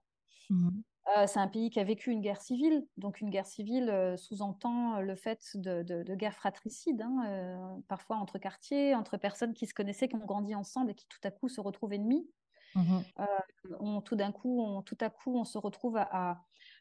Mmh 0.51 0.71
euh, 1.17 1.27
c'est 1.27 1.39
un 1.39 1.47
pays 1.47 1.71
qui 1.71 1.79
a 1.79 1.85
vécu 1.85 2.11
une 2.11 2.21
guerre 2.21 2.41
civile. 2.41 2.87
Donc 2.97 3.21
une 3.21 3.31
guerre 3.31 3.47
civile 3.47 3.91
euh, 3.91 4.17
sous-entend 4.17 5.01
le 5.01 5.15
fait 5.15 5.57
de, 5.57 5.83
de, 5.83 6.15
guerres 6.15 6.35
fratricides, 6.35 7.01
hein, 7.01 7.23
euh, 7.27 7.81
parfois 7.89 8.17
entre 8.17 8.39
quartiers, 8.39 8.95
entre 8.95 9.17
personnes 9.17 9.55
qui 9.55 9.67
se 9.67 9.75
connaissaient, 9.75 10.09
qui 10.09 10.17
ont 10.17 10.25
grandi 10.25 10.55
ensemble 10.55 10.91
et 10.91 10.95
qui 10.95 11.07
tout 11.07 11.21
à 11.23 11.31
coup 11.31 11.49
se 11.49 11.61
retrouvent 11.61 11.93
ennemis. 11.93 12.29
Mmh 12.77 12.99
on, 13.81 14.01
tout 14.01 14.15
d'un 14.15 14.31
coup, 14.31 14.61
on, 14.61 14.83
tout 14.83 14.99
à 15.01 15.11
coup, 15.11 15.37
on 15.37 15.45
se 15.45 15.59
retrouve 15.59 15.97
à 15.97 16.41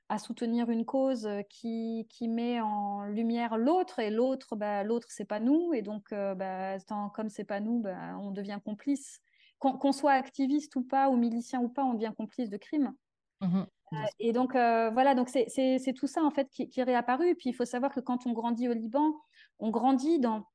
à 0.10 0.20
soutenir 0.20 0.70
une 0.70 0.86
cause 0.86 1.26
euh, 1.26 1.42
qui, 1.50 2.06
qui 2.10 2.28
met 2.28 2.62
en 2.62 3.06
lumière 3.06 3.58
l'autre 3.58 4.00
et 4.00 4.12
l'autre 4.12 4.56
bah, 4.56 4.84
l'autre 4.84 5.08
c'est 5.10 5.26
pas 5.26 5.40
nous. 5.40 5.74
Et 5.74 5.82
donc 5.82 6.12
euh, 6.12 6.36
bah, 6.36 6.78
comme 7.14 7.30
c'est 7.30 7.44
pas 7.44 7.60
nous 7.60 7.80
bah, 7.80 8.18
on 8.20 8.32
devient 8.32 8.60
complice. 8.64 9.20
Qu'on 9.58 9.94
soit 9.94 10.12
activiste 10.12 10.76
ou 10.76 10.84
pas 10.84 11.10
ou 11.10 11.16
milicien 11.16 11.60
ou 11.60 11.70
pas 11.70 11.84
on 11.84 11.94
devient 11.94 12.14
complice 12.16 12.50
de 12.50 12.58
crimes. 12.58 12.94
Mmh 13.42 13.64
euh, 13.94 13.98
et 14.20 14.34
donc 14.34 14.54
voilà 14.54 15.14
donc 15.14 15.30
c'est 15.30 15.94
tout 15.96 16.08
ça 16.08 16.24
en 16.24 16.32
fait 16.32 16.50
qui, 16.50 16.70
qui 16.70 16.80
est 16.80 16.84
réapparu. 16.84 17.30
Et 17.30 17.36
puis 17.36 17.50
il 17.50 17.54
faut 17.54 17.66
savoir 17.66 17.94
que 17.94 18.00
quand 18.00 18.28
on 18.28 18.34
grandit 18.34 18.68
au 18.68 18.74
Liban 18.74 19.14
on 19.60 19.70
grandit 19.70 20.20
dans 20.20 20.46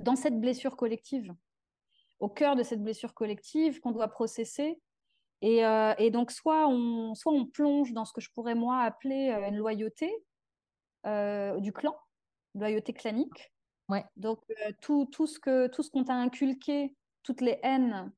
dans 0.00 0.16
cette 0.16 0.40
blessure 0.40 0.76
collective 0.76 1.32
au 2.20 2.28
cœur 2.28 2.56
de 2.56 2.62
cette 2.62 2.82
blessure 2.82 3.14
collective 3.14 3.80
qu'on 3.80 3.92
doit 3.92 4.08
processer 4.08 4.80
euh, 5.44 5.94
et, 5.98 6.10
donc, 6.10 6.30
soit 6.30 6.66
on, 6.68 7.14
soit 7.14 7.32
on 7.32 7.46
plonge 7.46 7.92
dans 7.92 8.04
ce 8.04 8.12
que 8.12 8.20
je 8.20 8.30
pourrais, 8.32 8.54
moi, 8.54 8.80
appeler 8.80 9.30
euh, 9.30 9.48
une 9.48 9.56
loyauté 9.56 10.10
euh, 11.06 11.58
du 11.60 11.72
clan, 11.72 11.94
loyauté 12.54 12.92
clanique. 12.92 13.52
Ouais. 13.88 14.04
Donc, 14.16 14.40
tout, 14.80 15.06
tout 15.12 15.26
ce 15.26 15.38
que 15.38 15.66
tout 15.66 15.82
ce 15.82 15.90
qu'on 15.90 16.04
t'a 16.04 16.14
inculqué, 16.14 16.96
toutes 17.22 17.42
les 17.42 17.58
haines, 17.62 18.10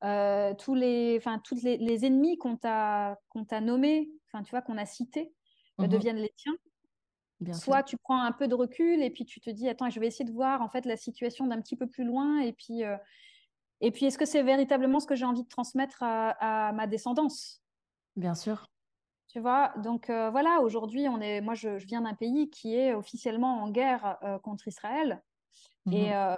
tous 0.00 0.74
les, 0.74 1.20
toutes 1.44 1.62
les, 1.62 1.76
les 1.76 2.04
ennemis 2.04 2.36
qu'on 2.38 2.56
t'a 2.56 3.16
qu'on 3.28 3.44
t'a 3.44 3.60
nommés, 3.60 4.10
enfin, 4.26 4.42
tu 4.42 4.50
vois, 4.50 4.62
qu'on 4.62 4.76
a 4.76 4.86
cités, 4.86 5.32
mmh 5.78 5.86
deviennent 5.86 6.16
les 6.16 6.32
tiens. 6.36 6.56
Soit 7.52 7.82
tu 7.84 7.96
prends 7.96 8.20
un 8.20 8.32
peu 8.32 8.48
de 8.48 8.54
recul 8.54 9.02
et 9.02 9.10
puis 9.10 9.24
tu 9.24 9.40
te 9.40 9.50
dis, 9.50 9.68
attends, 9.68 9.90
je 9.90 10.00
vais 10.00 10.08
essayer 10.08 10.24
de 10.24 10.32
voir 10.32 10.60
en 10.60 10.68
fait 10.68 10.84
la 10.86 10.96
situation 10.96 11.46
d'un 11.46 11.60
petit 11.60 11.76
peu 11.76 11.86
plus 11.86 12.04
loin 12.04 12.40
et 12.40 12.52
puis 12.52 12.82
et 13.80 13.90
puis, 13.90 14.06
est-ce 14.06 14.18
que 14.18 14.24
c'est 14.24 14.42
véritablement 14.42 15.00
ce 15.00 15.06
que 15.06 15.14
j'ai 15.14 15.24
envie 15.24 15.44
de 15.44 15.48
transmettre 15.48 15.98
à, 16.02 16.72
ma 16.72 16.86
descendance? 16.86 17.62
Bien 18.16 18.34
sûr. 18.34 18.68
Tu 19.28 19.40
vois, 19.40 19.72
donc 19.76 20.08
euh, 20.08 20.30
voilà, 20.30 20.60
aujourd'hui, 20.62 21.06
on 21.08 21.20
est, 21.20 21.40
moi, 21.40 21.54
je, 21.54 21.68
viens 21.68 22.00
d'un 22.00 22.14
pays 22.14 22.48
qui 22.48 22.74
est 22.74 22.94
officiellement 22.94 23.62
en 23.62 23.70
guerre 23.70 24.16
euh, 24.22 24.38
contre 24.38 24.66
Israël. 24.68 25.22
Mmh 25.86 25.94
euh, 25.94 26.34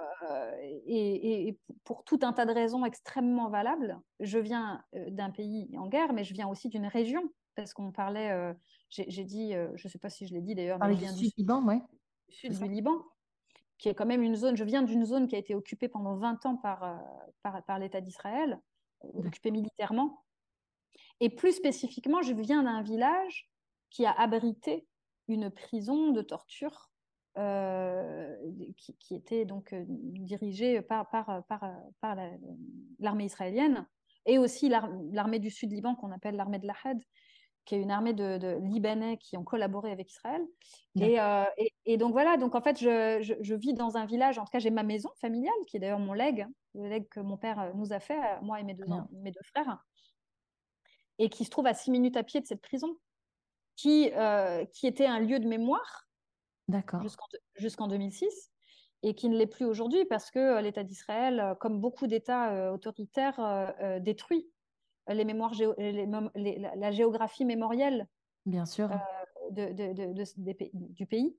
et, 0.63 1.49
et, 1.49 1.59
pour 1.85 2.05
tout 2.05 2.21
un 2.23 2.33
tas 2.33 2.47
de 2.47 2.53
raisons 2.53 2.85
extrêmement 2.85 3.49
valables, 3.49 3.99
je 4.21 4.39
viens 4.39 4.85
d'un 4.93 5.31
pays 5.31 5.69
en 5.77 5.89
guerre, 5.89 6.13
mais 6.13 6.25
je 6.25 6.35
viens 6.35 6.47
aussi 6.47 6.69
d'une 6.69 6.87
région, 6.87 7.23
parce 7.55 7.75
qu'on 7.75 7.93
parlait, 7.93 8.55
j'ai 8.89 9.25
dit, 9.25 9.53
je 9.53 9.83
ne 9.83 9.89
sais 9.89 9.99
pas 9.99 10.11
si 10.11 10.27
je 10.27 10.35
l'ai 10.35 10.41
dit 10.41 10.55
d'ailleurs, 10.55 10.79
mais 10.79 10.95
je 10.95 11.01
viens 11.01 11.13
du 11.13 11.31
Liban, 11.37 11.65
ouais. 11.65 11.81
sud 12.29 12.53
du 12.53 12.69
Liban 12.69 13.03
qui 13.81 13.89
est 13.89 13.95
quand 13.95 14.07
même 14.07 14.23
une 14.23 14.37
zone, 14.37 14.57
je 14.57 14.65
viens 14.65 14.83
d'une 14.83 15.07
zone 15.07 15.27
qui 15.27 15.35
a 15.35 15.39
été 15.39 15.55
occupée 15.55 15.89
pendant 15.89 16.15
20 16.15 16.45
ans 16.45 16.57
par, 16.57 16.85
euh, 16.85 16.97
par, 17.43 17.65
par 17.65 17.79
l'État 17.79 18.03
d'Israël, 18.03 18.61
occupée 19.15 19.51
militairement. 19.51 20.23
Et 21.21 21.31
plus 21.31 21.53
spécifiquement, 21.53 22.21
je 22.21 22.35
viens 22.35 22.63
d'un 22.63 22.83
village 22.83 23.51
qui 23.89 24.05
a 24.05 24.13
abrité 24.13 24.87
une 25.29 25.51
prison 25.51 26.13
de 26.13 26.21
torture 26.21 26.91
euh, 27.39 28.37
qui, 28.77 28.95
qui, 28.99 29.15
était 29.15 29.47
donc 29.47 29.73
euh, 29.73 29.85
dirigée 29.89 30.83
par, 30.83 31.09
par, 31.09 31.43
par, 31.47 31.65
par 32.01 32.17
l'armée 32.99 33.25
israélienne 33.25 33.87
et 34.27 34.39
aussi 34.39 34.69
l'armée 34.69 35.39
du 35.39 35.49
Sud 35.49 35.73
Liban 35.73 35.95
qu'on 35.95 36.13
appelle 36.13 36.37
l'armée 36.37 36.59
de 36.59 36.67
l'Ahad, 36.67 37.03
qui 37.71 37.77
est 37.77 37.83
une 37.83 37.93
armée 37.93 38.15
de, 38.15 38.59
Libanais 38.65 39.17
qui 39.19 39.37
ont 39.37 39.45
collaboré 39.45 39.93
avec 39.93 40.11
Israël. 40.11 40.43
Euh, 40.99 41.45
et, 41.57 41.73
et, 41.87 41.97
donc 41.99 42.11
voilà, 42.11 42.37
donc 42.37 42.57
en 42.57 42.61
fait, 42.61 42.81
je, 42.81 43.37
je, 43.41 43.55
vis 43.55 43.75
dans 43.75 43.97
un 43.97 44.07
village, 44.07 44.39
en 44.39 44.45
tout 44.45 44.51
cas, 44.51 44.59
j'ai 44.59 44.71
ma 44.71 44.83
maison 44.83 45.09
familiale, 45.21 45.55
qui 45.69 45.77
est 45.77 45.81
d'ailleurs 45.81 46.01
mon 46.01 46.13
legs, 46.13 46.49
le 46.75 46.89
legs 46.89 47.09
que 47.09 47.21
mon 47.21 47.37
père 47.37 47.61
euh, 47.61 47.71
nous 47.77 47.93
a 47.93 48.01
fait, 48.01 48.19
euh, 48.19 48.41
moi 48.43 48.59
et 48.59 48.65
mes 48.65 48.75
deux, 48.75 48.87
mes 49.13 49.31
deux 49.31 49.43
frères, 49.45 49.79
et 51.21 51.29
qui 51.29 51.45
se 51.45 51.51
trouve 51.51 51.69
à 51.69 51.75
six 51.75 51.93
minutes 51.93 52.17
à 52.17 52.25
pied 52.25 52.41
de 52.41 52.47
cette 52.47 52.61
prison, 52.61 52.97
qui, 53.77 54.11
qui 54.73 54.87
était 54.87 55.07
un 55.07 55.21
lieu 55.21 55.39
de 55.39 55.47
mémoire 55.47 56.09
jusqu'en 57.57 57.87
2006 57.87 58.51
et 59.03 59.15
qui 59.15 59.29
ne 59.31 59.37
l'est 59.39 59.47
plus 59.47 59.65
aujourd'hui 59.65 60.05
parce 60.05 60.31
que 60.31 60.61
l'État 60.61 60.83
d'Israël, 60.83 61.57
comme 61.61 61.81
beaucoup 61.81 62.07
d'États 62.07 62.73
autoritaires, 62.75 63.73
détruit 64.01 64.51
les 65.09 65.25
mémoires 65.25 65.53
la 66.37 66.91
géographie 66.91 67.45
mémorielle 67.45 68.07
Bien 68.47 68.67
sûr. 68.67 68.91
Euh, 68.91 68.97
de, 69.51 70.93
du 70.93 71.07
pays. 71.07 71.37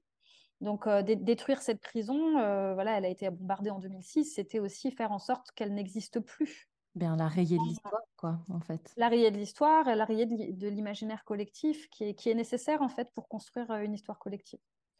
Donc, 0.59 0.85
euh, 0.85 1.01
détruire 1.01 1.61
cette 1.61 1.81
prison, 1.81 2.37
euh, 2.37 2.73
voilà, 2.73 2.97
elle 2.97 3.05
a 3.05 3.09
été 3.09 3.29
bombardée 3.29 3.71
en 3.71 3.79
2006, 3.79 4.25
c'était 4.35 4.59
aussi 4.59 4.91
faire 4.91 5.11
en 5.11 5.17
sorte 5.17 5.51
qu'elle 5.51 5.73
n'existe 5.73 6.19
plus. 6.19 6.69
Bien, 6.93 7.15
la 7.15 7.27
rayer 7.27 7.57
de 7.57 7.63
l'histoire, 7.63 8.01
quoi, 8.17 8.41
en 8.49 8.59
fait. 8.59 8.93
La 8.97 9.07
rayer 9.07 9.31
de 9.31 9.37
l'histoire 9.37 9.87
et 9.87 9.95
la 9.95 10.05
rayer 10.05 10.25
de 10.25 10.67
l'imaginaire 10.67 11.23
collectif 11.23 11.89
qui 11.89 12.03
est, 12.03 12.13
qui 12.13 12.29
est 12.29 12.35
nécessaire, 12.35 12.81
en 12.81 12.89
fait, 12.89 13.09
pour 13.15 13.29
construire 13.29 13.71
une 13.75 13.93
histoire 13.93 14.19
collective. 14.19 14.59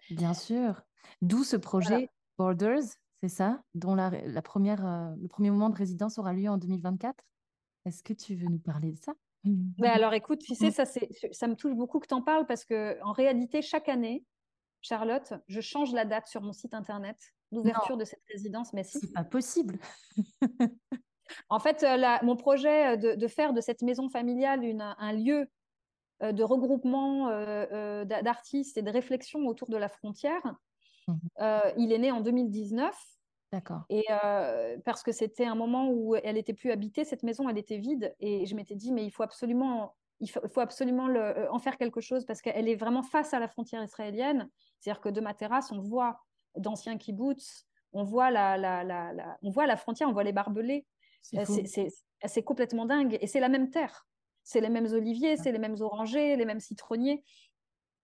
Bien 0.09 0.33
sûr. 0.33 0.81
D'où 1.21 1.43
ce 1.43 1.57
projet 1.57 2.09
Borders, 2.37 2.83
c'est 3.21 3.29
ça, 3.29 3.61
dont 3.75 3.93
la, 3.93 4.09
la 4.09 4.41
première, 4.41 5.13
le 5.19 5.27
premier 5.27 5.51
moment 5.51 5.69
de 5.69 5.75
résidence 5.75 6.17
aura 6.17 6.33
lieu 6.33 6.49
en 6.49 6.57
2024 6.57 7.23
est-ce 7.85 8.03
que 8.03 8.13
tu 8.13 8.35
veux 8.35 8.47
nous 8.47 8.59
parler 8.59 8.91
de 8.91 8.99
ça? 8.99 9.13
Mais 9.43 9.87
alors 9.87 10.13
écoute, 10.13 10.39
tu 10.39 10.53
sais, 10.53 10.69
ça, 10.69 10.85
ça 10.85 11.47
me 11.47 11.55
touche 11.55 11.73
beaucoup 11.73 11.99
que 11.99 12.07
tu 12.07 12.13
en 12.13 12.21
parles 12.21 12.45
parce 12.45 12.63
que 12.63 13.01
en 13.03 13.11
réalité, 13.11 13.61
chaque 13.61 13.89
année, 13.89 14.23
Charlotte, 14.81 15.33
je 15.47 15.61
change 15.61 15.93
la 15.93 16.05
date 16.05 16.27
sur 16.27 16.41
mon 16.41 16.53
site 16.53 16.73
internet 16.73 17.17
d'ouverture 17.51 17.97
de 17.97 18.05
cette 18.05 18.23
résidence. 18.31 18.73
Mais 18.73 18.83
si. 18.83 18.99
C'est 18.99 19.13
pas 19.13 19.23
possible. 19.23 19.77
en 21.49 21.59
fait, 21.59 21.83
euh, 21.83 22.17
mon 22.23 22.35
projet 22.35 22.97
de, 22.97 23.27
faire 23.27 23.53
de 23.53 23.61
cette 23.61 23.81
maison 23.81 24.09
familiale 24.09 24.63
une, 24.63 24.81
un 24.81 25.13
lieu 25.13 25.47
euh, 26.23 26.31
de 26.31 26.43
regroupement 26.43 27.29
euh, 27.29 28.05
d'artistes 28.05 28.77
et 28.77 28.81
de 28.81 28.89
réflexion 28.89 29.45
autour 29.47 29.69
de 29.69 29.77
la 29.77 29.89
frontière, 29.89 30.41
mmh 30.45 31.17
il 31.77 31.91
est 31.91 31.97
né 31.97 32.11
en 32.11 32.21
2019. 32.21 32.95
D'accord. 33.51 33.81
Et 33.89 34.05
euh, 34.09 34.77
parce 34.85 35.03
que 35.03 35.11
c'était 35.11 35.45
un 35.45 35.55
moment 35.55 35.89
où 35.89 36.15
elle 36.15 36.37
était 36.37 36.53
plus 36.53 36.71
habitée, 36.71 37.03
cette 37.03 37.23
maison, 37.23 37.49
elle 37.49 37.57
était 37.57 37.77
vide. 37.77 38.15
Et 38.19 38.45
je 38.45 38.55
m'étais 38.55 38.75
dit, 38.75 38.91
mais 38.93 39.05
il 39.05 39.11
faut 39.11 39.23
absolument, 39.23 39.95
il 40.19 40.29
faut, 40.29 40.59
absolument 40.61 41.07
le, 41.07 41.51
en 41.51 41.59
faire 41.59 41.77
quelque 41.77 41.99
chose 41.99 42.25
parce 42.25 42.41
qu'elle 42.41 42.69
est 42.69 42.75
vraiment 42.75 43.03
face 43.03 43.33
à 43.33 43.39
la 43.39 43.49
frontière 43.49 43.83
israélienne. 43.83 44.49
C'est-à-dire 44.79 45.01
que 45.01 45.09
de 45.09 45.19
ma 45.19 45.33
terrasse, 45.33 45.71
on 45.71 45.79
voit 45.79 46.21
d'anciens 46.55 46.97
kibbutz, 46.97 47.67
on 47.91 48.03
voit 48.03 48.31
la, 48.31 48.57
la, 48.57 48.83
la, 48.83 49.37
on 49.41 49.49
voit 49.49 49.67
la 49.67 49.75
frontière, 49.75 50.07
on 50.07 50.13
voit 50.13 50.23
les 50.23 50.31
barbelés. 50.31 50.85
C'est 51.21 52.43
complètement 52.43 52.85
dingue. 52.85 53.17
Et 53.19 53.27
c'est 53.27 53.41
la 53.41 53.49
même 53.49 53.69
terre. 53.69 54.07
C'est 54.43 54.61
les 54.61 54.69
mêmes 54.69 54.87
oliviers, 54.93 55.35
c'est 55.35 55.51
les 55.51 55.59
mêmes 55.59 55.79
orangers, 55.81 56.35
les 56.35 56.45
mêmes 56.45 56.59
citronniers. 56.59 57.23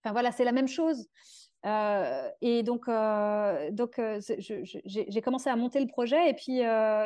Enfin 0.04 0.12
voilà, 0.12 0.32
c'est 0.32 0.44
la 0.44 0.52
même 0.52 0.68
chose. 0.68 1.08
Euh, 1.66 2.30
et 2.42 2.64
donc, 2.64 2.88
euh, 2.88 3.72
donc 3.72 4.00
euh, 4.00 4.22
j'ai 4.86 5.22
commencé 5.22 5.50
à 5.50 5.56
monter 5.56 5.80
le 5.80 5.88
projet 5.88 6.30
et 6.30 6.34
puis 6.34 6.62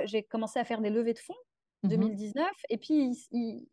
j'ai 0.06 0.24
commencé 0.24 0.60
à 0.60 0.64
faire 0.64 0.82
des 0.82 0.89
levées 0.89 1.14
de 1.14 1.20
fonds 1.20 1.36
en 1.84 1.88
2019. 1.88 2.36
Mmh 2.36 2.49
et 2.70 2.78
puis, 2.78 3.16
il, 3.32 3.68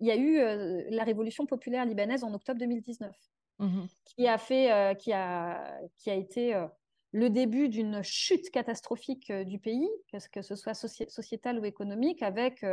il 0.00 0.06
y 0.06 0.10
a 0.10 0.16
eu 0.16 0.90
la 0.90 1.04
révolution 1.04 1.46
populaire 1.46 1.84
libanaise 1.84 2.24
en 2.24 2.32
octobre 2.34 2.58
2019, 2.60 3.14
mmh 3.58 3.86
qui 4.04 4.28
a 4.28 4.38
fait, 4.38 4.96
qui 4.98 5.12
a, 5.12 5.80
qui 5.96 6.10
a 6.10 6.14
été 6.14 6.66
le 7.12 7.30
début 7.30 7.68
d'une 7.68 8.02
chute 8.02 8.50
catastrophique 8.50 9.32
du 9.32 9.58
pays, 9.58 9.88
que, 10.32 10.42
ce 10.42 10.54
soit 10.54 10.74
sociétal 10.74 11.58
ou 11.58 11.64
économique, 11.64 12.22
avec 12.22 12.64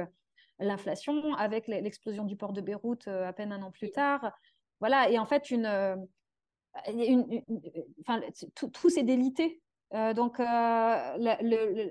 l'inflation, 0.60 1.34
avec 1.36 1.68
l'explosion 1.68 2.26
du 2.26 2.36
port 2.36 2.54
de 2.54 2.62
Beyrouth 2.62 3.08
à 3.08 3.34
peine 3.34 3.52
un 3.52 3.64
an 3.64 3.72
plus 3.72 3.92
tard. 3.92 4.32
Voilà, 4.82 5.10
et 5.10 5.18
en 5.18 5.26
fait, 5.26 5.50
une, 5.50 6.06
enfin, 8.02 8.22
tout, 8.56 8.90
s'est 8.90 9.04
délité. 9.04 9.62
donc, 9.92 10.40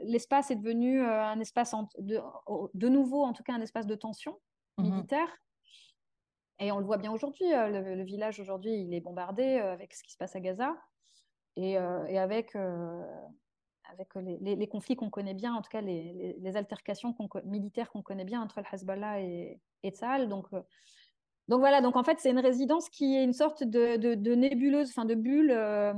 l'espace 0.06 0.50
est 0.50 0.56
devenu 0.56 1.00
un 1.02 1.40
espace 1.40 1.74
de, 1.98 2.20
de 2.74 2.88
nouveau, 2.88 3.24
en 3.24 3.32
tout 3.32 3.42
cas, 3.42 3.54
un 3.54 3.60
espace 3.60 3.86
de 3.86 3.94
tension 3.94 4.38
mmh 4.78 4.82
militaire. 4.82 5.28
Et 6.60 6.70
on 6.70 6.78
le 6.78 6.84
voit 6.84 6.98
bien 6.98 7.12
aujourd'hui. 7.12 7.48
Le, 7.50 7.94
le, 7.94 8.04
village 8.04 8.38
aujourd'hui, 8.40 8.72
il 8.72 8.94
est 8.94 9.00
bombardé 9.00 9.58
avec 9.58 9.92
ce 9.92 10.02
qui 10.02 10.12
se 10.12 10.16
passe 10.16 10.36
à 10.36 10.40
Gaza 10.40 10.76
et, 11.56 11.72
et 11.72 12.18
avec 12.18 12.56
avec 13.90 14.14
les, 14.14 14.56
les, 14.56 14.66
conflits 14.68 14.96
qu'on 14.96 15.10
connaît 15.10 15.34
bien, 15.34 15.54
en 15.54 15.62
tout 15.62 15.70
cas 15.70 15.80
les, 15.80 16.36
les 16.38 16.56
altercations 16.56 17.14
militaires 17.44 17.90
qu'on 17.90 18.02
connaît 18.02 18.24
bien 18.24 18.40
entre 18.42 18.60
le 18.60 18.66
Hezbollah 18.72 19.20
et, 19.20 19.60
et. 19.82 19.92
Donc, 20.26 20.46
euh, 20.52 20.62
donc 21.48 21.60
voilà, 21.60 21.80
donc 21.80 21.96
en 21.96 22.04
fait 22.04 22.18
c'est 22.20 22.30
une 22.30 22.38
résidence 22.38 22.88
qui 22.88 23.16
est 23.16 23.24
une 23.24 23.32
sorte 23.32 23.62
de, 23.62 23.96
de, 23.96 24.34
nébuleuse, 24.34 24.90
enfin 24.90 25.04
de 25.04 25.14
bulle, 25.14 25.50
euh, 25.50 25.92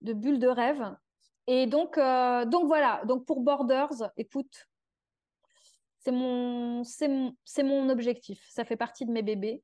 de 0.00 0.12
bulle 0.12 0.38
de 0.38 0.48
rêve. 0.48 0.94
Et 1.46 1.66
donc, 1.66 1.98
euh, 1.98 2.44
donc 2.44 2.66
voilà, 2.66 3.02
donc 3.06 3.24
pour 3.24 3.40
Borders, 3.40 4.10
écoute, 4.16 4.68
c'est 5.98 6.12
mon, 6.12 6.84
c'est 6.84 7.08
mon, 7.08 7.34
mon 7.58 7.88
objectif. 7.88 8.46
Ça 8.50 8.64
fait 8.64 8.76
partie 8.76 9.04
de 9.04 9.12
mes 9.12 9.22
bébés. 9.22 9.62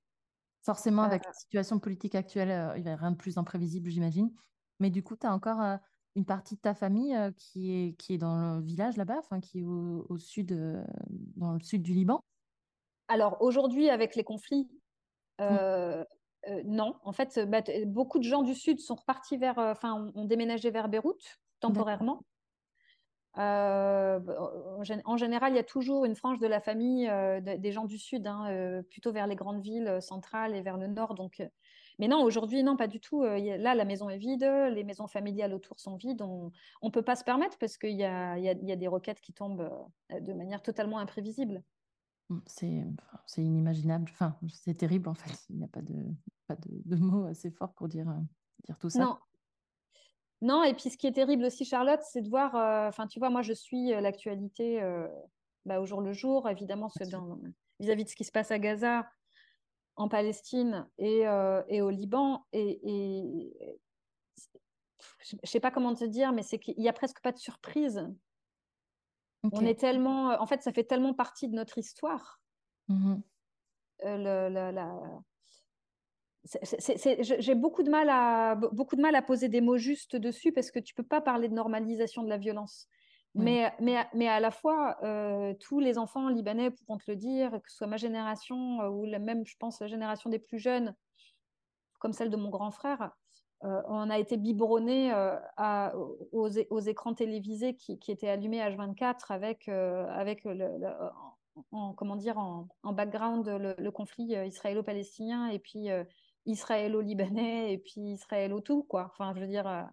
Forcément, 0.63 1.03
avec 1.03 1.25
la 1.25 1.33
situation 1.33 1.79
politique 1.79 2.17
actuelle, 2.17 2.75
il 2.77 2.83
n'y 2.83 2.91
a 2.91 2.97
rien 2.97 3.13
de 3.13 3.17
plus 3.17 3.39
imprévisible, 3.39 3.89
j'imagine. 3.89 4.33
Mais 4.81 4.91
du 4.91 5.03
coup, 5.05 5.17
tu 5.17 5.27
as 5.27 5.33
encore 5.33 5.79
une 6.17 6.25
partie 6.25 6.57
de 6.57 6.61
ta 6.61 6.75
famille 6.75 7.15
euh, 7.15 7.31
qui, 7.37 7.71
est, 7.71 7.93
qui 7.99 8.15
est 8.15 8.19
dans 8.19 8.57
le 8.57 8.63
village 8.63 8.97
là-bas, 8.97 9.19
enfin, 9.19 9.39
qui 9.39 9.61
est 9.61 9.65
au, 9.65 10.17
sud, 10.19 10.53
euh, 10.53 10.83
dans 11.37 11.53
le 11.53 11.61
sud 11.61 11.83
du 11.83 11.93
Liban? 11.93 12.25
Alors 13.09 13.41
aujourd'hui, 13.41 13.91
avec 13.91 14.17
les 14.17 14.25
conflits, 14.25 14.69
euh, 15.41 16.05
non. 16.64 16.95
En 17.03 17.12
fait, 17.12 17.39
bah, 17.41 17.62
beaucoup 17.87 18.18
de 18.18 18.24
gens 18.24 18.43
du 18.43 18.55
sud 18.55 18.80
sont 18.80 18.95
repartis 18.95 19.37
vers, 19.37 19.59
enfin, 19.59 20.12
ont, 20.14 20.24
déménagé 20.24 20.70
vers 20.70 20.89
Beyrouth 20.89 21.39
temporairement. 21.61 22.22
en 23.34 25.16
général, 25.16 25.53
il 25.53 25.57
y 25.57 25.61
a 25.61 25.64
toujours 25.64 26.05
une 26.05 26.14
frange 26.14 26.39
de 26.39 26.47
la 26.47 26.61
famille 26.61 27.11
des 27.43 27.72
gens 27.72 27.84
du 27.84 27.99
sud, 27.99 28.26
hein, 28.26 28.82
plutôt 28.91 29.12
vers 29.12 29.26
les 29.26 29.37
grandes 29.37 29.61
villes 29.61 29.99
centrales 30.01 30.55
et 30.55 30.62
vers 30.62 30.76
le 30.76 30.87
nord. 30.87 31.14
Donc, 31.14 31.43
mais 31.99 32.09
non, 32.09 32.22
aujourd'hui, 32.22 32.62
non, 32.62 32.76
pas 32.76 32.89
du 32.89 33.01
tout. 33.01 33.22
Euh, 33.22 33.57
là, 33.59 33.74
la 33.74 33.84
maison 33.84 34.11
est 34.11 34.18
vide, 34.18 34.45
les 34.45 34.84
maisons 34.84 35.07
familiales 35.07 35.55
autour 35.55 35.80
sont 35.80 35.97
vides. 35.97 36.22
On 36.22 36.53
ne 36.82 36.91
peut 36.91 37.03
pas 37.03 37.16
se 37.16 37.24
permettre 37.24 37.57
parce 37.59 37.78
qu'il 37.78 37.97
y 37.97 38.05
a, 38.05 38.39
y, 38.39 38.49
a, 38.49 38.53
y 38.53 38.72
a, 38.72 38.76
des 38.76 38.89
roquettes 38.89 39.20
qui 39.20 39.32
tombent 39.32 39.70
euh, 40.12 40.20
de 40.20 40.32
manière 40.34 40.62
totalement 40.62 40.99
imprévisible. 40.99 41.62
Mmh, 42.29 42.39
c'est 43.27 43.43
inimaginable. 43.43 44.11
Enfin, 44.12 44.37
c'est 44.49 44.74
terrible 44.74 45.09
en 45.09 45.14
fait. 45.14 45.33
Il 45.51 45.57
n'y 45.57 45.64
a 45.64 45.68
pas 45.68 45.83
de, 45.83 45.95
pas 46.47 46.57
de, 46.57 46.83
de, 46.85 46.97
mots 46.97 47.27
assez 47.27 47.51
forts 47.51 47.72
pour 47.74 47.89
dire, 47.89 48.09
euh, 48.09 48.20
dire 48.64 48.79
tout 48.79 48.91
ça. 48.91 49.01
Non. 49.01 49.18
Non, 50.43 50.62
et 50.64 50.74
puis 50.74 50.91
ce 50.91 50.99
qui 50.99 51.07
est 51.07 51.12
terrible 51.12 51.45
aussi, 51.45 51.64
Charlotte, 51.64 52.03
c'est 52.03 52.20
de 52.20 52.29
voir. 52.29 52.55
Enfin, 52.89 53.07
tu 53.07 53.18
vois, 53.18 53.31
moi, 53.31 53.41
je 53.41 53.55
suis 53.55 53.89
l'actualité 53.89 54.83
bah, 55.64 55.81
au 55.81 55.87
jour 55.87 56.03
le 56.03 56.12
jour, 56.12 56.47
évidemment, 56.51 56.89
vis-à-vis 56.89 58.03
-vis 58.03 58.05
de 58.05 58.09
ce 58.11 58.16
qui 58.16 58.24
se 58.24 58.33
passe 58.33 58.51
à 58.51 58.59
Gaza 58.59 59.07
en 59.97 60.09
Palestine 60.09 60.87
et, 60.99 61.27
euh, 61.27 61.62
et 61.68 61.81
au 61.83 61.91
Liban. 61.91 62.47
Et, 62.53 62.81
et 62.85 63.81
je 65.24 65.37
ne 65.37 65.47
sais 65.47 65.61
pas 65.61 65.70
comment 65.70 65.95
te 65.95 66.05
dire, 66.05 66.33
mais 66.33 66.43
c'est 66.43 66.59
qu'il 66.59 66.79
n'y 66.79 66.89
a 66.89 66.93
presque 66.93 67.20
pas 67.20 67.33
de 67.33 67.39
surprise. 67.39 68.07
On 69.53 69.65
est 69.65 69.79
tellement, 69.79 70.41
en 70.41 70.47
fait, 70.47 70.63
ça 70.63 70.73
fait 70.73 70.85
tellement 70.85 71.15
partie 71.15 71.49
de 71.49 71.55
notre 71.55 71.79
histoire. 71.79 72.41
Mmh 72.89 73.17
euh, 74.05 75.19
j'ai 77.41 77.55
beaucoup 77.55 77.83
de 77.83 77.91
mal 77.91 78.09
à 78.09 78.55
beaucoup 78.55 78.95
de 78.95 79.01
mal 79.01 79.15
à 79.15 79.23
poser 79.23 79.49
des 79.49 79.61
mots 79.61 79.79
justes 79.79 80.17
dessus 80.17 80.53
parce 80.53 80.71
que 80.71 80.79
tu 80.79 80.95
peux 80.95 81.03
pas 81.03 81.21
parler 81.21 81.49
de 81.49 81.55
normalisation 81.55 82.23
de 82.23 82.29
la 82.29 82.39
violence. 82.39 82.89
Mais, 83.35 83.71
mais, 83.81 84.07
mais, 84.15 84.29
à 84.29 84.41
la 84.41 84.51
fois, 84.51 84.97
euh, 85.03 85.53
tous 85.61 85.79
les 85.79 85.99
enfants 85.99 86.31
libanais 86.31 86.71
pourront 86.71 86.97
te 86.97 87.11
le 87.11 87.17
dire, 87.17 87.51
que 87.63 87.71
ce 87.71 87.77
soit 87.77 87.87
ma 87.87 87.99
génération 87.99 88.81
euh, 88.81 88.89
ou 88.89 89.05
la 89.05 89.19
même, 89.19 89.45
je 89.45 89.57
pense, 89.59 89.79
la 89.79 89.89
génération 89.89 90.31
des 90.31 90.39
plus 90.39 90.59
jeunes, 90.59 90.95
comme 91.99 92.15
celle 92.15 92.31
de 92.31 92.37
mon 92.37 92.49
grand 92.49 92.71
frère, 92.71 93.11
euh, 93.65 93.83
on 93.87 94.11
a 94.11 94.19
été 94.19 94.37
biberonnés 94.37 95.13
aux, 96.33 96.49
aux, 96.71 96.81
écrans 96.81 97.15
télévisés 97.15 97.75
qui, 97.75 97.99
étaient 98.09 98.29
allumés 98.29 98.61
H24 98.61 99.31
avec, 99.31 99.69
avec 99.69 100.45
le, 100.45 100.69
en, 101.73 101.95
comment 101.95 102.17
dire, 102.17 102.39
en, 102.39 102.69
background 102.93 103.49
le, 103.49 103.91
conflit 103.91 104.35
israélo-palestinien 104.35 105.49
et 105.49 105.59
puis 105.59 105.89
israélo-libanais 106.45 107.73
et 107.73 107.79
puis 107.79 108.01
israélo-tout, 108.13 108.85
quoi. 108.85 109.11
Enfin, 109.13 109.33
je 109.35 109.41
veux 109.41 109.49
dire, 109.49 109.89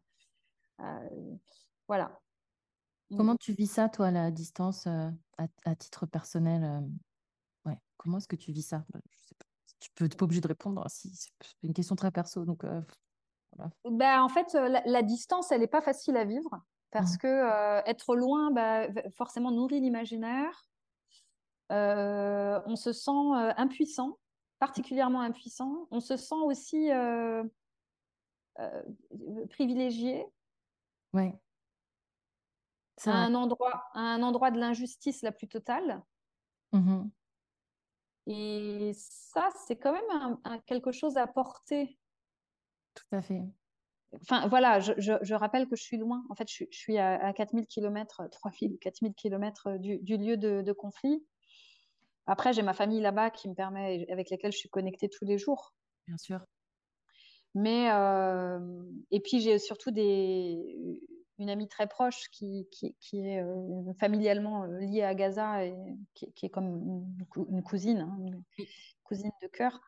voilà. 1.88 2.20
Comment 3.18 3.36
tu 3.36 3.54
vis 3.54 3.68
ça, 3.68 3.90
toi, 3.90 4.12
la 4.12 4.32
distance, 4.32 4.88
euh, 4.88 5.10
à, 5.66 5.76
titre 5.76 6.06
personnel 6.06 6.64
euh, 6.64 7.70
ouais. 7.70 7.78
Comment 7.98 8.18
est-ce 8.18 8.28
que 8.28 8.36
tu 8.36 8.52
vis 8.52 8.64
ça? 8.64 8.86
Tu 9.80 9.90
peux 9.96 10.08
pas 10.10 10.26
obligé 10.26 10.42
de 10.42 10.48
répondre. 10.48 10.84
Si, 10.90 11.16
c'est 11.16 11.32
une 11.64 11.74
question 11.74 11.96
très 11.96 12.12
perso. 12.12 12.46
Donc, 12.46 12.64
euh, 13.60 13.66
bah, 13.86 14.24
en 14.24 14.30
fait, 14.30 14.54
la, 14.54 15.02
distance, 15.02 15.52
elle 15.52 15.62
n'est 15.62 15.68
pas 15.68 15.82
facile 15.82 16.18
à 16.18 16.26
vivre 16.26 16.50
parce 16.92 17.16
mmh. 17.16 17.18
que 17.20 17.90
être 17.90 18.16
loin, 18.16 18.52
bah, 18.52 18.88
forcément, 19.12 19.52
nourrit 19.52 19.80
l'imaginaire. 19.80 20.68
on 21.70 22.76
se 22.76 22.92
sent 22.92 23.12
impuissant, 23.58 24.18
particulièrement 24.60 25.22
impuissant. 25.22 25.88
On 25.92 26.00
se 26.00 26.18
sent 26.18 26.36
aussi 26.36 26.90
privilégié. 29.50 30.26
Ouais 31.14 31.36
à 33.06 33.26
un, 33.26 33.34
endroit, 33.36 33.86
un 33.94 34.22
endroit 34.24 34.52
de 34.52 34.60
l'injustice 34.60 35.22
la 35.22 35.32
plus 35.32 35.48
totale. 35.48 36.02
Mmh 36.72 37.10
Et 38.28 38.92
ça, 38.96 39.50
c'est 39.66 39.78
quand 39.78 39.94
même 39.94 40.40
un, 40.44 40.60
quelque 40.60 40.92
chose 40.92 41.18
à 41.18 41.28
porter. 41.28 41.98
Tout 42.94 43.16
à 43.16 43.22
fait. 43.22 43.42
Enfin, 44.22 44.48
voilà, 44.48 44.80
je, 44.80 44.94
je, 44.98 45.34
rappelle 45.34 45.68
que 45.68 45.76
je 45.76 45.82
suis 45.82 45.98
loin. 45.98 46.24
En 46.30 46.36
fait, 46.36 46.48
je, 46.50 46.66
je 46.70 46.78
suis 46.78 46.98
à, 46.98 47.26
à 47.26 47.34
4000 47.34 47.66
km, 47.66 48.30
3000 48.32 48.78
4000 48.80 49.14
km 49.16 49.78
du, 49.78 49.98
du 50.00 50.18
lieu 50.18 50.38
de, 50.38 50.62
de, 50.62 50.72
conflit. 50.72 51.26
Après, 52.28 52.54
j'ai 52.54 52.62
ma 52.62 52.74
famille 52.74 53.02
là-bas 53.02 53.32
qui 53.32 53.50
me 53.50 53.56
permet, 53.56 54.06
avec 54.10 54.30
laquelle 54.30 54.52
je 54.52 54.58
suis 54.58 54.70
connectée 54.70 55.10
tous 55.10 55.26
les 55.26 55.38
jours. 55.38 55.74
Bien 56.08 56.18
sûr. 56.18 56.40
Mais, 57.56 57.92
euh, 57.92 58.60
et 59.12 59.20
puis, 59.20 59.42
j'ai 59.42 59.58
surtout 59.58 59.92
des, 59.92 61.02
une 61.40 61.50
amie 61.50 61.68
très 61.68 61.88
proche 61.88 62.30
qui, 62.32 62.68
qui, 62.72 62.96
qui 63.00 63.20
est 63.20 63.42
euh, 63.42 63.94
familialement 64.00 64.64
euh, 64.64 64.80
liée 64.80 65.04
à 65.04 65.16
Gaza 65.16 65.66
et 65.66 65.76
qui, 66.14 66.32
qui 66.34 66.46
est 66.46 66.50
comme 66.50 67.16
une, 67.50 67.64
cousine, 67.64 68.00
hein, 68.00 68.18
une 68.20 68.44
cousine 69.04 69.32
de 69.42 69.48
cœur. 69.48 69.80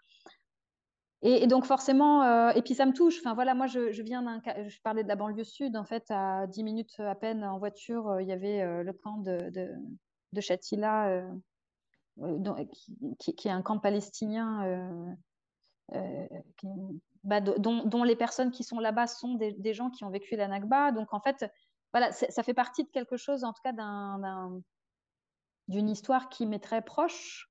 Et, 1.22 1.48
donc 1.48 1.66
forcément, 1.66 2.24
euh, 2.24 2.52
et 2.52 2.62
puis 2.62 2.76
ça 2.76 2.86
me 2.86 2.94
touche. 2.94 3.18
Enfin 3.20 3.34
voilà, 3.34 3.56
moi 3.56 3.68
je, 3.68 4.02
viens 4.02 4.22
d'un, 4.22 4.42
je 4.68 4.80
parlais 4.82 5.04
de 5.04 5.08
la 5.08 5.16
banlieue 5.16 5.44
sud. 5.44 5.76
En 5.76 5.86
fait, 5.86 6.06
à 6.10 6.46
10 6.48 6.64
minutes 6.64 7.00
à 7.00 7.16
peine 7.16 7.44
en 7.44 7.58
voiture, 7.58 8.20
il 8.22 8.28
y 8.28 8.32
avait 8.32 8.84
le 8.84 8.94
camp 8.94 9.18
de, 9.18 9.50
de, 9.50 9.72
de 10.34 10.42
qui, 13.20 13.48
est 13.48 13.52
un 13.52 13.62
camp 13.62 13.80
palestinien 13.80 15.16
bah, 17.24 17.42
dont, 17.42 18.04
les 18.04 18.16
personnes 18.16 18.52
qui 18.52 18.64
sont 18.64 18.80
là-bas 18.80 19.08
sont 19.08 19.34
des, 19.34 19.54
des, 19.54 19.74
gens 19.74 19.90
qui 19.90 20.04
ont 20.04 20.12
vécu 20.12 20.36
la 20.36 20.48
Nakba. 20.48 20.92
Donc 20.92 21.14
en 21.14 21.20
fait, 21.20 21.46
voilà, 21.92 22.12
ça 22.12 22.44
fait 22.44 22.54
partie 22.54 22.84
de 22.84 22.90
quelque 22.90 23.18
chose, 23.18 23.44
en 23.44 23.54
tout 23.54 23.62
cas 23.64 23.74
d'une 25.68 25.90
histoire 25.90 26.30
qui 26.30 26.46
m'est 26.46 26.60
très 26.60 26.84
proche 26.84 27.50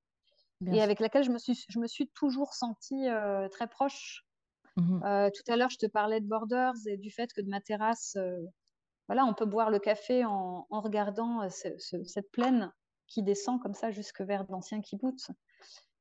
et 0.72 0.82
avec 0.82 1.00
laquelle 1.00 1.24
je 1.24 1.30
me 1.30 1.38
suis, 1.38 1.64
je 1.68 1.78
me 1.78 1.86
suis 1.86 2.08
toujours 2.08 2.54
sentie 2.54 3.08
euh, 3.08 3.48
très 3.48 3.66
proche. 3.66 4.24
Mmh 4.76 5.04
euh, 5.04 5.30
tout 5.30 5.52
à 5.52 5.56
l'heure, 5.56 5.70
je 5.70 5.78
te 5.78 5.86
parlais 5.86 6.20
de 6.20 6.26
Borders 6.26 6.74
et 6.86 6.96
du 6.96 7.10
fait 7.10 7.32
que 7.32 7.40
de 7.40 7.48
ma 7.48 7.60
terrasse, 7.60 8.16
euh, 8.16 8.36
voilà, 9.06 9.24
on 9.24 9.34
peut 9.34 9.44
boire 9.44 9.70
le 9.70 9.78
café 9.78 10.24
en, 10.24 10.66
en 10.68 10.80
regardant 10.80 11.48
cette 11.50 12.30
plaine 12.32 12.72
qui 13.06 13.22
descend 13.22 13.60
comme 13.60 13.74
ça 13.74 13.90
jusque 13.90 14.22
vers 14.22 14.44
l'ancien 14.48 14.80
kibbutz. 14.80 15.30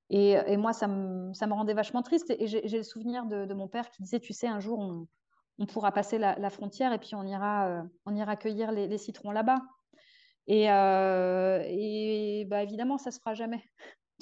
Et, 0.10 0.58
moi, 0.58 0.74
ça 0.74 0.88
me, 0.88 1.34
ça 1.34 1.48
me, 1.48 1.54
rendait 1.54 1.74
vachement 1.74 2.02
triste. 2.02 2.30
Et 2.30 2.48
j'ai 2.48 2.78
le 2.78 2.84
souvenir 2.84 3.26
de, 3.26 3.54
mon 3.54 3.68
père 3.68 3.90
qui 3.90 4.04
disait, 4.04 4.20
tu 4.20 4.32
sais, 4.32 4.48
un 4.48 4.60
jour, 4.60 4.80
on, 4.80 5.08
on 5.60 5.66
pourra 5.66 5.92
passer 5.92 6.18
la, 6.18 6.50
frontière 6.50 6.94
et 6.94 7.00
puis 7.00 7.14
on 7.14 7.24
ira, 7.24 7.84
on 8.06 8.16
ira 8.16 8.38
cueillir 8.38 8.72
les, 8.72 8.98
citrons 8.98 9.32
là-bas. 9.32 9.62
Et, 10.48 10.72
euh, 10.72 11.64
et 11.66 12.46
bah, 12.46 12.64
évidemment, 12.64 12.98
ça 12.98 13.12
se 13.12 13.20
fera 13.20 13.34
jamais. 13.34 13.64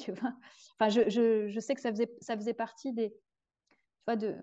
Tu 0.02 0.12
vois. 0.12 0.34
Enfin, 0.80 0.89
je, 0.89 1.10
je, 1.10 1.47
je, 1.47 1.60
sais 1.60 1.76
que 1.76 1.82
ça 1.82 1.91
faisait, 1.91 2.12
ça 2.22 2.36
faisait 2.36 2.54
partie 2.54 2.93
des, 2.93 3.12
tu 3.12 3.78
vois, 4.08 4.16
de, 4.16 4.36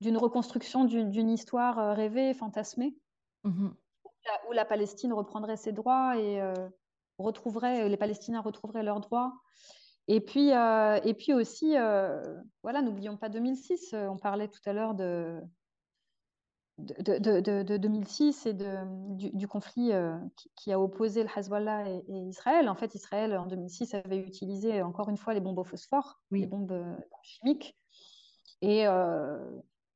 d'une 0.00 0.16
reconstruction 0.16 0.84
d'une 0.84 1.30
histoire 1.30 1.78
euh, 1.78 1.94
rêvée, 1.94 2.34
fantasmée, 2.34 2.96
mmh 3.44 3.68
où, 4.48 4.52
la, 4.52 4.64
Palestine 4.64 5.12
reprendrait 5.12 5.58
ses 5.58 5.72
droits 5.72 6.16
et 6.16 6.40
euh, 6.40 6.54
retrouverait, 7.18 7.90
les 7.90 7.96
Palestiniens 7.98 8.40
retrouveraient 8.40 8.82
leurs 8.82 9.00
droits. 9.00 9.34
Et 10.08 10.22
puis, 10.22 10.50
euh, 10.52 10.98
et 11.04 11.12
puis 11.12 11.34
aussi, 11.34 11.74
voilà, 12.62 12.80
n'oublions 12.80 13.18
pas 13.18 13.28
2006, 13.28 13.92
on 13.92 14.16
parlait 14.16 14.48
tout 14.48 14.62
à 14.64 14.72
l'heure 14.72 14.94
de, 14.94 15.42
de, 16.78 17.18
de, 17.18 17.62
de, 17.62 17.76
2006 17.76 18.46
et 18.46 18.52
du, 18.52 19.30
du, 19.30 19.46
conflit 19.46 19.92
qui, 20.56 20.72
a 20.72 20.80
opposé 20.80 21.22
le 21.22 21.28
Hezbollah 21.34 21.88
et, 21.88 22.02
Israël. 22.08 22.68
En 22.68 22.74
fait, 22.74 22.94
Israël, 22.94 23.36
en 23.36 23.46
2006, 23.46 23.94
avait 23.94 24.18
utilisé 24.18 24.82
encore 24.82 25.08
une 25.08 25.16
fois 25.16 25.34
les 25.34 25.40
bombes 25.40 25.58
au 25.58 25.64
phosphore, 25.64 26.20
les 26.30 26.46
bombes 26.46 26.96
chimiques. 27.22 27.76
Et, 28.60 28.86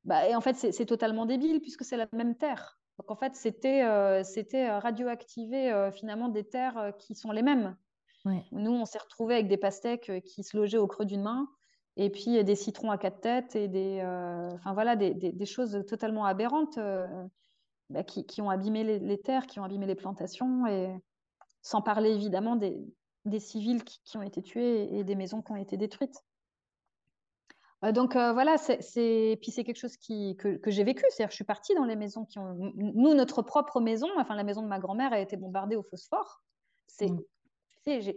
bah, 0.05 0.29
et 0.29 0.35
en 0.35 0.41
fait, 0.41 0.55
c'est 0.55 0.87
totalement 0.87 1.27
débile 1.27 1.61
puisque 1.61 1.85
c'est 1.85 1.97
la 1.97 2.07
même 2.13 2.37
terre. 2.37 2.79
Donc 2.99 3.11
en 3.11 3.17
fait, 3.17 3.37
c'était 3.37 3.85
euh, 3.85 4.23
euh, 4.23 4.79
radioactiver 4.79 5.73
euh, 5.73 5.91
finalement 5.93 6.29
des 6.29 6.45
terres 6.45 6.93
qui 6.99 7.15
sont 7.15 7.31
les 7.31 7.43
mêmes. 7.43 7.77
Nous, 8.53 8.73
on 8.73 8.85
s'est 8.85 8.99
retrouvés 8.99 9.35
avec 9.35 9.49
des 9.49 9.57
pastèques 9.57 10.13
qui 10.25 10.43
se 10.43 10.55
logeaient 10.55 10.77
au 10.77 10.87
creux 10.87 11.07
d'une 11.07 11.23
main, 11.23 11.49
et 11.99 12.11
puis 12.11 12.43
des 12.43 12.55
citrons 12.55 12.91
à 12.91 12.97
quatre 12.97 13.21
têtes 13.21 13.57
et 13.57 13.69
des, 13.69 14.01
enfin 14.55 14.73
voilà, 14.73 14.97
des, 14.97 15.13
des, 15.15 15.47
choses 15.47 15.85
totalement 15.87 16.25
aberrantes 16.25 16.79
bah, 17.91 18.05
qui, 18.05 18.25
qui, 18.25 18.41
ont 18.41 18.51
abîmé 18.51 18.85
les, 18.85 19.21
terres, 19.21 19.47
qui 19.47 19.61
ont 19.61 19.65
abîmé 19.65 19.87
les 19.87 19.97
plantations, 19.97 20.67
et 20.67 20.97
sans 21.61 21.83
parler 21.83 22.11
évidemment 22.11 22.57
des, 22.57 22.81
des 23.25 23.41
civils 23.41 23.85
qui, 23.85 24.01
qui, 24.05 24.17
ont 24.17 24.23
été 24.23 24.43
tués 24.43 24.97
et 24.97 25.05
des 25.05 25.15
maisons 25.17 25.43
qui 25.43 25.53
ont 25.53 25.57
été 25.57 25.77
détruites. 25.77 26.25
Euh, 27.85 27.93
donc 27.93 28.17
euh, 28.17 28.33
voilà, 28.33 28.59
c'est 28.59 29.39
puis 29.41 29.51
c'est 29.51 29.65
quelque 29.65 29.79
chose 29.79 29.97
qui, 29.97 30.37
que, 30.37 30.59
j'ai 30.67 30.85
vécu. 30.85 31.05
C'est-à-dire, 31.11 31.31
je 31.31 31.37
suis 31.37 31.45
partie 31.45 31.75
dans 31.75 31.85
les 31.85 31.97
maisons 31.97 32.25
qui 32.25 32.39
ont. 32.39 32.73
Nous, 32.75 33.15
notre 33.15 33.43
propre 33.43 33.81
maison, 33.81 34.09
enfin 34.17 34.35
la 34.35 34.45
maison 34.45 34.63
de 34.63 34.69
ma 34.69 34.79
grand-mère, 34.79 35.13
a 35.13 35.21
été 35.21 35.37
bombardée 35.37 35.77
au 35.77 35.83
phosphore. 35.83 36.43
C'est, 36.87 37.11
mmh. 37.11 37.21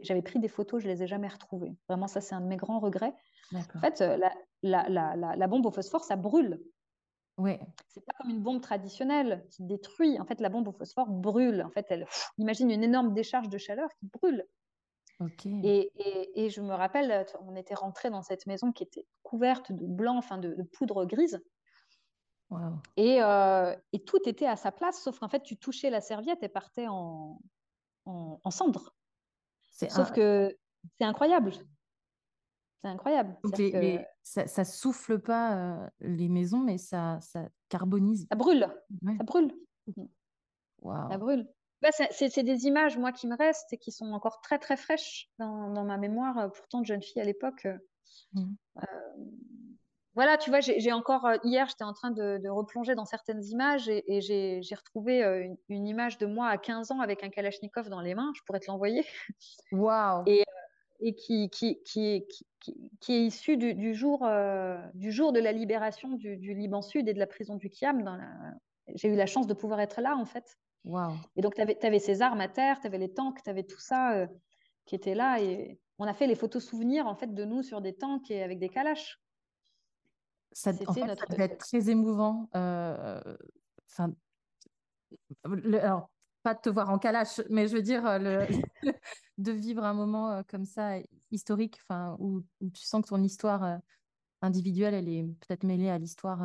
J'avais 0.02 0.22
pris 0.22 0.40
des 0.40 0.48
photos, 0.48 0.82
je 0.82 0.88
les 0.88 1.04
ai 1.04 1.08
jamais 1.08 1.28
retrouvées. 1.28 1.76
Vraiment, 1.88 2.08
ça 2.08 2.22
c'est 2.22 2.36
un 2.36 2.42
de 2.42 2.48
mes 2.48 2.58
grands 2.58 2.80
regrets. 2.80 3.14
En 3.54 3.80
fait, 3.82 4.02
euh, 4.02 4.18
la, 4.18 4.32
la, 4.64 4.90
la, 4.90 5.36
la, 5.36 5.48
bombe 5.48 5.66
au 5.66 5.72
phosphore, 5.72 6.04
ça 6.06 6.16
brûle. 6.16 6.62
Ouais. 7.38 7.60
C'est 7.90 8.06
pas 8.06 8.14
comme 8.20 8.30
une 8.30 8.42
bombe 8.42 8.62
traditionnelle 8.62 9.46
qui 9.50 9.64
détruit. 9.64 10.20
En 10.20 10.26
fait, 10.26 10.40
la 10.40 10.50
bombe 10.50 10.68
au 10.68 10.72
phosphore 10.72 11.10
brûle. 11.10 11.62
En 11.64 11.70
fait, 11.70 11.86
elle 11.90 12.08
imagine 12.38 12.72
une 12.72 12.84
énorme 12.84 13.14
décharge 13.14 13.50
de 13.50 13.58
chaleur 13.58 13.90
qui 14.00 14.08
brûle. 14.08 14.46
Et, 15.64 15.92
et, 16.36 16.50
je 16.50 16.62
me 16.62 16.74
rappelle, 16.74 17.26
on 17.48 17.56
était 17.56 17.76
rentré 17.76 18.10
dans 18.10 18.22
cette 18.22 18.48
maison 18.48 18.72
qui 18.72 18.84
était 18.84 19.06
couverte 19.22 19.72
de 19.72 19.86
blanc, 19.86 20.18
enfin 20.18 20.38
de, 20.38 20.64
poudre 20.74 21.06
grise. 21.06 21.40
Et, 22.98 23.22
euh, 23.22 23.76
et, 23.94 24.04
tout 24.04 24.20
était 24.28 24.48
à 24.48 24.56
sa 24.56 24.72
place, 24.72 25.02
sauf 25.02 25.20
qu'en 25.20 25.30
fait, 25.30 25.44
tu 25.44 25.58
touchais 25.58 25.90
la 25.90 26.02
serviette 26.02 26.44
et 26.44 26.50
partait 26.50 26.88
en, 26.88 27.40
en, 28.06 28.52
cendres. 28.52 28.94
Sauf 29.72 30.12
que 30.12 30.56
c'est 30.98 31.06
incroyable. 31.06 31.54
C'est 32.82 32.88
incroyable. 32.88 33.38
ça, 34.24 34.48
ça, 34.48 34.66
souffle 34.66 35.20
pas 35.20 35.56
euh, 35.56 35.90
les 36.00 36.30
maisons, 36.30 36.60
mais 36.60 36.78
ça, 36.78 37.20
ça 37.22 37.48
carbonise. 37.70 38.26
Ça 38.30 38.36
brûle. 38.36 38.68
Ça 39.18 39.24
brûle. 39.24 39.54
Ça 40.84 41.18
brûle. 41.18 41.48
Bah, 41.82 41.90
c'est 42.12 42.44
des 42.44 42.66
images, 42.66 42.98
moi, 42.98 43.12
qui 43.12 43.28
me 43.28 43.36
restent 43.36 43.74
et 43.74 43.78
qui 43.78 43.92
sont 43.92 44.12
encore 44.14 44.40
très, 44.42 44.60
très 44.60 44.78
fraîches 44.78 45.32
dans, 45.40 45.84
ma 45.84 45.98
mémoire, 45.98 46.38
euh, 46.38 46.48
pourtant 46.50 46.82
de 46.82 46.86
jeune 46.86 47.02
fille 47.02 47.22
à 47.22 47.26
l'époque. 47.26 47.66
Euh, 47.66 47.78
mmh. 48.34 48.56
euh, 48.78 48.84
voilà, 50.16 50.38
tu 50.38 50.50
vois, 50.50 50.60
j'ai 50.60 50.92
encore, 50.92 51.30
hier, 51.44 51.68
j'étais 51.70 51.84
en 51.84 51.94
train 51.94 52.12
de, 52.12 52.50
replonger 52.50 52.96
dans 52.96 53.06
certaines 53.06 53.44
images 53.46 53.88
et, 53.88 54.22
j'ai 54.22 54.76
retrouvé 54.76 55.24
une, 55.70 55.88
image 55.88 56.18
de 56.18 56.26
moi 56.26 56.48
à 56.48 56.58
15 56.58 56.92
ans 56.92 57.00
avec 57.00 57.24
un 57.24 57.30
Kalachnikov 57.30 57.90
dans 57.90 58.02
les 58.02 58.14
mains. 58.14 58.32
Je 58.36 58.42
pourrais 58.44 58.60
te 58.60 58.70
l'envoyer. 58.70 59.06
Waouh! 59.72 60.24
Et, 60.26 60.44
et 61.00 61.16
qui, 61.16 61.50
qui, 61.50 61.82
qui, 61.84 62.26
qui, 63.00 63.14
est 63.14 63.26
issu 63.26 63.58
du, 63.58 63.94
jour, 63.94 64.28
du 64.94 65.12
jour 65.12 65.32
de 65.32 65.40
la 65.40 65.52
libération 65.52 66.10
du, 66.10 66.54
Liban 66.54 66.82
Sud 66.82 67.08
et 67.08 67.14
de 67.14 67.20
la 67.20 67.28
prison 67.28 67.56
du 67.56 67.70
Kiam. 67.70 68.04
J'ai 68.96 69.08
eu 69.08 69.16
la 69.16 69.26
chance 69.26 69.48
de 69.48 69.54
pouvoir 69.54 69.80
être 69.80 70.02
là, 70.02 70.16
en 70.18 70.26
fait. 70.26 70.58
Et 71.36 71.42
donc, 71.42 71.56
tu 71.56 71.62
avais, 71.62 72.00
ces 72.00 72.22
armes 72.22 72.42
à 72.42 72.48
terre, 72.48 72.80
tu 72.80 72.88
avais 72.88 72.98
les 72.98 73.14
tanks, 73.14 73.42
tu 73.44 73.50
avais 73.50 73.64
tout 73.64 73.80
ça 73.80 74.14
euh, 74.14 74.28
qui 74.86 74.96
était 74.96 75.16
là. 75.16 75.40
Et 75.42 75.80
on 76.00 76.06
a 76.06 76.14
fait 76.14 76.28
les 76.28 76.36
photos 76.36 76.64
souvenirs 76.64 77.08
en 77.08 77.16
fait, 77.16 77.34
de 77.34 77.46
nous 77.46 77.64
sur 77.64 77.82
des 77.82 77.94
tanks 77.94 78.30
et 78.32 78.44
avec 78.44 78.60
des 78.60 78.70
calaches. 78.70 79.21
Ça, 80.54 80.72
en 80.88 80.94
fait, 80.94 81.02
ça 81.02 81.26
devait 81.30 81.46
être 81.46 81.58
très 81.58 81.90
émouvant. 81.90 82.50
Euh, 82.56 83.22
enfin, 83.90 84.14
alors, 85.46 86.10
pas 86.44 86.54
de 86.54 86.60
te 86.60 86.70
voir 86.70 86.90
en 86.90 86.98
calache, 86.98 87.42
mais 87.50 87.68
je 87.68 87.76
veux 87.76 87.82
dire, 87.82 88.06
euh, 88.06 88.20
le, 88.20 88.48
de 89.38 89.52
vivre 89.52 89.84
un 89.84 89.94
moment 89.94 90.44
comme 90.48 90.66
ça, 90.66 90.98
historique, 91.32 91.80
enfin, 91.84 92.18
où, 92.20 92.44
où, 92.60 92.70
tu 92.70 92.84
sens 92.84 93.04
que 93.04 93.10
ton 93.10 93.24
histoire 93.24 93.80
individuelle, 94.42 94.94
elle 94.94 95.10
est 95.10 95.24
peut-être 95.24 95.64
mêlée 95.64 95.90
à 95.90 95.98
l'histoire 95.98 96.42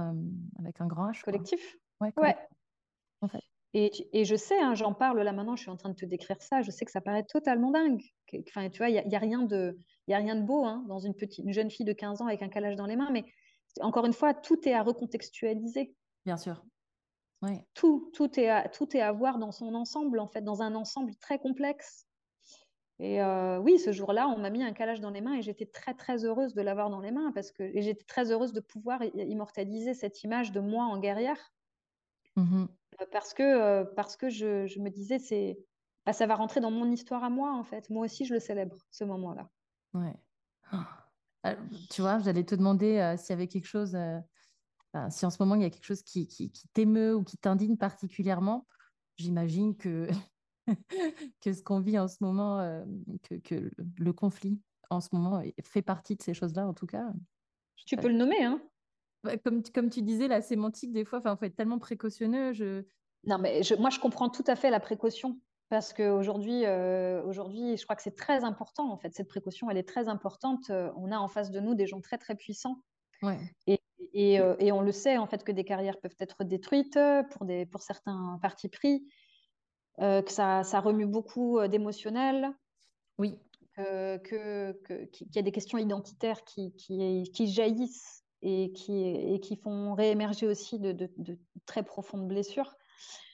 avec 0.58 0.80
un 0.80 0.86
grand 0.86 1.10
H. 1.10 1.22
Collectif. 1.22 1.76
Ouais, 2.00 2.12
ouais. 2.18 2.36
En 3.22 3.28
fait. 3.28 3.42
Et, 3.78 4.24
je 4.24 4.34
sais, 4.34 4.58
hein, 4.58 4.74
j'en 4.74 4.94
parle 4.94 5.20
là 5.20 5.32
maintenant, 5.34 5.54
je 5.54 5.60
suis 5.60 5.70
en 5.70 5.76
train 5.76 5.90
de 5.90 5.94
te 5.94 6.06
décrire 6.06 6.40
ça, 6.40 6.62
je 6.62 6.70
sais 6.70 6.86
que 6.86 6.90
ça 6.90 7.02
paraît 7.02 7.24
totalement 7.24 7.70
dingue. 7.70 8.02
Enfin, 8.48 8.70
tu 8.70 8.78
vois, 8.78 8.88
il 8.88 8.94
n'y 8.94 9.00
a, 9.00 9.06
y 9.06 9.14
a, 9.14 9.18
rien 9.18 9.42
de, 9.42 9.78
y 10.08 10.14
a 10.14 10.16
rien 10.16 10.34
de 10.34 10.40
beau 10.40 10.64
hein, 10.64 10.82
dans 10.88 10.98
une, 10.98 11.14
petite, 11.14 11.44
une 11.44 11.52
jeune 11.52 11.70
fille 11.70 11.84
de 11.84 11.92
15 11.92 12.22
ans 12.22 12.26
avec 12.26 12.40
un 12.40 12.48
calage 12.48 12.76
dans 12.76 12.86
les 12.86 12.96
mains, 12.96 13.10
mais 13.10 13.26
encore 13.80 14.06
une 14.06 14.12
fois, 14.12 14.34
tout 14.34 14.68
est 14.68 14.72
à 14.72 14.82
recontextualiser. 14.82 15.94
Bien 16.24 16.36
sûr. 16.36 16.64
Oui. 17.42 17.60
Tout, 17.74 18.10
tout, 18.14 18.38
est 18.40 18.48
à, 18.48 18.68
tout 18.68 18.96
est 18.96 19.00
à 19.00 19.12
voir 19.12 19.38
dans 19.38 19.52
son 19.52 19.74
ensemble, 19.74 20.18
en 20.18 20.28
fait, 20.28 20.42
dans 20.42 20.62
un 20.62 20.74
ensemble 20.74 21.14
très 21.16 21.38
complexe. 21.38 22.06
Et 22.98 23.22
euh, 23.22 23.58
oui, 23.58 23.78
ce 23.78 23.92
jour-là, 23.92 24.26
on 24.28 24.38
m'a 24.38 24.48
mis 24.48 24.62
un 24.62 24.72
calage 24.72 25.00
dans 25.00 25.10
les 25.10 25.20
mains 25.20 25.34
et 25.34 25.42
j'étais 25.42 25.66
très, 25.66 25.92
très 25.92 26.24
heureuse 26.24 26.54
de 26.54 26.62
l'avoir 26.62 26.88
dans 26.88 27.00
les 27.00 27.10
mains 27.10 27.30
parce 27.32 27.52
que 27.52 27.70
j'étais 27.78 28.04
très 28.04 28.32
heureuse 28.32 28.54
de 28.54 28.60
pouvoir 28.60 29.02
immortaliser 29.14 29.92
cette 29.92 30.22
image 30.24 30.50
de 30.50 30.60
moi 30.60 30.84
en 30.84 30.98
guerrière. 30.98 31.52
Mmh 32.36 32.66
euh, 33.00 33.06
parce 33.12 33.34
que, 33.34 33.42
euh, 33.42 33.84
parce 33.84 34.16
que 34.16 34.30
je, 34.30 34.66
je 34.66 34.80
me 34.80 34.88
disais, 34.88 35.18
c'est, 35.18 35.58
bah, 36.06 36.14
ça 36.14 36.26
va 36.26 36.34
rentrer 36.34 36.60
dans 36.60 36.70
mon 36.70 36.90
histoire 36.90 37.22
à 37.24 37.28
moi, 37.28 37.52
en 37.52 37.64
fait. 37.64 37.90
Moi 37.90 38.06
aussi, 38.06 38.24
je 38.24 38.32
le 38.32 38.40
célèbre, 38.40 38.78
ce 38.90 39.04
moment-là. 39.04 39.50
Ouais. 39.92 40.14
Ah, 40.70 41.05
tu 41.90 42.00
vois, 42.00 42.18
j'allais 42.18 42.44
te 42.44 42.54
demander 42.54 42.98
euh, 42.98 43.16
s'il 43.16 43.30
y 43.30 43.32
avait 43.32 43.48
quelque 43.48 43.66
chose, 43.66 43.96
si 45.10 45.26
en 45.26 45.30
ce 45.30 45.36
moment 45.40 45.54
il 45.54 45.62
y 45.62 45.64
a 45.64 45.70
quelque 45.70 45.84
chose 45.84 46.02
qui, 46.02 46.26
qui, 46.26 46.50
qui 46.50 46.68
t'émeut 46.68 47.14
ou 47.14 47.22
qui 47.22 47.36
t'indigne 47.36 47.76
particulièrement. 47.76 48.66
J'imagine 49.16 49.76
que, 49.76 50.08
que 51.40 51.52
ce 51.52 51.62
qu'on 51.62 51.80
vit 51.80 51.98
en 51.98 52.08
ce 52.08 52.16
moment, 52.20 52.84
que, 53.22 53.36
que, 53.36 53.70
le 53.98 54.12
conflit 54.12 54.60
en 54.90 55.00
ce 55.00 55.08
moment 55.12 55.42
fait 55.64 55.82
partie 55.82 56.16
de 56.16 56.22
ces 56.22 56.34
choses-là, 56.34 56.66
en 56.66 56.74
tout 56.74 56.86
cas. 56.86 57.12
Tu 57.86 57.96
peux 57.96 58.08
le 58.08 58.16
nommer, 58.16 58.42
hein 58.44 58.60
comme, 59.42 59.62
comme 59.62 59.90
tu 59.90 60.02
disais, 60.02 60.28
la 60.28 60.40
sémantique, 60.40 60.92
des 60.92 61.04
fois, 61.04 61.20
il 61.24 61.36
faut 61.36 61.44
être 61.44 61.56
tellement 61.56 61.78
précautionneux. 61.78 62.52
Je... 62.52 62.84
Non, 63.24 63.38
mais 63.38 63.62
moi, 63.78 63.90
je 63.90 63.98
comprends 63.98 64.28
tout 64.28 64.44
à 64.46 64.56
fait 64.56 64.70
la 64.70 64.80
précaution. 64.80 65.38
Parce 65.68 65.92
qu'aujourd'hui, 65.92 66.64
euh, 66.64 67.22
aujourd'hui, 67.24 67.76
je 67.76 67.82
crois 67.84 67.96
que 67.96 68.02
c'est 68.02 68.14
très 68.14 68.44
important, 68.44 68.90
en 68.90 68.96
fait. 68.96 69.12
Cette 69.14 69.28
précaution, 69.28 69.68
elle 69.68 69.78
est 69.78 69.88
très 69.88 70.08
importante. 70.08 70.70
Euh, 70.70 70.92
on 70.96 71.10
a 71.10 71.18
en 71.18 71.28
face 71.28 71.50
de 71.50 71.58
nous 71.58 71.74
des 71.74 71.86
gens 71.86 72.00
très, 72.00 72.18
très 72.18 72.36
puissants. 72.36 72.82
Ouais. 73.22 73.38
Et, 73.66 73.80
et, 74.12 74.38
euh, 74.38 74.54
et, 74.60 74.70
on 74.70 74.80
le 74.80 74.92
sait, 74.92 75.16
en 75.18 75.26
fait, 75.26 75.42
que 75.42 75.50
des 75.50 75.64
carrières 75.64 75.98
peuvent 75.98 76.16
être 76.20 76.44
détruites 76.44 76.98
pour, 77.30 77.46
des, 77.46 77.66
pour 77.66 77.82
certains 77.82 78.38
partis 78.40 78.68
pris, 78.68 79.06
que 79.98 80.30
ça, 80.30 80.62
ça 80.62 80.80
remue 80.80 81.06
beaucoup 81.06 81.58
d'émotionnel. 81.66 82.52
Oui. 83.18 83.38
que, 83.76 84.72
que, 84.72 85.04
qu'il 85.06 85.34
y 85.34 85.38
a 85.38 85.42
des 85.42 85.52
questions 85.52 85.78
identitaires 85.78 86.44
qui, 86.44 86.76
qui, 86.76 87.24
qui 87.34 87.46
jaillissent 87.48 88.22
et 88.42 88.72
qui, 88.72 89.06
et 89.06 89.40
qui 89.40 89.56
font 89.56 89.94
réémerger 89.94 90.46
aussi 90.46 90.78
de, 90.78 90.92
de, 90.92 91.38
très 91.64 91.82
profondes 91.82 92.28
blessures. 92.28 92.76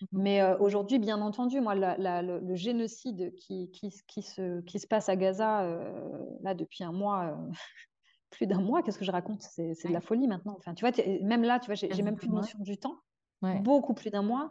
Mmh 0.00 0.06
Mais 0.12 0.40
euh, 0.40 0.56
aujourd'hui, 0.58 0.98
bien 0.98 1.20
entendu, 1.20 1.60
moi, 1.60 1.74
le, 1.74 2.54
génocide 2.54 3.34
qui, 3.34 3.70
qui, 3.70 3.90
qui, 4.06 4.22
se, 4.22 4.60
qui 4.62 4.78
se 4.78 4.86
passe 4.86 5.08
à 5.08 5.16
Gaza, 5.16 5.62
euh, 5.62 6.18
là, 6.42 6.54
depuis 6.54 6.84
un 6.84 6.92
mois, 6.92 7.26
euh, 7.26 7.52
plus 8.30 8.46
d'un 8.46 8.60
mois, 8.60 8.82
qu'est-ce 8.82 8.98
que 8.98 9.04
je 9.04 9.12
raconte? 9.12 9.42
C'est 9.42 9.74
de 9.84 9.92
la 9.92 10.00
folie 10.00 10.26
maintenant. 10.26 10.54
Enfin, 10.58 10.74
tu 10.74 10.86
vois, 10.86 10.92
même 11.22 11.42
là, 11.42 11.60
tu 11.60 11.66
vois, 11.66 11.74
j'ai 11.74 12.02
même 12.02 12.16
plus 12.16 12.28
de 12.28 12.34
notion 12.34 12.58
du 12.60 12.78
temps. 12.78 12.98
Beaucoup 13.60 13.94
plus 13.94 14.10
d'un 14.10 14.22
mois. 14.22 14.50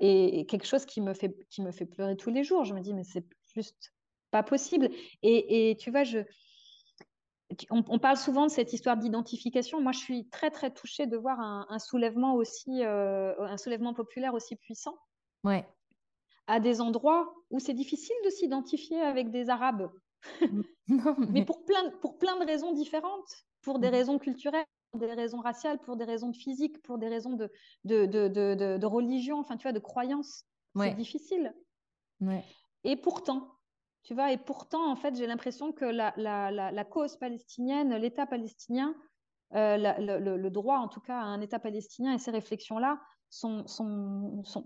Et, 0.00 0.46
quelque 0.46 0.66
chose 0.66 0.86
qui 0.86 1.00
me, 1.00 1.14
fait, 1.14 1.36
qui 1.50 1.62
me 1.62 1.72
fait 1.72 1.86
pleurer 1.86 2.16
tous 2.16 2.30
les 2.30 2.44
jours. 2.44 2.64
Je 2.64 2.74
me 2.74 2.80
dis, 2.80 2.94
mais 2.94 3.04
c'est 3.04 3.26
juste 3.54 3.92
pas 4.30 4.42
possible. 4.42 4.88
Et, 5.22 5.70
et 5.70 5.76
tu 5.76 5.90
vois, 5.90 6.04
je, 6.04 6.20
on, 7.70 7.98
parle 7.98 8.16
souvent 8.16 8.46
de 8.46 8.50
cette 8.50 8.72
histoire 8.72 8.96
d'identification. 8.96 9.80
Moi, 9.80 9.92
je 9.92 9.98
suis 9.98 10.28
très 10.28 10.50
très 10.50 10.70
touchée 10.70 11.06
de 11.06 11.16
voir 11.16 11.40
un, 11.40 11.78
soulèvement 11.78 12.34
aussi, 12.34 12.84
euh, 12.84 13.34
un 13.38 13.56
soulèvement 13.56 13.94
populaire 13.94 14.34
aussi 14.34 14.56
puissant. 14.56 14.96
Ouais. 15.44 15.66
À 16.46 16.60
des 16.60 16.80
endroits 16.80 17.34
où 17.50 17.58
c'est 17.58 17.74
difficile 17.74 18.16
de 18.24 18.30
s'identifier 18.30 19.00
avec 19.00 19.30
des 19.30 19.50
Arabes. 19.50 19.90
mais... 21.30 21.44
pour, 21.44 21.64
plein, 21.64 21.90
pour 22.00 22.18
plein 22.18 22.38
de 22.38 22.46
raisons 22.46 22.72
différentes, 22.72 23.44
pour 23.62 23.78
des 23.78 23.88
mmh. 23.88 23.94
raisons 23.94 24.18
culturelles, 24.18 24.66
pour 24.90 25.00
des 25.00 25.12
raisons 25.12 25.40
raciales, 25.40 25.78
pour 25.80 25.96
des 25.96 26.04
raisons 26.04 26.28
de 26.28 26.36
physique, 26.36 26.82
pour 26.82 26.98
des 26.98 27.08
raisons 27.08 27.32
de, 27.32 27.50
de, 27.84 28.06
de, 28.06 28.28
de, 28.28 28.86
religion, 28.86 29.38
enfin, 29.38 29.56
tu 29.56 29.62
vois, 29.62 29.72
de 29.72 29.78
croyance. 29.78 30.44
C'est 30.76 30.94
difficile. 30.94 31.54
Et 32.84 32.96
pourtant, 32.96 33.48
tu 34.04 34.14
vois, 34.14 34.32
et 34.32 34.38
pourtant, 34.38 34.90
en 34.90 34.96
fait, 34.96 35.14
j'ai 35.16 35.26
l'impression 35.26 35.72
que 35.72 35.84
la, 35.84 36.12
la, 36.16 36.50
la, 36.50 36.84
cause 36.84 37.16
palestinienne, 37.16 37.94
l'État 37.96 38.26
palestinien, 38.26 38.94
euh, 39.54 39.76
le, 39.98 40.36
le, 40.36 40.50
droit, 40.50 40.78
en 40.78 40.88
tout 40.88 41.00
cas, 41.00 41.18
à 41.18 41.24
un 41.24 41.40
État 41.40 41.58
palestinien 41.58 42.14
et 42.14 42.18
ces 42.18 42.30
réflexions-là 42.32 43.00
sont, 43.30 43.66
sont, 43.66 44.42
sont, 44.44 44.64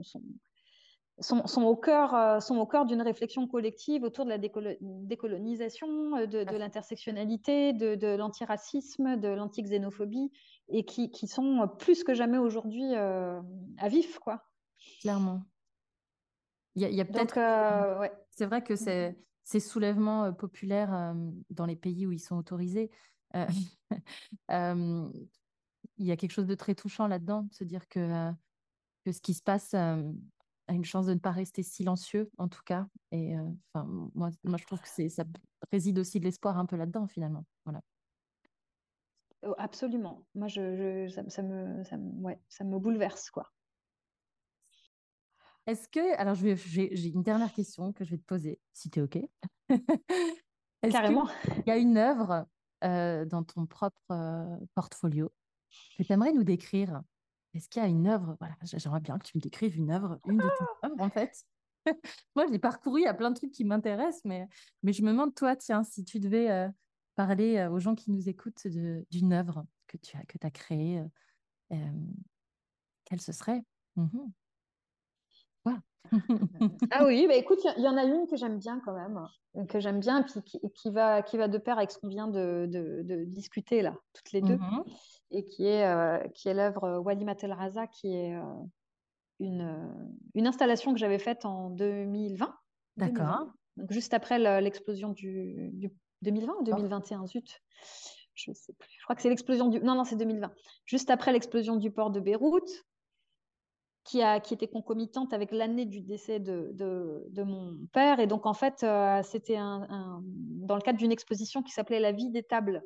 sont, 1.20 1.46
sont, 1.46 1.62
au 1.62 1.76
cœur, 1.76 2.14
euh, 2.14 2.40
sont 2.40 2.56
au 2.58 2.66
cœur 2.66 2.86
d'une 2.86 3.02
réflexion 3.02 3.46
collective 3.46 4.04
autour 4.04 4.24
de 4.24 4.30
la 4.30 4.38
décolonisation, 4.38 6.16
euh, 6.16 6.26
de, 6.26 6.44
de 6.44 6.56
l'intersectionnalité, 6.56 7.72
de, 7.72 7.94
de 7.94 8.08
l'antiracisme, 8.08 9.16
de 9.16 9.28
l'anti-xénophobie, 9.28 10.30
et 10.68 10.84
qui, 10.84 11.10
qui, 11.10 11.26
sont 11.26 11.68
plus 11.78 12.04
que 12.04 12.14
jamais 12.14 12.38
aujourd'hui 12.38 12.94
euh, 12.94 13.40
à 13.78 13.88
vif, 13.88 14.18
quoi. 14.18 14.42
Clairement. 15.00 15.42
Il 16.76 16.82
y 16.82 17.00
a, 17.00 17.04
peut-être. 17.04 17.98
ouais. 17.98 18.12
C'est 18.30 18.46
vrai 18.46 18.62
que 18.62 18.76
c'est, 18.76 19.18
ces 19.44 19.60
soulèvements 19.60 20.32
populaires 20.32 21.14
dans 21.50 21.66
les 21.66 21.76
pays 21.76 22.06
où 22.06 22.12
ils 22.12 22.20
sont 22.20 22.36
autorisés, 22.36 22.90
il 23.34 25.10
y 25.98 26.12
a 26.12 26.16
quelque 26.16 26.32
chose 26.32 26.46
de 26.46 26.54
très 26.54 26.74
touchant 26.74 27.08
là-dedans, 27.08 27.42
de 27.42 27.54
se 27.54 27.64
dire 27.64 27.88
que, 27.88 28.30
que 29.04 29.12
ce 29.12 29.20
qui 29.20 29.34
se 29.34 29.42
passe 29.42 29.74
a 30.68 30.72
une 30.72 30.84
chance 30.84 31.06
de 31.06 31.14
ne 31.14 31.18
pas 31.18 31.30
rester 31.30 31.62
silencieux, 31.62 32.30
en 32.38 32.48
tout 32.48 32.62
cas. 32.64 32.86
Et 33.12 33.36
euh, 33.36 33.42
enfin, 33.72 33.86
moi, 34.14 34.30
moi, 34.44 34.58
je 34.58 34.64
trouve 34.64 34.80
que 34.80 34.88
ça 34.88 35.24
réside 35.70 35.98
aussi 35.98 36.18
de 36.20 36.24
l'espoir 36.24 36.58
un 36.58 36.66
peu 36.66 36.76
là-dedans, 36.76 37.06
finalement. 37.06 37.44
Voilà. 37.64 37.82
Oh, 39.42 39.54
absolument. 39.58 40.26
Moi, 40.34 40.48
je, 40.48 41.08
ça, 41.08 41.22
ça, 41.28 41.42
me, 41.42 41.84
ça, 41.84 41.96
ouais, 41.96 42.40
ça 42.48 42.64
me 42.64 42.78
bouleverse, 42.78 43.30
quoi. 43.30 43.52
Est-ce 45.66 45.88
que, 45.88 46.16
alors, 46.16 46.36
j'ai, 46.36 47.08
une 47.08 47.22
dernière 47.22 47.52
question 47.52 47.92
que 47.92 48.04
je 48.04 48.10
vais 48.10 48.18
te 48.18 48.24
poser, 48.24 48.60
si 48.72 48.88
tu 48.88 49.00
es 49.00 49.02
OK. 49.02 49.18
Carrément. 50.90 51.28
Il 51.58 51.68
y 51.68 51.70
a 51.70 51.76
une 51.76 51.96
œuvre 51.96 52.46
euh, 52.84 53.24
dans 53.24 53.42
ton 53.42 53.66
propre 53.66 54.00
euh, 54.12 54.56
portfolio 54.74 55.32
que 55.98 56.04
tu 56.04 56.12
aimerais 56.12 56.32
nous 56.32 56.44
décrire? 56.44 57.02
Est-ce 57.54 57.68
qu'il 57.68 57.82
y 57.82 57.84
a 57.84 57.88
une 57.88 58.06
œuvre 58.06 58.36
Voilà, 58.38 58.54
j'aimerais 58.62 59.00
bien 59.00 59.18
que 59.18 59.24
tu 59.26 59.36
me 59.36 59.40
décrives 59.40 59.76
une 59.76 59.90
œuvre, 59.90 60.20
une 60.26 60.36
de 60.36 60.42
tes 60.42 60.64
ah! 60.82 60.86
œuvres 60.86 61.00
en 61.00 61.10
fait. 61.10 61.44
Moi, 62.36 62.46
j'ai 62.50 62.58
parcouru, 62.58 63.00
il 63.00 63.04
y 63.04 63.08
a 63.08 63.14
plein 63.14 63.30
de 63.30 63.36
trucs 63.36 63.50
qui 63.50 63.64
m'intéressent, 63.64 64.24
mais, 64.24 64.46
mais 64.82 64.92
je 64.92 65.02
me 65.02 65.10
demande, 65.10 65.34
toi, 65.34 65.56
tiens, 65.56 65.82
si 65.82 66.04
tu 66.04 66.20
devais 66.20 66.50
euh, 66.50 66.68
parler 67.16 67.66
aux 67.66 67.80
gens 67.80 67.94
qui 67.94 68.12
nous 68.12 68.28
écoutent 68.28 68.66
d'une 68.66 69.32
œuvre 69.32 69.66
que 69.88 69.96
tu 69.96 70.16
as, 70.16 70.24
que 70.24 70.36
as 70.42 70.50
créée, 70.50 71.02
quelle 73.04 73.20
ce 73.20 73.32
serait? 73.32 73.64
Mmh 73.96 74.28
ah 76.90 77.04
oui, 77.06 77.26
bah 77.26 77.34
écoute, 77.34 77.58
il 77.76 77.82
y, 77.82 77.88
en 77.88 77.96
a 77.96 78.04
une 78.04 78.26
que 78.26 78.36
j'aime 78.36 78.58
bien 78.58 78.80
quand 78.84 78.94
même, 78.94 79.66
que 79.68 79.80
j'aime 79.80 80.00
bien, 80.00 80.22
puis 80.22 80.42
qui, 80.42 80.60
qui, 80.74 80.90
va, 80.90 81.22
qui 81.22 81.36
va 81.36 81.48
de 81.48 81.58
pair 81.58 81.78
avec 81.78 81.90
ce 81.90 81.98
qu'on 81.98 82.08
vient 82.08 82.28
de, 82.28 82.66
de, 82.68 83.02
de, 83.02 83.24
discuter 83.24 83.82
là, 83.82 83.94
toutes 84.12 84.32
les 84.32 84.40
deux. 84.40 84.56
Mmh 84.56 84.84
et 85.30 85.46
qui 85.46 85.66
est, 85.66 85.86
euh, 85.86 86.18
qui 86.34 86.48
est 86.48 86.54
l'œuvre 86.54 86.98
Walimat 86.98 87.36
El 87.42 87.52
Raza, 87.52 87.86
qui 87.86 88.14
est 88.14 88.34
euh, 88.34 88.42
une, 89.40 89.62
euh, 89.62 90.08
une 90.34 90.46
installation 90.46 90.92
que 90.92 90.98
j'avais 90.98 91.18
faite 91.18 91.44
en 91.44 91.70
2020. 91.70 92.54
D'accord. 92.96 93.46
Donc 93.76 93.92
juste 93.92 94.14
après 94.14 94.38
l'explosion 94.60 95.10
du, 95.10 95.72
2020 96.22 96.54
ou 96.60 96.64
2021, 96.64 97.26
zut. 97.26 97.62
Je 98.34 98.52
sais 98.52 98.72
plus. 98.74 98.96
Je 98.98 99.04
crois 99.04 99.16
que 99.16 99.22
c'est 99.22 99.28
l'explosion 99.28 99.68
du. 99.68 99.80
Non, 99.80 99.94
non, 99.94 100.04
c'est 100.04 100.16
2020. 100.16 100.50
Juste 100.84 101.10
après 101.10 101.32
l'explosion 101.32 101.76
du 101.76 101.90
port 101.90 102.10
de 102.10 102.20
Beyrouth, 102.20 102.84
qui, 104.06 104.22
a, 104.22 104.40
qui 104.40 104.54
était 104.54 104.68
concomitante 104.68 105.32
avec 105.32 105.50
l'année 105.50 105.84
du 105.84 106.00
décès 106.00 106.38
de, 106.38 106.70
de, 106.74 107.42
mon 107.42 107.76
père. 107.92 108.20
Et 108.20 108.26
donc, 108.26 108.46
en 108.46 108.54
fait, 108.54 108.86
c'était 109.24 109.56
un, 109.56 110.22
dans 110.22 110.76
le 110.76 110.80
cadre 110.80 110.98
d'une 110.98 111.12
exposition 111.12 111.62
qui 111.62 111.72
s'appelait 111.72 112.00
La 112.00 112.12
vie 112.12 112.30
des 112.30 112.42
tables, 112.42 112.82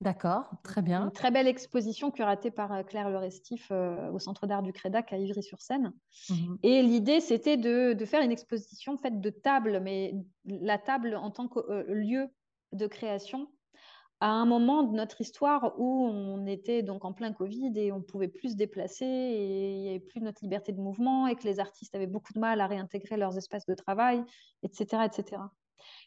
D'accord, 0.00 0.48
très 0.62 0.80
bien. 0.80 1.04
Une 1.04 1.10
très 1.10 1.32
belle 1.32 1.48
exposition 1.48 2.12
curatée 2.12 2.52
par 2.52 2.72
euh, 2.72 2.82
Claire 2.84 3.10
Le 3.10 3.18
Restif 3.18 3.68
euh, 3.72 4.10
au 4.12 4.20
Centre 4.20 4.46
d'art 4.46 4.62
du 4.62 4.72
Crédac 4.72 5.12
à 5.12 5.18
Ivry-sur-Seine. 5.18 5.92
Mmh 6.30 6.54
Et 6.62 6.82
l'idée, 6.82 7.20
c'était 7.20 7.56
de, 7.56 7.94
de, 7.94 8.04
faire 8.04 8.22
une 8.22 8.30
exposition 8.30 8.96
faite 8.96 9.20
de 9.20 9.30
tables, 9.30 9.80
mais 9.80 10.14
la 10.44 10.78
table 10.78 11.16
en 11.16 11.32
tant 11.32 11.48
que 11.48 11.58
euh, 11.58 11.84
lieu 11.88 12.28
de 12.72 12.86
création 12.86 13.50
à 14.20 14.30
un 14.30 14.46
moment 14.46 14.82
de 14.82 14.96
notre 14.96 15.20
histoire 15.20 15.74
où 15.78 16.06
on 16.06 16.46
était 16.46 16.82
donc 16.82 17.04
en 17.04 17.12
plein 17.12 17.32
Covid 17.32 17.72
et 17.76 17.92
on 17.92 18.02
pouvait 18.02 18.28
plus 18.28 18.52
se 18.52 18.56
déplacer 18.56 19.04
et 19.04 19.74
il 19.74 19.80
n'y 19.80 19.88
avait 19.90 20.00
plus 20.00 20.20
notre 20.20 20.42
liberté 20.42 20.72
de 20.72 20.80
mouvement 20.80 21.28
et 21.28 21.36
que 21.36 21.44
les 21.44 21.60
artistes 21.60 21.94
avaient 21.94 22.08
beaucoup 22.08 22.32
de 22.32 22.40
mal 22.40 22.60
à 22.60 22.66
réintégrer 22.66 23.16
leurs 23.16 23.36
espaces 23.36 23.66
de 23.66 23.74
travail, 23.74 24.24
etc., 24.62 25.02
etc. 25.04 25.42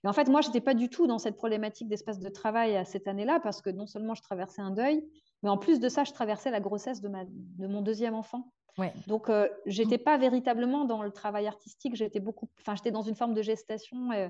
Et 0.03 0.07
en 0.07 0.13
fait, 0.13 0.27
moi, 0.27 0.41
je 0.41 0.47
n'étais 0.47 0.61
pas 0.61 0.73
du 0.73 0.89
tout 0.89 1.07
dans 1.07 1.19
cette 1.19 1.37
problématique 1.37 1.87
d'espace 1.87 2.19
de 2.19 2.29
travail 2.29 2.75
à 2.75 2.85
cette 2.85 3.07
année-là, 3.07 3.39
parce 3.39 3.61
que 3.61 3.69
non 3.69 3.85
seulement 3.85 4.13
je 4.13 4.21
traversais 4.21 4.61
un 4.61 4.71
deuil, 4.71 5.07
mais 5.43 5.49
en 5.49 5.57
plus 5.57 5.79
de 5.79 5.89
ça, 5.89 6.03
je 6.03 6.11
traversais 6.11 6.51
la 6.51 6.59
grossesse 6.59 7.01
de, 7.01 7.07
ma, 7.07 7.23
de 7.25 7.67
mon 7.67 7.81
deuxième 7.81 8.13
enfant. 8.13 8.51
Ouais. 8.77 8.93
Donc, 9.07 9.29
euh, 9.29 9.47
je 9.65 9.81
n'étais 9.81 9.97
pas 9.97 10.17
véritablement 10.17 10.85
dans 10.85 11.01
le 11.03 11.11
travail 11.11 11.47
artistique, 11.47 11.95
j'étais 11.95 12.19
beaucoup, 12.19 12.49
enfin, 12.59 12.75
j'étais 12.75 12.91
dans 12.91 13.01
une 13.01 13.15
forme 13.15 13.33
de 13.33 13.41
gestation 13.41 14.11
et, 14.13 14.29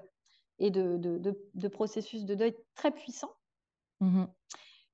et 0.59 0.71
de, 0.71 0.97
de, 0.97 1.35
de, 1.53 1.67
processus 1.67 2.25
de 2.25 2.35
deuil 2.35 2.55
très 2.75 2.91
puissant 2.91 3.31
mmh 4.01 4.25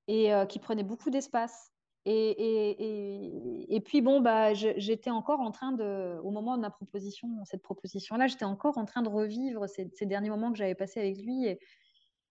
et 0.07 0.33
euh, 0.33 0.45
qui 0.45 0.59
prenait 0.59 0.83
beaucoup 0.83 1.09
d'espace. 1.09 1.71
Et, 2.05 3.75
et, 3.75 3.81
puis, 3.81 3.99
bon, 3.99 4.21
bah, 4.21 4.53
j'étais 4.53 5.09
encore 5.09 5.41
en 5.41 5.51
train 5.51 5.73
de, 5.73 6.17
au 6.23 6.31
moment 6.31 6.55
de 6.55 6.61
ma 6.61 6.69
proposition, 6.69 7.27
cette 7.43 7.61
proposition-là, 7.61 8.27
j'étais 8.27 8.45
encore 8.45 8.77
en 8.77 8.85
train 8.85 9.01
de 9.01 9.09
revivre 9.09 9.67
ces, 9.67 10.05
derniers 10.05 10.29
moments 10.29 10.53
que 10.53 10.57
j'avais 10.57 10.73
passés 10.73 11.01
avec 11.01 11.17
lui. 11.17 11.45
Et, 11.45 11.59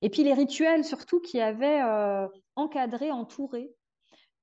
et, 0.00 0.08
puis 0.08 0.24
les 0.24 0.32
rituels, 0.32 0.82
surtout, 0.82 1.20
qui 1.20 1.42
avaient 1.42 1.82
euh, 1.82 2.26
encadré, 2.54 3.10
entouré 3.10 3.75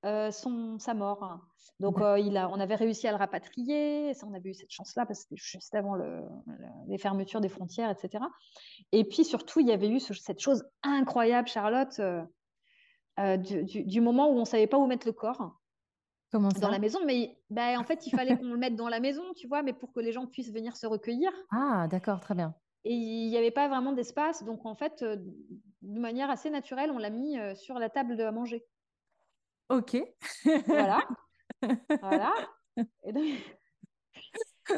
euh, 0.04 0.30
son, 0.30 0.78
sa 0.78 0.94
mort. 0.94 1.40
Donc, 1.80 2.00
euh, 2.00 2.18
il 2.18 2.36
a, 2.36 2.48
on 2.50 2.60
avait 2.60 2.74
réussi 2.74 3.08
à 3.08 3.10
le 3.10 3.16
rapatrier. 3.16 4.14
Ça, 4.14 4.26
on 4.26 4.34
avait 4.34 4.50
eu 4.50 4.54
cette 4.54 4.70
chance-là 4.70 5.06
parce 5.06 5.20
que 5.20 5.22
c'était 5.30 5.42
juste 5.42 5.74
avant 5.74 5.94
le, 5.94 6.22
les 6.88 6.98
fermetures 6.98 7.40
des 7.40 7.48
frontières, 7.48 7.90
etc. 7.90 8.24
Et 8.92 9.04
puis, 9.04 9.24
surtout, 9.24 9.60
il 9.60 9.66
y 9.66 9.72
avait 9.72 9.88
eu 9.88 10.00
cette 10.00 10.40
chose 10.40 10.64
incroyable, 10.82 11.48
Charlotte 11.48 12.00
euh, 13.20 13.36
du, 13.36 14.00
moment 14.00 14.28
où 14.28 14.38
on 14.38 14.44
savait 14.44 14.66
pas 14.66 14.76
où 14.76 14.86
mettre 14.86 15.06
le 15.06 15.12
corps. 15.12 15.56
Comment 16.32 16.48
Dans 16.48 16.68
la 16.68 16.80
maison, 16.80 16.98
mais 17.06 17.38
bah, 17.48 17.78
en 17.78 17.84
fait, 17.84 18.06
il 18.08 18.10
fallait 18.10 18.36
qu'on 18.36 18.50
le 18.50 18.56
mette 18.56 18.74
dans 18.74 18.88
la 18.88 18.98
maison, 18.98 19.22
tu 19.36 19.46
vois, 19.46 19.62
mais 19.62 19.72
pour 19.72 19.92
que 19.92 20.00
les 20.00 20.10
gens 20.10 20.26
puissent 20.26 20.52
venir 20.52 20.76
se 20.76 20.86
recueillir. 20.86 21.30
Ah, 21.52 21.86
d'accord, 21.88 22.18
très 22.18 22.34
bien. 22.34 22.54
Et 22.84 22.92
il 22.92 23.30
n'y 23.30 23.36
avait 23.36 23.52
pas 23.52 23.68
vraiment 23.68 23.92
d'espace, 23.92 24.42
donc 24.42 24.66
en 24.66 24.74
fait, 24.74 25.04
de 25.04 26.00
manière 26.00 26.28
assez 26.28 26.50
naturelle, 26.50 26.90
on 26.90 26.98
l'a 26.98 27.10
mis 27.10 27.36
sur 27.54 27.78
la 27.78 27.88
table 27.88 28.16
de 28.16 28.24
à 28.24 28.32
manger. 28.32 28.66
Ok. 29.74 29.96
voilà. 30.66 31.00
voilà. 32.00 32.32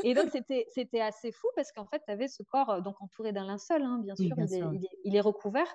Et 0.03 0.15
donc, 0.15 0.31
c'était, 0.31 0.67
c'était 0.73 1.01
assez 1.01 1.33
fou 1.33 1.49
parce 1.55 1.73
qu'en 1.73 1.87
fait, 1.87 2.03
tu 2.05 2.11
avais 2.11 2.29
ce 2.29 2.43
corps 2.43 2.83
donc 2.83 3.01
entouré 3.01 3.33
d'un 3.33 3.47
linceul, 3.47 3.83
hein, 3.83 4.01
bien, 4.03 4.17
sûr, 4.17 4.35
il, 5.05 5.15
est, 5.15 5.21
recouvert, 5.21 5.73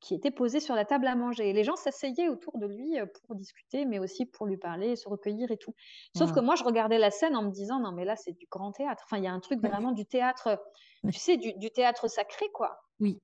qui 0.00 0.14
était 0.14 0.30
posé 0.30 0.60
sur 0.60 0.74
la 0.74 0.84
table 0.84 1.06
à 1.06 1.14
manger. 1.14 1.50
Et 1.50 1.52
les 1.52 1.64
gens 1.64 1.76
s'asseyaient 1.76 2.28
autour 2.28 2.58
de 2.58 2.66
lui 2.66 2.98
euh, 2.98 3.06
pour 3.26 3.34
discuter, 3.34 3.84
mais 3.84 3.98
aussi 3.98 4.26
pour 4.26 4.46
lui 4.46 4.56
parler, 4.56 4.96
se 4.96 5.08
recueillir 5.08 5.50
et 5.50 5.58
tout. 5.58 5.74
Sauf 6.16 6.32
que 6.32 6.40
moi, 6.40 6.54
je 6.54 6.64
regardais 6.64 6.98
la 6.98 7.10
scène 7.10 7.36
en 7.36 7.42
me 7.42 7.50
disant, 7.50 7.80
non, 7.80 7.92
mais 7.92 8.04
là, 8.04 8.16
c'est 8.16 8.32
du 8.32 8.46
grand 8.50 8.72
théâtre. 8.72 9.02
Enfin, 9.06 9.18
il 9.18 9.24
y 9.24 9.28
a 9.28 9.32
un 9.32 9.40
truc 9.40 9.60
vraiment 9.60 9.92
du 9.92 10.06
théâtre, 10.06 10.60
tu 11.04 11.18
sais, 11.18 11.36
du, 11.36 11.70
théâtre 11.70 12.08
sacré, 12.08 12.48
quoi. 12.52 12.80
Oui. 13.00 13.20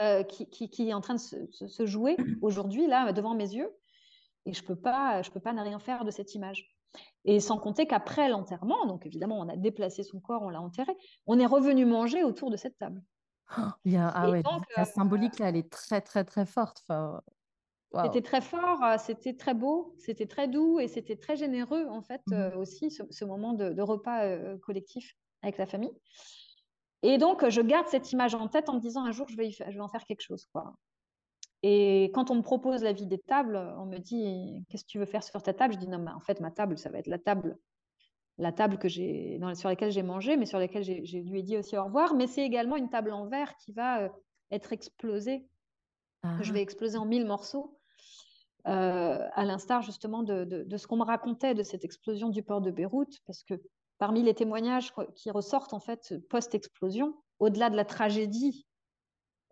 Euh, 0.00 0.22
qui, 0.22 0.70
qui, 0.70 0.88
est 0.88 0.94
en 0.94 1.00
train 1.00 1.14
de 1.14 1.18
se, 1.18 1.86
jouer 1.86 2.16
aujourd'hui, 2.40 2.86
là, 2.86 3.12
devant 3.12 3.34
mes 3.34 3.52
yeux. 3.52 3.70
Et 4.46 4.52
je 4.52 4.62
peux 4.62 4.76
pas, 4.76 5.22
je 5.22 5.30
peux 5.30 5.40
pas 5.40 5.52
ne 5.52 5.62
rien 5.62 5.78
faire 5.78 6.04
de 6.04 6.10
cette 6.10 6.34
image. 6.34 6.74
Et 7.24 7.40
sans 7.40 7.58
compter 7.58 7.86
qu'après 7.86 8.28
l'enterrement, 8.28 8.86
donc 8.86 9.04
évidemment, 9.04 9.38
on 9.38 9.48
a 9.48 9.56
déplacé 9.56 10.02
son 10.02 10.20
corps, 10.20 10.42
on 10.42 10.48
l'a 10.48 10.60
enterré, 10.60 10.96
on 11.26 11.38
est 11.38 11.46
revenu 11.46 11.84
manger 11.84 12.24
autour 12.24 12.50
de 12.50 12.56
cette 12.56 12.78
table. 12.78 13.02
Il 13.84 13.96
ah 13.96 14.30
ouais, 14.30 14.42
la 14.76 14.84
symbolique, 14.84 15.38
là, 15.38 15.48
elle 15.48 15.56
est 15.56 15.70
très, 15.70 16.00
très, 16.00 16.24
très 16.24 16.46
forte. 16.46 16.82
Enfin, 16.82 17.22
C'était 18.04 18.22
très 18.22 18.40
fort, 18.40 18.82
euh, 18.84 18.96
c'était 18.98 19.34
très 19.34 19.54
beau, 19.54 19.94
c'était 19.98 20.26
très 20.26 20.48
doux 20.48 20.80
et 20.80 20.88
c'était 20.88 21.16
très 21.16 21.36
généreux, 21.36 21.86
en 21.88 22.02
fait, 22.02 22.20
mmh 22.26 22.34
euh, 22.34 22.56
aussi, 22.56 22.90
ce, 22.90 23.24
moment 23.24 23.54
de, 23.54 23.80
repas 23.80 24.24
euh, 24.24 24.58
collectif 24.58 25.14
avec 25.42 25.56
la 25.56 25.66
famille. 25.66 25.92
Et 27.02 27.16
donc, 27.16 27.48
je 27.48 27.60
garde 27.60 27.86
cette 27.86 28.12
image 28.12 28.34
en 28.34 28.48
tête 28.48 28.68
en 28.68 28.74
me 28.74 28.80
disant 28.80 29.04
un 29.04 29.12
jour, 29.12 29.28
je 29.28 29.36
vais, 29.36 29.50
je 29.50 29.64
vais 29.64 29.80
en 29.80 29.88
faire 29.88 30.04
quelque 30.04 30.22
chose. 30.22 30.46
Quoi. 30.52 30.74
Et 31.62 32.10
quand 32.14 32.30
on 32.30 32.36
me 32.36 32.42
propose 32.42 32.82
la 32.82 32.92
vie 32.92 33.06
des 33.06 33.18
tables, 33.18 33.56
on 33.78 33.86
me 33.86 33.98
dit 33.98 34.64
Qu'est-ce 34.68 34.84
que 34.84 34.90
tu 34.90 34.98
veux 34.98 35.06
faire 35.06 35.22
sur 35.24 35.42
ta 35.42 35.54
table? 35.54 35.74
Je 35.74 35.78
dis 35.78 35.88
Non, 35.88 35.98
mais 35.98 36.12
en 36.12 36.20
fait, 36.20 36.40
ma 36.40 36.50
table, 36.50 36.78
ça 36.78 36.90
va 36.90 36.98
être 36.98 37.06
la 37.08 37.18
table 37.18 37.58
la 38.38 38.52
table 38.52 38.78
que 38.78 38.88
j'ai, 38.88 39.38
sur 39.54 39.68
laquelle 39.68 39.90
j'ai 39.92 40.02
mangé, 40.02 40.36
mais 40.36 40.46
sur 40.46 40.58
laquelle 40.58 40.84
j'ai, 40.84 41.00
lui 41.22 41.40
ai 41.40 41.42
dit 41.42 41.56
aussi 41.58 41.76
au 41.76 41.84
revoir. 41.84 42.14
Mais 42.14 42.26
c'est 42.26 42.42
également 42.44 42.76
une 42.76 42.88
table 42.90 43.12
en 43.12 43.28
verre 43.28 43.56
qui 43.56 43.72
va 43.72 44.02
euh, 44.04 44.08
être 44.50 44.72
explosé, 44.72 45.48
que 46.36 46.44
je 46.44 46.52
Ah, 46.52 46.54
vais 46.54 46.62
exploser 46.62 46.98
en 46.98 47.06
mille 47.06 47.26
morceaux. 47.26 47.80
euh, 48.66 49.28
à 49.32 49.44
l'instar 49.44 49.82
justement 49.82 50.22
de, 50.22 50.44
de- 50.44 50.64
de 50.64 50.76
ce 50.76 50.86
qu'on 50.86 50.96
me 50.96 51.04
racontait 51.04 51.54
de 51.54 51.62
cette 51.62 51.84
explosion 51.84 52.28
du 52.28 52.42
port 52.42 52.60
de 52.60 52.70
Beyrouth, 52.70 53.18
parce 53.26 53.42
que 53.44 53.54
parmi 53.98 54.22
les 54.22 54.34
témoignages 54.34 54.92
qui 55.16 55.30
ressortent 55.30 55.72
en 55.74 55.80
fait 55.80 56.14
post-explosion, 56.28 57.14
au-delà 57.38 57.70
de 57.70 57.76
la 57.76 57.84
tragédie 57.84 58.67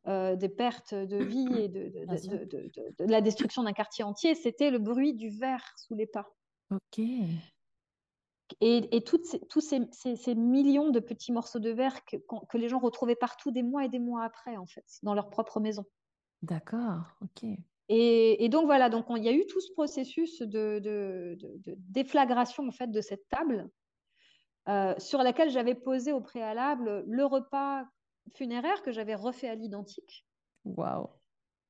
euh, 0.09 0.37
des 0.37 0.49
pertes 0.49 0.95
de 0.95 1.17
vie 1.17 1.49
et 1.59 1.69
de, 1.69 3.05
la 3.07 3.21
destruction 3.21 3.63
d'un 3.63 3.73
quartier 3.73 4.05
entier, 4.05 4.35
c'était 4.35 4.71
le 4.71 4.79
bruit 4.79 5.15
du 5.15 5.29
verre 5.31 5.65
sous 5.77 5.95
les 5.95 6.07
pas. 6.07 6.27
Ok. 6.71 6.99
Et, 8.61 8.97
et 8.97 9.03
toutes 9.03 9.25
ces- 9.25 9.41
tous 9.49 9.61
ces, 9.61 9.81
ces- 9.91 10.17
ces 10.17 10.35
millions 10.37 10.91
de 10.91 11.01
petits 11.01 11.33
morceaux 11.33 11.59
de 11.59 11.71
verre 11.71 12.05
que, 12.05 12.17
que 12.49 12.59
les 12.59 12.69
gens 12.69 12.79
retrouvaient 12.79 13.17
partout 13.17 13.51
des 13.51 13.63
mois 13.65 13.85
et 13.85 13.89
des 13.89 13.99
mois 13.99 14.23
après, 14.25 14.57
en 14.57 14.67
fait, 14.67 14.85
dans 15.03 15.15
leur 15.15 15.31
propre 15.31 15.59
maison. 15.59 15.85
D'accord. 16.43 17.03
Ok. 17.23 17.49
Et, 17.89 18.45
et 18.45 18.49
donc 18.49 18.67
voilà, 18.67 18.89
donc 18.89 19.11
on- 19.11 19.17
il 19.17 19.25
y 19.25 19.29
a 19.29 19.33
eu 19.33 19.47
tout 19.47 19.61
ce 19.61 19.73
processus 19.73 20.41
de, 20.43 20.79
de- 20.79 21.37
de- 21.41 21.57
de 21.59 21.75
déflagration 21.79 22.67
en 22.67 22.73
fait 22.73 22.91
de 22.91 23.01
cette 23.01 23.29
table 23.29 23.69
euh, 24.69 24.95
sur 24.99 25.23
laquelle 25.23 25.51
j'avais 25.51 25.75
posé 25.77 26.13
au 26.13 26.21
préalable 26.21 27.05
le 27.07 27.25
repas 27.25 27.85
funéraire 28.35 28.83
que 28.83 28.93
j'avais 28.93 29.15
refait 29.15 29.49
à 29.49 29.55
l'identique. 29.55 30.27
Waouh. 30.65 31.09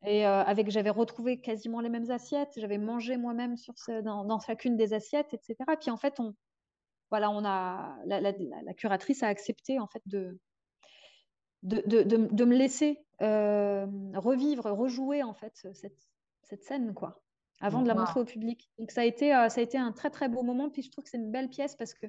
Et 0.04 0.26
euh, 0.26 0.42
avec, 0.44 0.70
j'avais 0.70 0.90
retrouvé 0.90 1.40
quasiment 1.40 1.80
les 1.80 1.88
mêmes 1.88 2.10
assiettes, 2.10 2.52
j'avais 2.56 2.78
mangé 2.78 3.16
moi-même 3.16 3.56
sur 3.56 3.78
ce, 3.78 4.00
dans, 4.02 4.24
dans 4.24 4.38
chacune 4.38 4.76
des 4.76 4.92
assiettes, 4.92 5.32
etc. 5.34 5.56
Et 5.72 5.76
puis 5.76 5.90
en 5.90 5.96
fait, 5.96 6.20
on, 6.20 6.34
voilà, 7.10 7.30
on 7.30 7.44
a, 7.44 7.96
la, 8.04 8.20
la- 8.20 8.32
la- 8.32 8.62
la 8.62 8.74
curatrice 8.74 9.22
a 9.22 9.28
accepté 9.28 9.78
en 9.78 9.86
fait 9.86 10.02
de, 10.06 10.38
de, 11.62 11.82
de, 11.86 12.02
de, 12.02 12.16
de 12.30 12.44
me 12.44 12.54
laisser 12.56 13.06
euh, 13.22 13.86
revivre, 14.14 14.70
rejouer 14.70 15.22
en 15.22 15.34
fait 15.34 15.66
cette, 15.72 16.06
cette 16.42 16.62
scène, 16.62 16.92
quoi, 16.94 17.22
avant 17.60 17.80
de 17.82 17.88
la 17.88 17.94
montrer 17.94 18.20
au 18.20 18.24
public. 18.24 18.70
Donc 18.78 18.90
ça 18.90 19.00
a 19.00 19.04
été, 19.04 19.34
euh, 19.34 19.48
ça 19.48 19.60
a 19.60 19.64
été 19.64 19.78
un 19.78 19.92
très 19.92 20.10
très 20.10 20.28
beau 20.28 20.42
moment. 20.42 20.68
Puis 20.70 20.82
je 20.82 20.90
trouve 20.90 21.04
que 21.04 21.10
c'est 21.10 21.16
une 21.16 21.32
belle 21.32 21.48
pièce 21.48 21.74
parce 21.74 21.94
que 21.94 22.06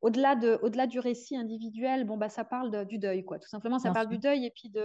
au-delà 0.00 0.36
de, 0.36 0.58
au-delà 0.62 0.86
du 0.86 1.00
récit 1.00 1.36
individuel, 1.36 2.04
bon 2.04 2.16
bah 2.16 2.28
ça 2.28 2.44
parle 2.44 2.70
de- 2.70 2.84
du 2.84 2.98
deuil, 2.98 3.24
quoi. 3.24 3.38
Tout 3.38 3.48
simplement, 3.48 3.78
ça 3.78 3.88
parle 3.94 4.08
du 4.08 4.18
deuil 4.18 4.44
et 4.46 4.50
puis 4.50 4.68
de, 4.70 4.80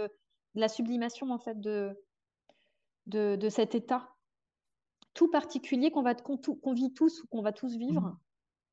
de 0.54 0.60
la 0.60 0.68
sublimation 0.68 1.30
en 1.30 1.38
fait 1.38 1.60
de, 1.60 1.96
de, 3.06 3.36
de 3.36 3.48
cet 3.48 3.74
état 3.74 4.10
tout 5.14 5.30
particulier 5.30 5.90
qu'on 5.92 6.02
va 6.02 6.14
qu'on 6.14 6.36
tout- 6.36 6.56
qu'on 6.56 6.72
vit 6.74 6.92
tous 6.92 7.22
ou 7.22 7.26
qu'on 7.28 7.42
va 7.42 7.52
tous 7.52 7.76
vivre. 7.76 8.16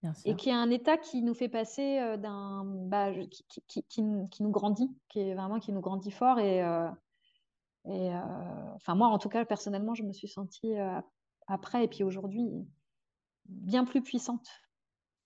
Bien 0.01 0.13
et 0.25 0.35
qui 0.35 0.49
est 0.49 0.53
un 0.53 0.71
état 0.71 0.97
qui 0.97 1.21
nous 1.21 1.35
fait 1.35 1.49
passer 1.49 1.99
euh, 1.99 2.17
d'un 2.17 2.65
bah, 2.65 3.11
qui, 3.27 3.45
qui, 3.67 3.83
qui, 3.83 4.03
qui 4.31 4.43
nous 4.43 4.49
grandit, 4.49 4.89
qui 5.09 5.19
est 5.19 5.35
vraiment 5.35 5.59
qui 5.59 5.71
nous 5.71 5.81
grandit 5.81 6.09
fort 6.09 6.39
et 6.39 6.63
euh, 6.63 6.89
et 7.85 8.09
euh, 8.13 8.95
moi 8.95 9.07
en 9.09 9.19
tout 9.19 9.29
cas 9.29 9.45
personnellement 9.45 9.93
je 9.93 10.01
me 10.03 10.11
suis 10.13 10.27
sentie 10.27 10.73
après 11.47 11.83
et 11.83 11.87
puis 11.87 12.03
aujourd'hui 12.03 12.49
bien 13.45 13.85
plus 13.85 14.01
puissante 14.01 14.47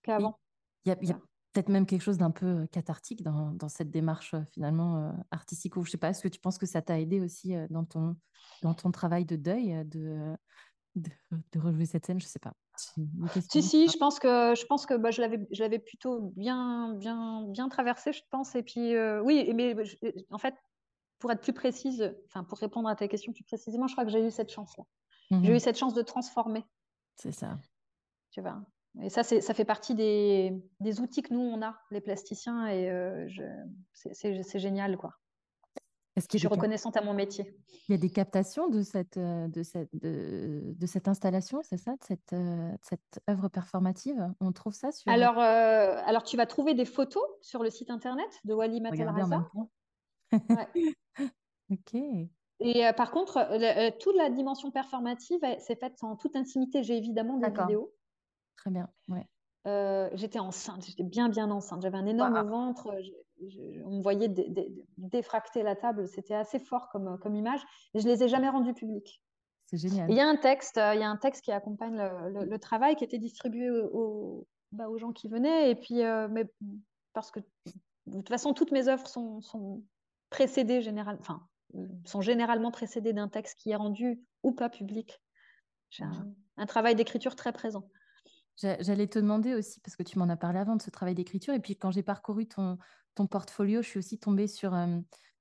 qu'avant. 0.02 0.38
Il 0.86 0.90
y 0.90 0.92
a, 0.92 0.96
y 1.02 1.14
peut-être 1.52 1.68
même 1.70 1.86
quelque 1.86 2.02
chose 2.02 2.18
d'un 2.18 2.30
peu 2.30 2.46
euh, 2.46 2.66
cathartique 2.66 3.22
dans, 3.22 3.52
dans 3.52 3.68
cette 3.68 3.90
démarche 3.90 4.34
euh, 4.34 4.42
finalement 4.52 4.98
euh, 4.98 5.12
artistique. 5.30 5.76
Ou 5.76 5.84
je 5.84 5.90
sais 5.90 5.98
pas, 5.98 6.10
est-ce 6.10 6.22
que 6.22 6.28
tu 6.28 6.40
penses 6.40 6.58
que 6.58 6.66
ça 6.66 6.82
t'a 6.82 7.00
aidé 7.00 7.20
aussi 7.20 7.54
euh, 7.54 7.66
dans 7.70 7.84
ton, 7.84 8.16
dans 8.62 8.74
ton 8.74 8.90
travail 8.90 9.24
de 9.24 9.36
deuil, 9.36 9.84
de, 9.86 10.34
de, 10.96 11.10
de 11.52 11.60
rejouer 11.60 11.86
cette 11.86 12.06
scène? 12.06 12.20
Je 12.20 12.26
sais 12.26 12.40
pas. 12.40 12.54
Si 13.50 13.62
si, 13.62 13.88
je 13.88 13.96
pense 13.98 14.18
que 14.18 14.54
je 14.54 14.66
pense 14.66 14.86
que 14.86 14.94
bah, 14.94 15.10
je 15.10 15.20
l'avais 15.20 15.46
je 15.50 15.62
l'avais 15.62 15.78
plutôt 15.78 16.32
bien 16.36 16.94
bien 16.94 17.42
bien 17.48 17.68
traversé 17.68 18.12
je 18.12 18.22
pense 18.30 18.54
et 18.54 18.62
puis 18.62 18.94
euh, 18.94 19.22
oui 19.22 19.52
mais 19.54 19.74
je- 19.84 19.96
en 20.30 20.38
fait 20.38 20.54
pour 21.18 21.32
être 21.32 21.42
plus 21.42 21.52
précise 21.54 22.16
enfin 22.26 22.44
pour 22.44 22.58
répondre 22.58 22.88
à 22.88 22.96
ta 22.96 23.08
question 23.08 23.32
plus 23.32 23.44
précisément 23.44 23.88
je 23.88 23.94
crois 23.94 24.04
que 24.04 24.10
j'ai 24.12 24.26
eu 24.26 24.30
cette 24.30 24.50
chance 24.52 24.76
là. 24.78 24.84
J'ai 25.42 25.52
Mhm. 25.52 25.56
eu 25.56 25.60
cette 25.60 25.78
chance 25.78 25.94
de 25.94 26.02
transformer 26.02 26.64
C'est 27.16 27.32
ça. 27.32 27.58
tu 28.30 28.40
vois? 28.40 28.62
Et 29.02 29.10
ça, 29.10 29.22
ça 29.22 29.54
fait 29.54 29.64
partie 29.64 29.94
des, 29.94 30.52
des 30.80 31.00
outils 31.00 31.22
que 31.22 31.34
nous, 31.34 31.40
on 31.40 31.62
a, 31.62 31.78
les 31.90 32.00
plasticiens, 32.00 32.66
et 32.66 32.90
euh, 32.90 33.28
c'est, 33.92 34.58
génial, 34.58 34.96
quoi. 34.96 35.14
Est-ce 36.16 36.28
Je 36.32 36.38
suis 36.38 36.48
reconnaissante 36.48 36.96
à 36.96 37.02
mon 37.02 37.12
métier. 37.12 37.58
il 37.88 37.92
y 37.92 37.94
a 37.94 37.98
des 37.98 38.08
captations 38.08 38.68
de 38.68 38.80
cette, 38.80 39.18
euh, 39.18 39.48
de 39.48 39.62
cette, 39.62 39.90
de, 39.94 40.72
de 40.74 40.86
cette 40.86 41.08
installation, 41.08 41.60
c'est 41.62 41.76
ça, 41.76 41.92
de 41.92 42.02
cette, 42.02 42.32
euh, 42.32 42.70
de 42.72 42.78
cette 42.80 43.20
œuvre 43.28 43.48
performative? 43.48 44.32
On 44.40 44.50
trouve 44.52 44.72
ça 44.72 44.92
sur. 44.92 45.12
Alors, 45.12 45.38
euh, 45.38 46.00
alors, 46.06 46.22
tu 46.22 46.38
vas 46.38 46.46
trouver 46.46 46.72
des 46.72 46.86
photos 46.86 47.22
sur 47.42 47.62
le 47.62 47.68
site 47.68 47.90
internet 47.90 48.28
de 48.44 48.54
Wali 48.54 48.80
Matalraza. 48.80 49.50
Ouais. 50.32 50.68
Ok. 51.68 51.94
Et 52.60 52.86
euh, 52.86 52.92
par 52.92 53.10
contre, 53.10 53.44
le- 53.50 53.88
euh, 53.88 53.90
toute 53.98 54.16
la 54.16 54.30
dimension 54.30 54.70
performative, 54.70 55.40
c'est 55.58 55.78
faite 55.78 56.02
en 56.02 56.14
toute 56.14 56.36
intimité. 56.36 56.84
J'ai 56.84 56.96
évidemment 56.96 57.38
des 57.38 57.50
vidéos. 57.50 57.92
Très 58.56 58.70
bien. 58.70 58.88
Ouais. 59.08 59.26
Euh, 59.66 60.08
j'étais 60.14 60.38
enceinte, 60.38 60.84
j'étais 60.86 61.02
bien 61.02 61.28
bien 61.28 61.50
enceinte. 61.50 61.82
J'avais 61.82 61.98
un 61.98 62.06
énorme 62.06 62.34
ventre. 62.48 62.94
je- 63.02 63.48
je- 63.48 63.82
on 63.84 63.98
me 63.98 64.02
voyait 64.02 64.28
dé- 64.28 64.48
dé- 64.48 64.72
défracter 64.96 65.62
la 65.62 65.76
table. 65.76 66.08
C'était 66.08 66.34
assez 66.34 66.58
fort 66.58 66.88
comme, 66.90 67.18
comme 67.18 67.34
image. 67.34 67.60
Et 67.94 68.00
je 68.00 68.06
les 68.08 68.22
ai 68.22 68.28
jamais 68.28 68.48
rendus 68.48 68.72
publics. 68.74 69.20
C'est 69.66 69.76
génial. 69.76 70.08
Il 70.10 70.16
y 70.16 70.20
a 70.20 70.26
un 70.28 70.36
texte, 70.36 70.78
euh, 70.78 70.94
il 70.94 71.00
y 71.00 71.04
a 71.04 71.10
un 71.10 71.16
texte 71.16 71.44
qui 71.44 71.50
accompagne 71.52 71.96
le, 71.96 72.30
le- 72.32 72.44
le 72.44 72.58
travail 72.58 72.94
qui 72.96 73.02
était 73.04 73.18
distribué 73.18 73.68
bah, 74.72 74.88
aux 74.88 74.98
gens 74.98 75.12
qui 75.12 75.28
venaient. 75.28 75.70
Et 75.70 75.74
puis, 75.74 76.02
euh, 76.02 76.28
mais 76.30 76.44
parce 77.12 77.30
que 77.30 77.40
de 78.06 78.16
toute 78.18 78.28
façon, 78.28 78.54
toutes 78.54 78.70
mes 78.70 78.88
œuvres 78.88 79.06
sont, 79.08 79.40
sont 79.40 79.82
précédées 80.30 80.80
généralement, 80.80 81.20
enfin, 81.20 81.46
euh, 81.74 81.86
sont 82.04 82.20
généralement 82.20 82.70
précédées 82.70 83.12
d'un 83.12 83.28
texte 83.28 83.58
qui 83.58 83.70
est 83.70 83.76
rendu 83.76 84.22
ou 84.44 84.52
pas 84.52 84.68
public. 84.68 85.20
J'ai 85.90 86.04
un, 86.04 86.10
un 86.56 86.66
travail 86.66 86.94
d'écriture 86.94 87.34
très 87.36 87.52
présent. 87.52 87.88
J'a- 88.56 88.80
J'allais 88.82 89.06
te 89.08 89.18
demander 89.18 89.54
aussi, 89.54 89.80
parce 89.80 89.96
que 89.96 90.02
tu 90.02 90.18
m'en 90.18 90.28
as 90.28 90.36
parlé 90.36 90.58
avant 90.58 90.76
de 90.76 90.82
ce 90.82 90.90
travail 90.90 91.14
d'écriture, 91.14 91.54
et 91.54 91.60
puis 91.60 91.76
quand 91.76 91.90
j'ai 91.90 92.02
parcouru 92.02 92.46
ton, 92.48 92.78
ton 93.14 93.26
portfolio, 93.26 93.82
je 93.82 93.88
suis 93.88 93.98
aussi 93.98 94.18
tombée 94.18 94.46
sur, 94.46 94.74
euh, 94.74 95.00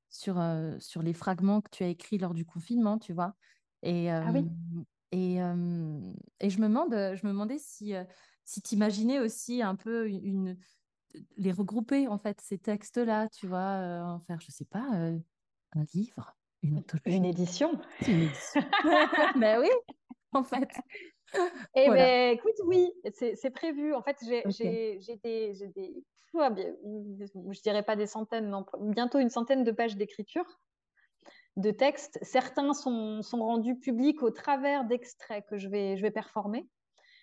sur, 0.10 0.40
euh, 0.40 0.78
sur 0.80 1.02
les 1.02 1.14
fragments 1.14 1.62
que 1.62 1.70
tu 1.70 1.84
as 1.84 1.88
écrits 1.88 2.18
lors 2.18 2.34
du 2.34 2.46
confinement, 2.46 2.98
tu 3.00 3.14
vois. 3.14 3.36
Et, 3.84 4.12
Ah 4.12 4.32
oui. 4.34 4.42
euh, 4.42 4.84
et, 5.12 5.42
euh, 5.42 6.14
et 6.40 6.50
je 6.50 6.60
me 6.60 6.68
demande, 6.68 6.92
je 6.92 7.26
me 7.26 7.32
demandais 7.32 7.58
si, 7.58 7.96
euh, 7.96 8.04
si 8.44 8.62
tu 8.62 8.76
imaginais 8.76 9.20
aussi 9.20 9.62
un 9.62 9.76
peu 9.76 10.10
une, 10.10 10.58
les 11.38 11.52
regrouper, 11.52 12.08
en 12.08 12.18
fait, 12.18 12.42
ces 12.42 12.58
textes-là, 12.58 13.30
tu 13.30 13.48
vois, 13.48 13.60
euh, 13.80 14.02
en 14.04 14.20
faire, 14.20 14.42
je 14.42 14.52
sais 14.52 14.66
pas, 14.66 14.90
euh, 14.96 15.18
un 15.74 15.84
livre, 15.94 16.38
une 16.64 16.84
Une 17.06 17.26
édition. 17.26 17.72
une 18.08 18.24
édition. 18.24 18.62
Ben 19.36 19.60
oui, 19.60 19.70
en 20.34 20.44
fait. 20.44 20.70
Eh 21.76 21.86
Voilà. 21.88 22.04
ben, 22.04 22.34
écoute, 22.34 22.56
oui, 22.66 22.92
c'est 23.14 23.50
prévu. 23.52 23.94
En 23.94 24.02
fait, 24.02 24.18
j'ai 24.26 24.40
Ok. 24.46 24.52
j'ai- 24.52 25.00
j'ai 25.02 25.16
des, 25.18 25.54
des 25.76 26.04
bien, 26.34 26.74
je 27.52 27.62
dirais 27.62 27.84
pas 27.84 27.96
des 27.96 28.08
centaines, 28.08 28.50
non, 28.50 28.66
bientôt 28.82 29.20
une 29.20 29.30
centaine 29.30 29.64
de 29.64 29.72
pages 29.72 29.96
d'écriture, 29.96 30.46
de 31.56 31.72
textes. 31.72 32.20
Certains 32.22 32.74
sont, 32.74 33.22
sont 33.22 33.40
rendus 33.44 33.78
publics 33.80 34.22
au 34.22 34.32
travers 34.32 34.84
d'extraits 34.86 35.46
que 35.48 35.58
je 35.58 35.70
vais, 35.70 35.96
je 35.98 36.02
vais 36.02 36.12
performer. 36.12 36.68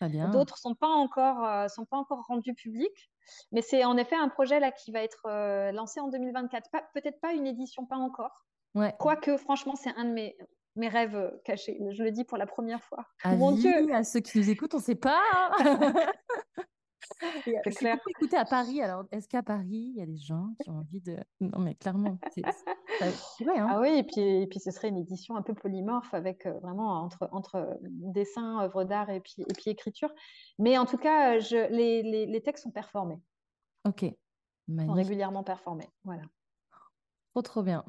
Bien. 0.00 0.30
D'autres 0.30 0.58
sont 0.58 0.74
pas 0.74 0.88
encore, 0.88 1.44
euh, 1.44 1.68
sont 1.68 1.84
pas 1.84 1.96
encore 1.96 2.24
rendus 2.26 2.54
publics. 2.54 3.10
Mais 3.52 3.62
c'est 3.62 3.84
en 3.84 3.96
effet 3.96 4.16
un 4.16 4.28
projet 4.28 4.58
là 4.58 4.72
qui 4.72 4.90
va 4.90 5.00
être 5.02 5.26
euh, 5.26 5.70
lancé 5.70 6.00
en 6.00 6.08
2024. 6.08 6.70
Pas- 6.72 6.82
Peut-être 6.94 7.20
pas 7.20 7.34
une 7.34 7.46
édition, 7.46 7.86
pas 7.86 7.96
encore. 7.98 8.46
Ouais. 8.74 8.94
Quoique, 8.98 9.36
franchement, 9.36 9.76
c'est 9.76 9.94
un 9.96 10.06
de 10.06 10.10
mes, 10.12 10.36
mes 10.76 10.88
rêves 10.88 11.16
euh, 11.16 11.30
cachés. 11.44 11.78
Je 11.90 12.02
le 12.02 12.10
dis 12.10 12.24
pour 12.24 12.38
la 12.38 12.46
première 12.46 12.82
fois. 12.82 13.06
Mon 13.24 13.52
Avis 13.52 13.60
Dieu, 13.62 13.94
à 13.94 14.04
ceux 14.04 14.20
qui 14.20 14.38
nous 14.38 14.48
écoutent, 14.50 14.74
on 14.74 14.78
ne 14.78 14.82
sait 14.82 14.94
pas. 14.94 15.20
hein. 15.58 15.94
Euh, 17.24 17.50
C'est 17.64 17.70
clair. 17.72 17.98
écouté 18.08 18.36
à 18.36 18.44
Paris. 18.44 18.80
Alors, 18.80 19.04
est-ce 19.12 19.28
qu'à 19.28 19.42
Paris, 19.42 19.92
il 19.92 19.96
y 19.96 20.02
a 20.02 20.06
des 20.06 20.16
gens 20.16 20.48
qui 20.62 20.70
ont 20.70 20.78
envie 20.78 21.00
de... 21.00 21.16
Non, 21.40 21.58
mais 21.58 21.74
clairement, 21.74 22.18
c'est 22.32 22.42
pourrait, 23.38 23.58
hein. 23.58 23.68
Ah 23.70 23.80
oui, 23.80 23.90
et 23.98 24.02
puis, 24.02 24.20
et 24.20 24.46
puis 24.46 24.58
ce 24.60 24.70
serait 24.70 24.88
une 24.88 24.96
édition 24.98 25.36
un 25.36 25.42
peu 25.42 25.54
polymorphe 25.54 26.14
avec 26.14 26.46
euh, 26.46 26.58
vraiment 26.60 27.00
entre, 27.02 27.28
entre 27.32 27.78
dessin, 27.82 28.60
œuvre 28.62 28.84
d'art 28.84 29.10
et 29.10 29.20
puis, 29.20 29.34
et 29.38 29.52
puis 29.52 29.70
écriture. 29.70 30.12
Mais 30.58 30.78
en 30.78 30.84
tout 30.86 30.96
cas, 30.96 31.38
je, 31.38 31.68
les, 31.70 32.02
les, 32.02 32.26
les 32.26 32.40
textes 32.42 32.64
sont 32.64 32.70
performés, 32.72 33.20
Ok, 33.84 34.00
sont 34.00 34.14
magnifique. 34.68 34.96
régulièrement 34.96 35.44
performés. 35.44 35.88
Voilà. 36.04 36.22
Trop, 37.34 37.42
trop 37.42 37.62
bien. 37.62 37.84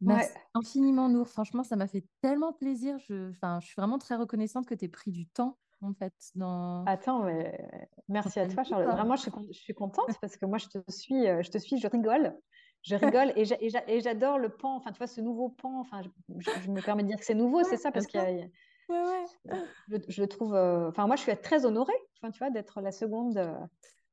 Merci 0.00 0.32
Ouais. 0.32 0.40
infiniment, 0.54 1.08
Nour. 1.08 1.28
Franchement, 1.28 1.64
ça 1.64 1.76
m'a 1.76 1.86
fait 1.86 2.04
tellement 2.20 2.52
plaisir. 2.52 2.98
Je, 2.98 3.30
enfin, 3.30 3.58
je 3.60 3.66
suis 3.66 3.74
vraiment 3.76 3.98
très 3.98 4.16
reconnaissante 4.16 4.66
que 4.66 4.74
tu 4.74 4.84
aies 4.84 4.88
pris 4.88 5.10
du 5.10 5.26
temps, 5.26 5.58
en 5.82 5.92
fait, 5.92 6.14
dans... 6.34 6.84
Attends, 6.86 7.24
mais 7.24 7.68
merci 8.08 8.38
à 8.38 8.46
toi, 8.46 8.64
Charlotte. 8.64 8.88
Vraiment, 8.94 9.16
je 9.16 9.22
suis, 9.22 9.32
je 9.50 9.58
suis 9.58 9.74
contente 9.74 10.10
parce 10.20 10.36
que 10.36 10.46
moi, 10.46 10.58
je 10.58 10.68
te 10.68 10.78
suis, 10.90 11.26
euh, 11.26 11.42
je 11.42 11.50
te 11.50 11.58
suis, 11.58 11.78
je 11.78 11.88
rigole. 11.88 12.36
Je 12.82 12.94
rigole 12.96 13.32
et 13.36 13.44
j'a- 13.44 13.60
et 13.60 13.70
j'a- 13.70 13.88
et 13.88 14.00
j'adore 14.00 14.38
le 14.38 14.50
pan, 14.50 14.76
enfin, 14.76 14.92
tu 14.92 14.98
vois, 14.98 15.08
ce 15.08 15.20
nouveau 15.20 15.48
pan. 15.48 15.80
Enfin, 15.80 16.02
je, 16.02 16.70
me 16.70 16.80
permets 16.80 17.02
de 17.02 17.08
dire 17.08 17.18
que 17.18 17.24
c'est 17.24 17.34
nouveau, 17.34 17.64
c'est 17.64 17.76
ça, 17.76 17.90
parce 17.90 18.06
qu'il 18.06 18.20
y 18.20 18.22
sûr. 18.22 18.44
a, 18.44 18.48
Ouais, 18.90 19.24
ouais. 19.50 19.58
je, 19.88 19.96
je 20.08 20.22
le 20.22 20.28
trouve. 20.28 20.54
euh, 20.54 20.88
Enfin, 20.88 21.06
moi, 21.06 21.16
je 21.16 21.22
suis 21.22 21.36
très 21.36 21.66
honorée, 21.66 21.92
enfin, 22.22 22.30
tu 22.30 22.38
vois, 22.38 22.50
d'être 22.50 22.80
la 22.80 22.92
seconde 22.92 23.36
euh, 23.36 23.58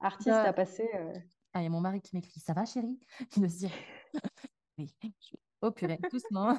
artiste 0.01 0.29
à 0.29 0.51
passer. 0.51 0.89
euh, 0.95 1.13
Ah, 1.53 1.61
il 1.61 1.63
y 1.63 1.67
a 1.67 1.69
mon 1.69 1.79
mari 1.79 2.01
qui 2.01 2.15
m'écrit. 2.15 2.39
Ça 2.39 2.53
va, 2.53 2.65
chérie? 2.65 2.99
Il 3.37 3.49
se 3.49 3.57
dire. 3.59 3.71
Oui, 4.77 4.93
je- 5.01 5.37
Oh 5.61 5.71
purée, 5.71 5.99
doucement. 6.11 6.57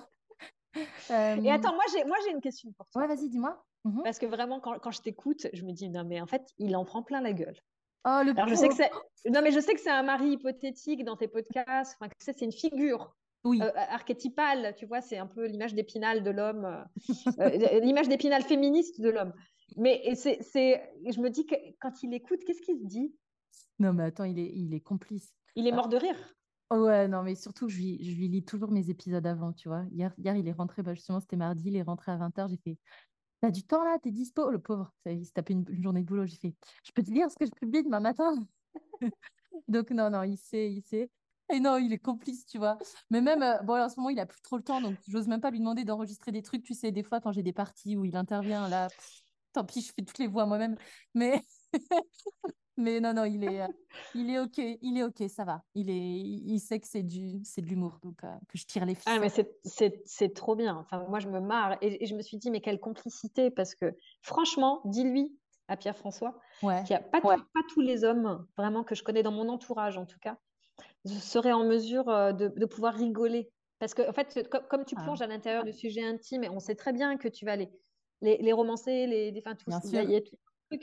Et 1.10 1.50
attends, 1.50 1.74
moi 1.74 1.84
j'ai, 1.92 2.04
moi 2.04 2.16
j'ai 2.24 2.32
une 2.32 2.40
question 2.40 2.70
pour 2.72 2.86
toi. 2.88 3.02
Ouais, 3.02 3.08
vas-y, 3.08 3.28
dis-moi. 3.28 3.64
Mhm. 3.84 4.02
Parce 4.02 4.18
que 4.18 4.26
vraiment, 4.26 4.60
quand, 4.60 4.78
quand 4.78 4.90
je 4.90 5.00
t'écoute, 5.00 5.46
je 5.52 5.62
me 5.64 5.72
dis, 5.72 5.88
non, 5.88 6.04
mais 6.04 6.20
en 6.20 6.26
fait, 6.26 6.42
il 6.58 6.76
en 6.76 6.84
prend 6.84 7.02
plein 7.02 7.20
la 7.20 7.32
gueule. 7.32 7.56
Oh, 8.04 8.20
le 8.24 8.32
Alors, 8.32 8.48
je 8.48 8.54
sais 8.54 8.68
que 8.68 8.74
c'est... 8.74 8.90
Non, 9.28 9.42
mais 9.42 9.50
je 9.50 9.60
sais 9.60 9.74
que 9.74 9.80
c'est 9.80 9.90
un 9.90 10.02
mari 10.02 10.32
hypothétique 10.32 11.04
dans 11.04 11.16
tes 11.16 11.28
podcasts. 11.28 11.96
Enfin, 11.98 12.08
que 12.08 12.14
c'est 12.20 12.40
une 12.40 12.52
figure 12.52 13.16
oui. 13.44 13.60
euh, 13.62 13.70
archétypale, 13.74 14.74
tu 14.76 14.86
vois, 14.86 15.00
c'est 15.00 15.18
un 15.18 15.26
peu 15.26 15.46
l'image 15.46 15.74
d'épinal 15.74 16.22
de 16.22 16.30
l'homme, 16.30 16.64
euh, 16.64 17.50
euh, 17.50 17.80
l'image 17.80 18.08
d'épinal 18.08 18.42
féministe 18.42 19.00
de 19.00 19.08
l'homme. 19.08 19.32
Mais 19.76 20.14
c'est, 20.14 20.38
c'est, 20.42 20.82
je 21.08 21.20
me 21.20 21.30
dis 21.30 21.46
que 21.46 21.54
quand 21.80 22.02
il 22.02 22.14
écoute, 22.14 22.40
qu'est-ce 22.46 22.62
qu'il 22.62 22.78
se 22.78 22.84
dit? 22.84 23.14
Non, 23.78 23.92
mais 23.92 24.04
attends, 24.04 24.24
il 24.24 24.38
est, 24.38 24.52
il 24.54 24.74
est 24.74 24.80
complice. 24.80 25.34
Il 25.54 25.66
est 25.66 25.72
mort 25.72 25.88
de 25.88 25.96
rire. 25.96 26.34
Ouais, 26.70 27.06
non, 27.06 27.22
mais 27.22 27.36
surtout, 27.36 27.68
je 27.68 27.76
lui, 27.76 28.04
je 28.04 28.16
lui 28.16 28.28
lis 28.28 28.44
toujours 28.44 28.72
mes 28.72 28.90
épisodes 28.90 29.24
avant, 29.26 29.52
tu 29.52 29.68
vois. 29.68 29.84
Hier, 29.92 30.12
hier 30.18 30.34
il 30.34 30.48
est 30.48 30.52
rentré, 30.52 30.82
bah, 30.82 30.94
justement, 30.94 31.20
c'était 31.20 31.36
mardi, 31.36 31.68
il 31.68 31.76
est 31.76 31.82
rentré 31.82 32.10
à 32.10 32.16
20h, 32.16 32.48
j'ai 32.48 32.56
fait 32.56 32.78
T'as 33.40 33.50
du 33.50 33.64
temps 33.64 33.84
là, 33.84 33.98
t'es 34.02 34.10
dispo 34.10 34.50
Le 34.50 34.58
pauvre, 34.58 34.92
il 35.04 35.24
s'est 35.24 35.32
tapé 35.32 35.52
une, 35.52 35.64
journée 35.82 36.00
de 36.00 36.06
boulot. 36.06 36.26
J'ai 36.26 36.36
fait 36.36 36.54
Je 36.84 36.92
peux 36.92 37.02
te 37.02 37.10
lire 37.10 37.30
ce 37.30 37.36
que 37.36 37.46
je 37.46 37.50
publie 37.50 37.82
demain 37.82 38.00
matin 38.00 38.34
Donc, 39.68 39.90
non, 39.90 40.10
non, 40.10 40.22
il 40.22 40.38
sait, 40.38 40.72
il 40.72 40.82
sait. 40.82 41.10
Et 41.52 41.60
non, 41.60 41.76
il 41.76 41.92
est 41.92 41.98
complice, 41.98 42.46
tu 42.46 42.58
vois. 42.58 42.78
Mais 43.10 43.20
même, 43.20 43.42
euh, 43.42 43.58
bon, 43.62 43.80
en 43.80 43.88
ce 43.88 43.96
moment, 43.98 44.10
il 44.10 44.18
a 44.18 44.26
plus 44.26 44.40
trop 44.40 44.56
le 44.56 44.62
temps, 44.64 44.80
donc 44.80 44.96
j'ose 45.06 45.28
même 45.28 45.40
pas 45.40 45.50
lui 45.50 45.60
demander 45.60 45.84
d'enregistrer 45.84 46.32
des 46.32 46.42
trucs. 46.42 46.64
Tu 46.64 46.74
sais, 46.74 46.90
des 46.90 47.02
fois, 47.02 47.20
quand 47.20 47.30
j'ai 47.32 47.42
des 47.42 47.52
parties 47.52 47.96
où 47.96 48.04
il 48.04 48.16
intervient, 48.16 48.68
là, 48.68 48.88
tant 49.52 49.64
pis, 49.64 49.82
je 49.82 49.92
fais 49.92 50.02
toutes 50.02 50.18
les 50.18 50.26
voix 50.26 50.46
moi-même. 50.46 50.76
Mais 51.14 51.40
Mais 52.78 53.00
non, 53.00 53.14
non, 53.14 53.24
il 53.24 53.42
est, 53.44 53.62
euh, 53.62 53.68
il 54.14 54.30
est 54.30 54.38
OK, 54.38 54.58
il 54.58 54.98
est 54.98 55.02
OK, 55.02 55.22
ça 55.28 55.44
va. 55.44 55.62
Il, 55.74 55.88
est, 55.88 55.94
il 55.94 56.58
sait 56.60 56.78
que 56.78 56.86
c'est 56.86 57.02
du, 57.02 57.42
c'est 57.42 57.62
de 57.62 57.66
l'humour, 57.66 57.98
donc 58.02 58.22
euh, 58.22 58.28
que 58.48 58.58
je 58.58 58.66
tire 58.66 58.84
les 58.84 58.94
ficelles. 58.94 59.14
Ah, 59.16 59.18
mais 59.18 59.30
c'est, 59.30 59.58
c'est, 59.64 60.02
c'est 60.04 60.34
trop 60.34 60.54
bien. 60.54 60.76
Enfin, 60.76 61.04
moi, 61.08 61.18
je 61.18 61.28
me 61.28 61.40
marre 61.40 61.78
et, 61.80 62.02
et, 62.02 62.06
je 62.06 62.14
me 62.14 62.20
suis 62.20 62.36
dit, 62.36 62.50
mais 62.50 62.60
quelle 62.60 62.78
complicité, 62.78 63.50
parce 63.50 63.74
que 63.74 63.96
franchement, 64.20 64.82
dis-lui 64.84 65.34
à 65.68 65.76
Pierre-François 65.76 66.38
ouais. 66.62 66.82
qu'il 66.84 66.96
n'y 66.96 67.02
a 67.02 67.02
pas, 67.02 67.20
ouais. 67.26 67.36
pas 67.36 67.60
tous 67.72 67.80
les 67.80 68.04
hommes, 68.04 68.46
vraiment, 68.58 68.84
que 68.84 68.94
je 68.94 69.02
connais 69.02 69.22
dans 69.22 69.32
mon 69.32 69.48
entourage, 69.48 69.96
en 69.96 70.04
tout 70.04 70.18
cas, 70.20 70.36
seraient 71.06 71.52
en 71.52 71.64
mesure 71.64 72.08
euh, 72.10 72.32
de, 72.32 72.48
de 72.48 72.66
pouvoir 72.66 72.94
rigoler. 72.94 73.50
Parce 73.78 73.94
que, 73.94 74.08
en 74.08 74.12
fait, 74.12 74.48
comme, 74.50 74.66
comme 74.68 74.84
tu 74.84 74.96
plonges 74.96 75.22
ah. 75.22 75.24
à 75.24 75.28
l'intérieur 75.28 75.64
du 75.64 75.72
sujet 75.72 76.04
intime, 76.04 76.44
et 76.44 76.50
on 76.50 76.60
sait 76.60 76.74
très 76.74 76.92
bien 76.92 77.16
que 77.16 77.28
tu 77.28 77.46
vas 77.46 77.56
les, 77.56 77.70
les, 78.20 78.36
les 78.36 78.52
romancer, 78.52 79.06
les, 79.06 79.30
les, 79.30 79.40
enfin, 79.40 79.54
tout, 79.54 79.70
il 79.84 79.92
y 79.92 79.98
a, 79.98 80.02
il 80.02 80.10
y 80.10 80.16
a 80.16 80.20
tout 80.20 80.36
truc 80.70 80.82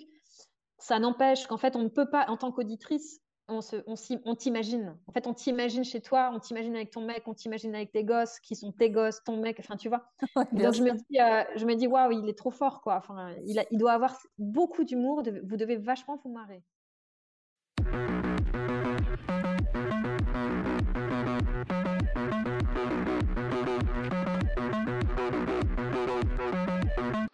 ça 0.84 1.00
n'empêche 1.00 1.48
qu'en 1.48 1.56
fait, 1.56 1.78
on 1.78 1.84
ne 1.84 1.88
peut 1.88 2.10
pas, 2.10 2.26
en 2.28 2.36
tant 2.36 2.52
qu'auditrice, 2.52 3.22
on, 3.48 3.62
se, 3.62 3.78
on, 3.88 3.96
on 4.26 4.36
t'imagine. 4.36 4.98
En 5.08 5.14
fait, 5.14 5.28
on 5.28 5.34
t'imagine 5.34 5.86
chez 5.86 6.02
toi, 6.02 6.30
on 6.34 6.40
t'imagine 6.40 6.76
avec 6.76 6.92
ton 6.92 7.00
mec, 7.00 7.24
on 7.26 7.34
t'imagine 7.34 7.74
avec 7.74 7.94
tes 7.94 8.04
gosses, 8.04 8.38
qui 8.42 8.58
sont 8.58 8.74
tes 8.74 8.90
gosses, 8.90 9.24
ton 9.24 9.38
mec, 9.38 9.56
enfin, 9.60 9.78
tu 9.78 9.88
vois. 9.88 10.12
Ouais, 10.36 10.46
Donc, 10.52 10.74
je 10.74 10.84
me, 10.84 10.92
dis, 10.92 11.22
euh, 11.22 11.44
je 11.56 11.66
me 11.66 11.76
dis, 11.76 11.88
waouh, 11.88 12.12
il 12.12 12.28
est 12.28 12.38
trop 12.38 12.52
fort, 12.52 12.82
quoi. 12.82 12.98
Enfin, 12.98 13.34
il, 13.46 13.60
a, 13.60 13.64
il 13.72 13.78
doit 13.78 13.94
avoir 13.94 14.18
beaucoup 14.38 14.84
d'humour, 14.84 15.24
de, 15.24 15.42
vous 15.48 15.56
devez 15.56 15.78
vachement 15.78 16.20
vous 16.22 16.34
marrer. 16.34 16.62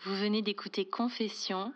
Vous 0.06 0.16
venez 0.16 0.44
d'écouter 0.44 0.86
Confession. 0.86 1.74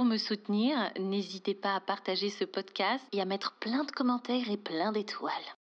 Pour 0.00 0.06
me 0.06 0.16
soutenir, 0.16 0.90
n'hésitez 0.98 1.52
pas 1.52 1.74
à 1.74 1.80
partager 1.80 2.30
ce 2.30 2.46
podcast 2.46 3.04
et 3.12 3.20
à 3.20 3.26
mettre 3.26 3.52
plein 3.60 3.84
de 3.84 3.90
commentaires 3.90 4.50
et 4.50 4.56
plein 4.56 4.92
d'étoiles. 4.92 5.34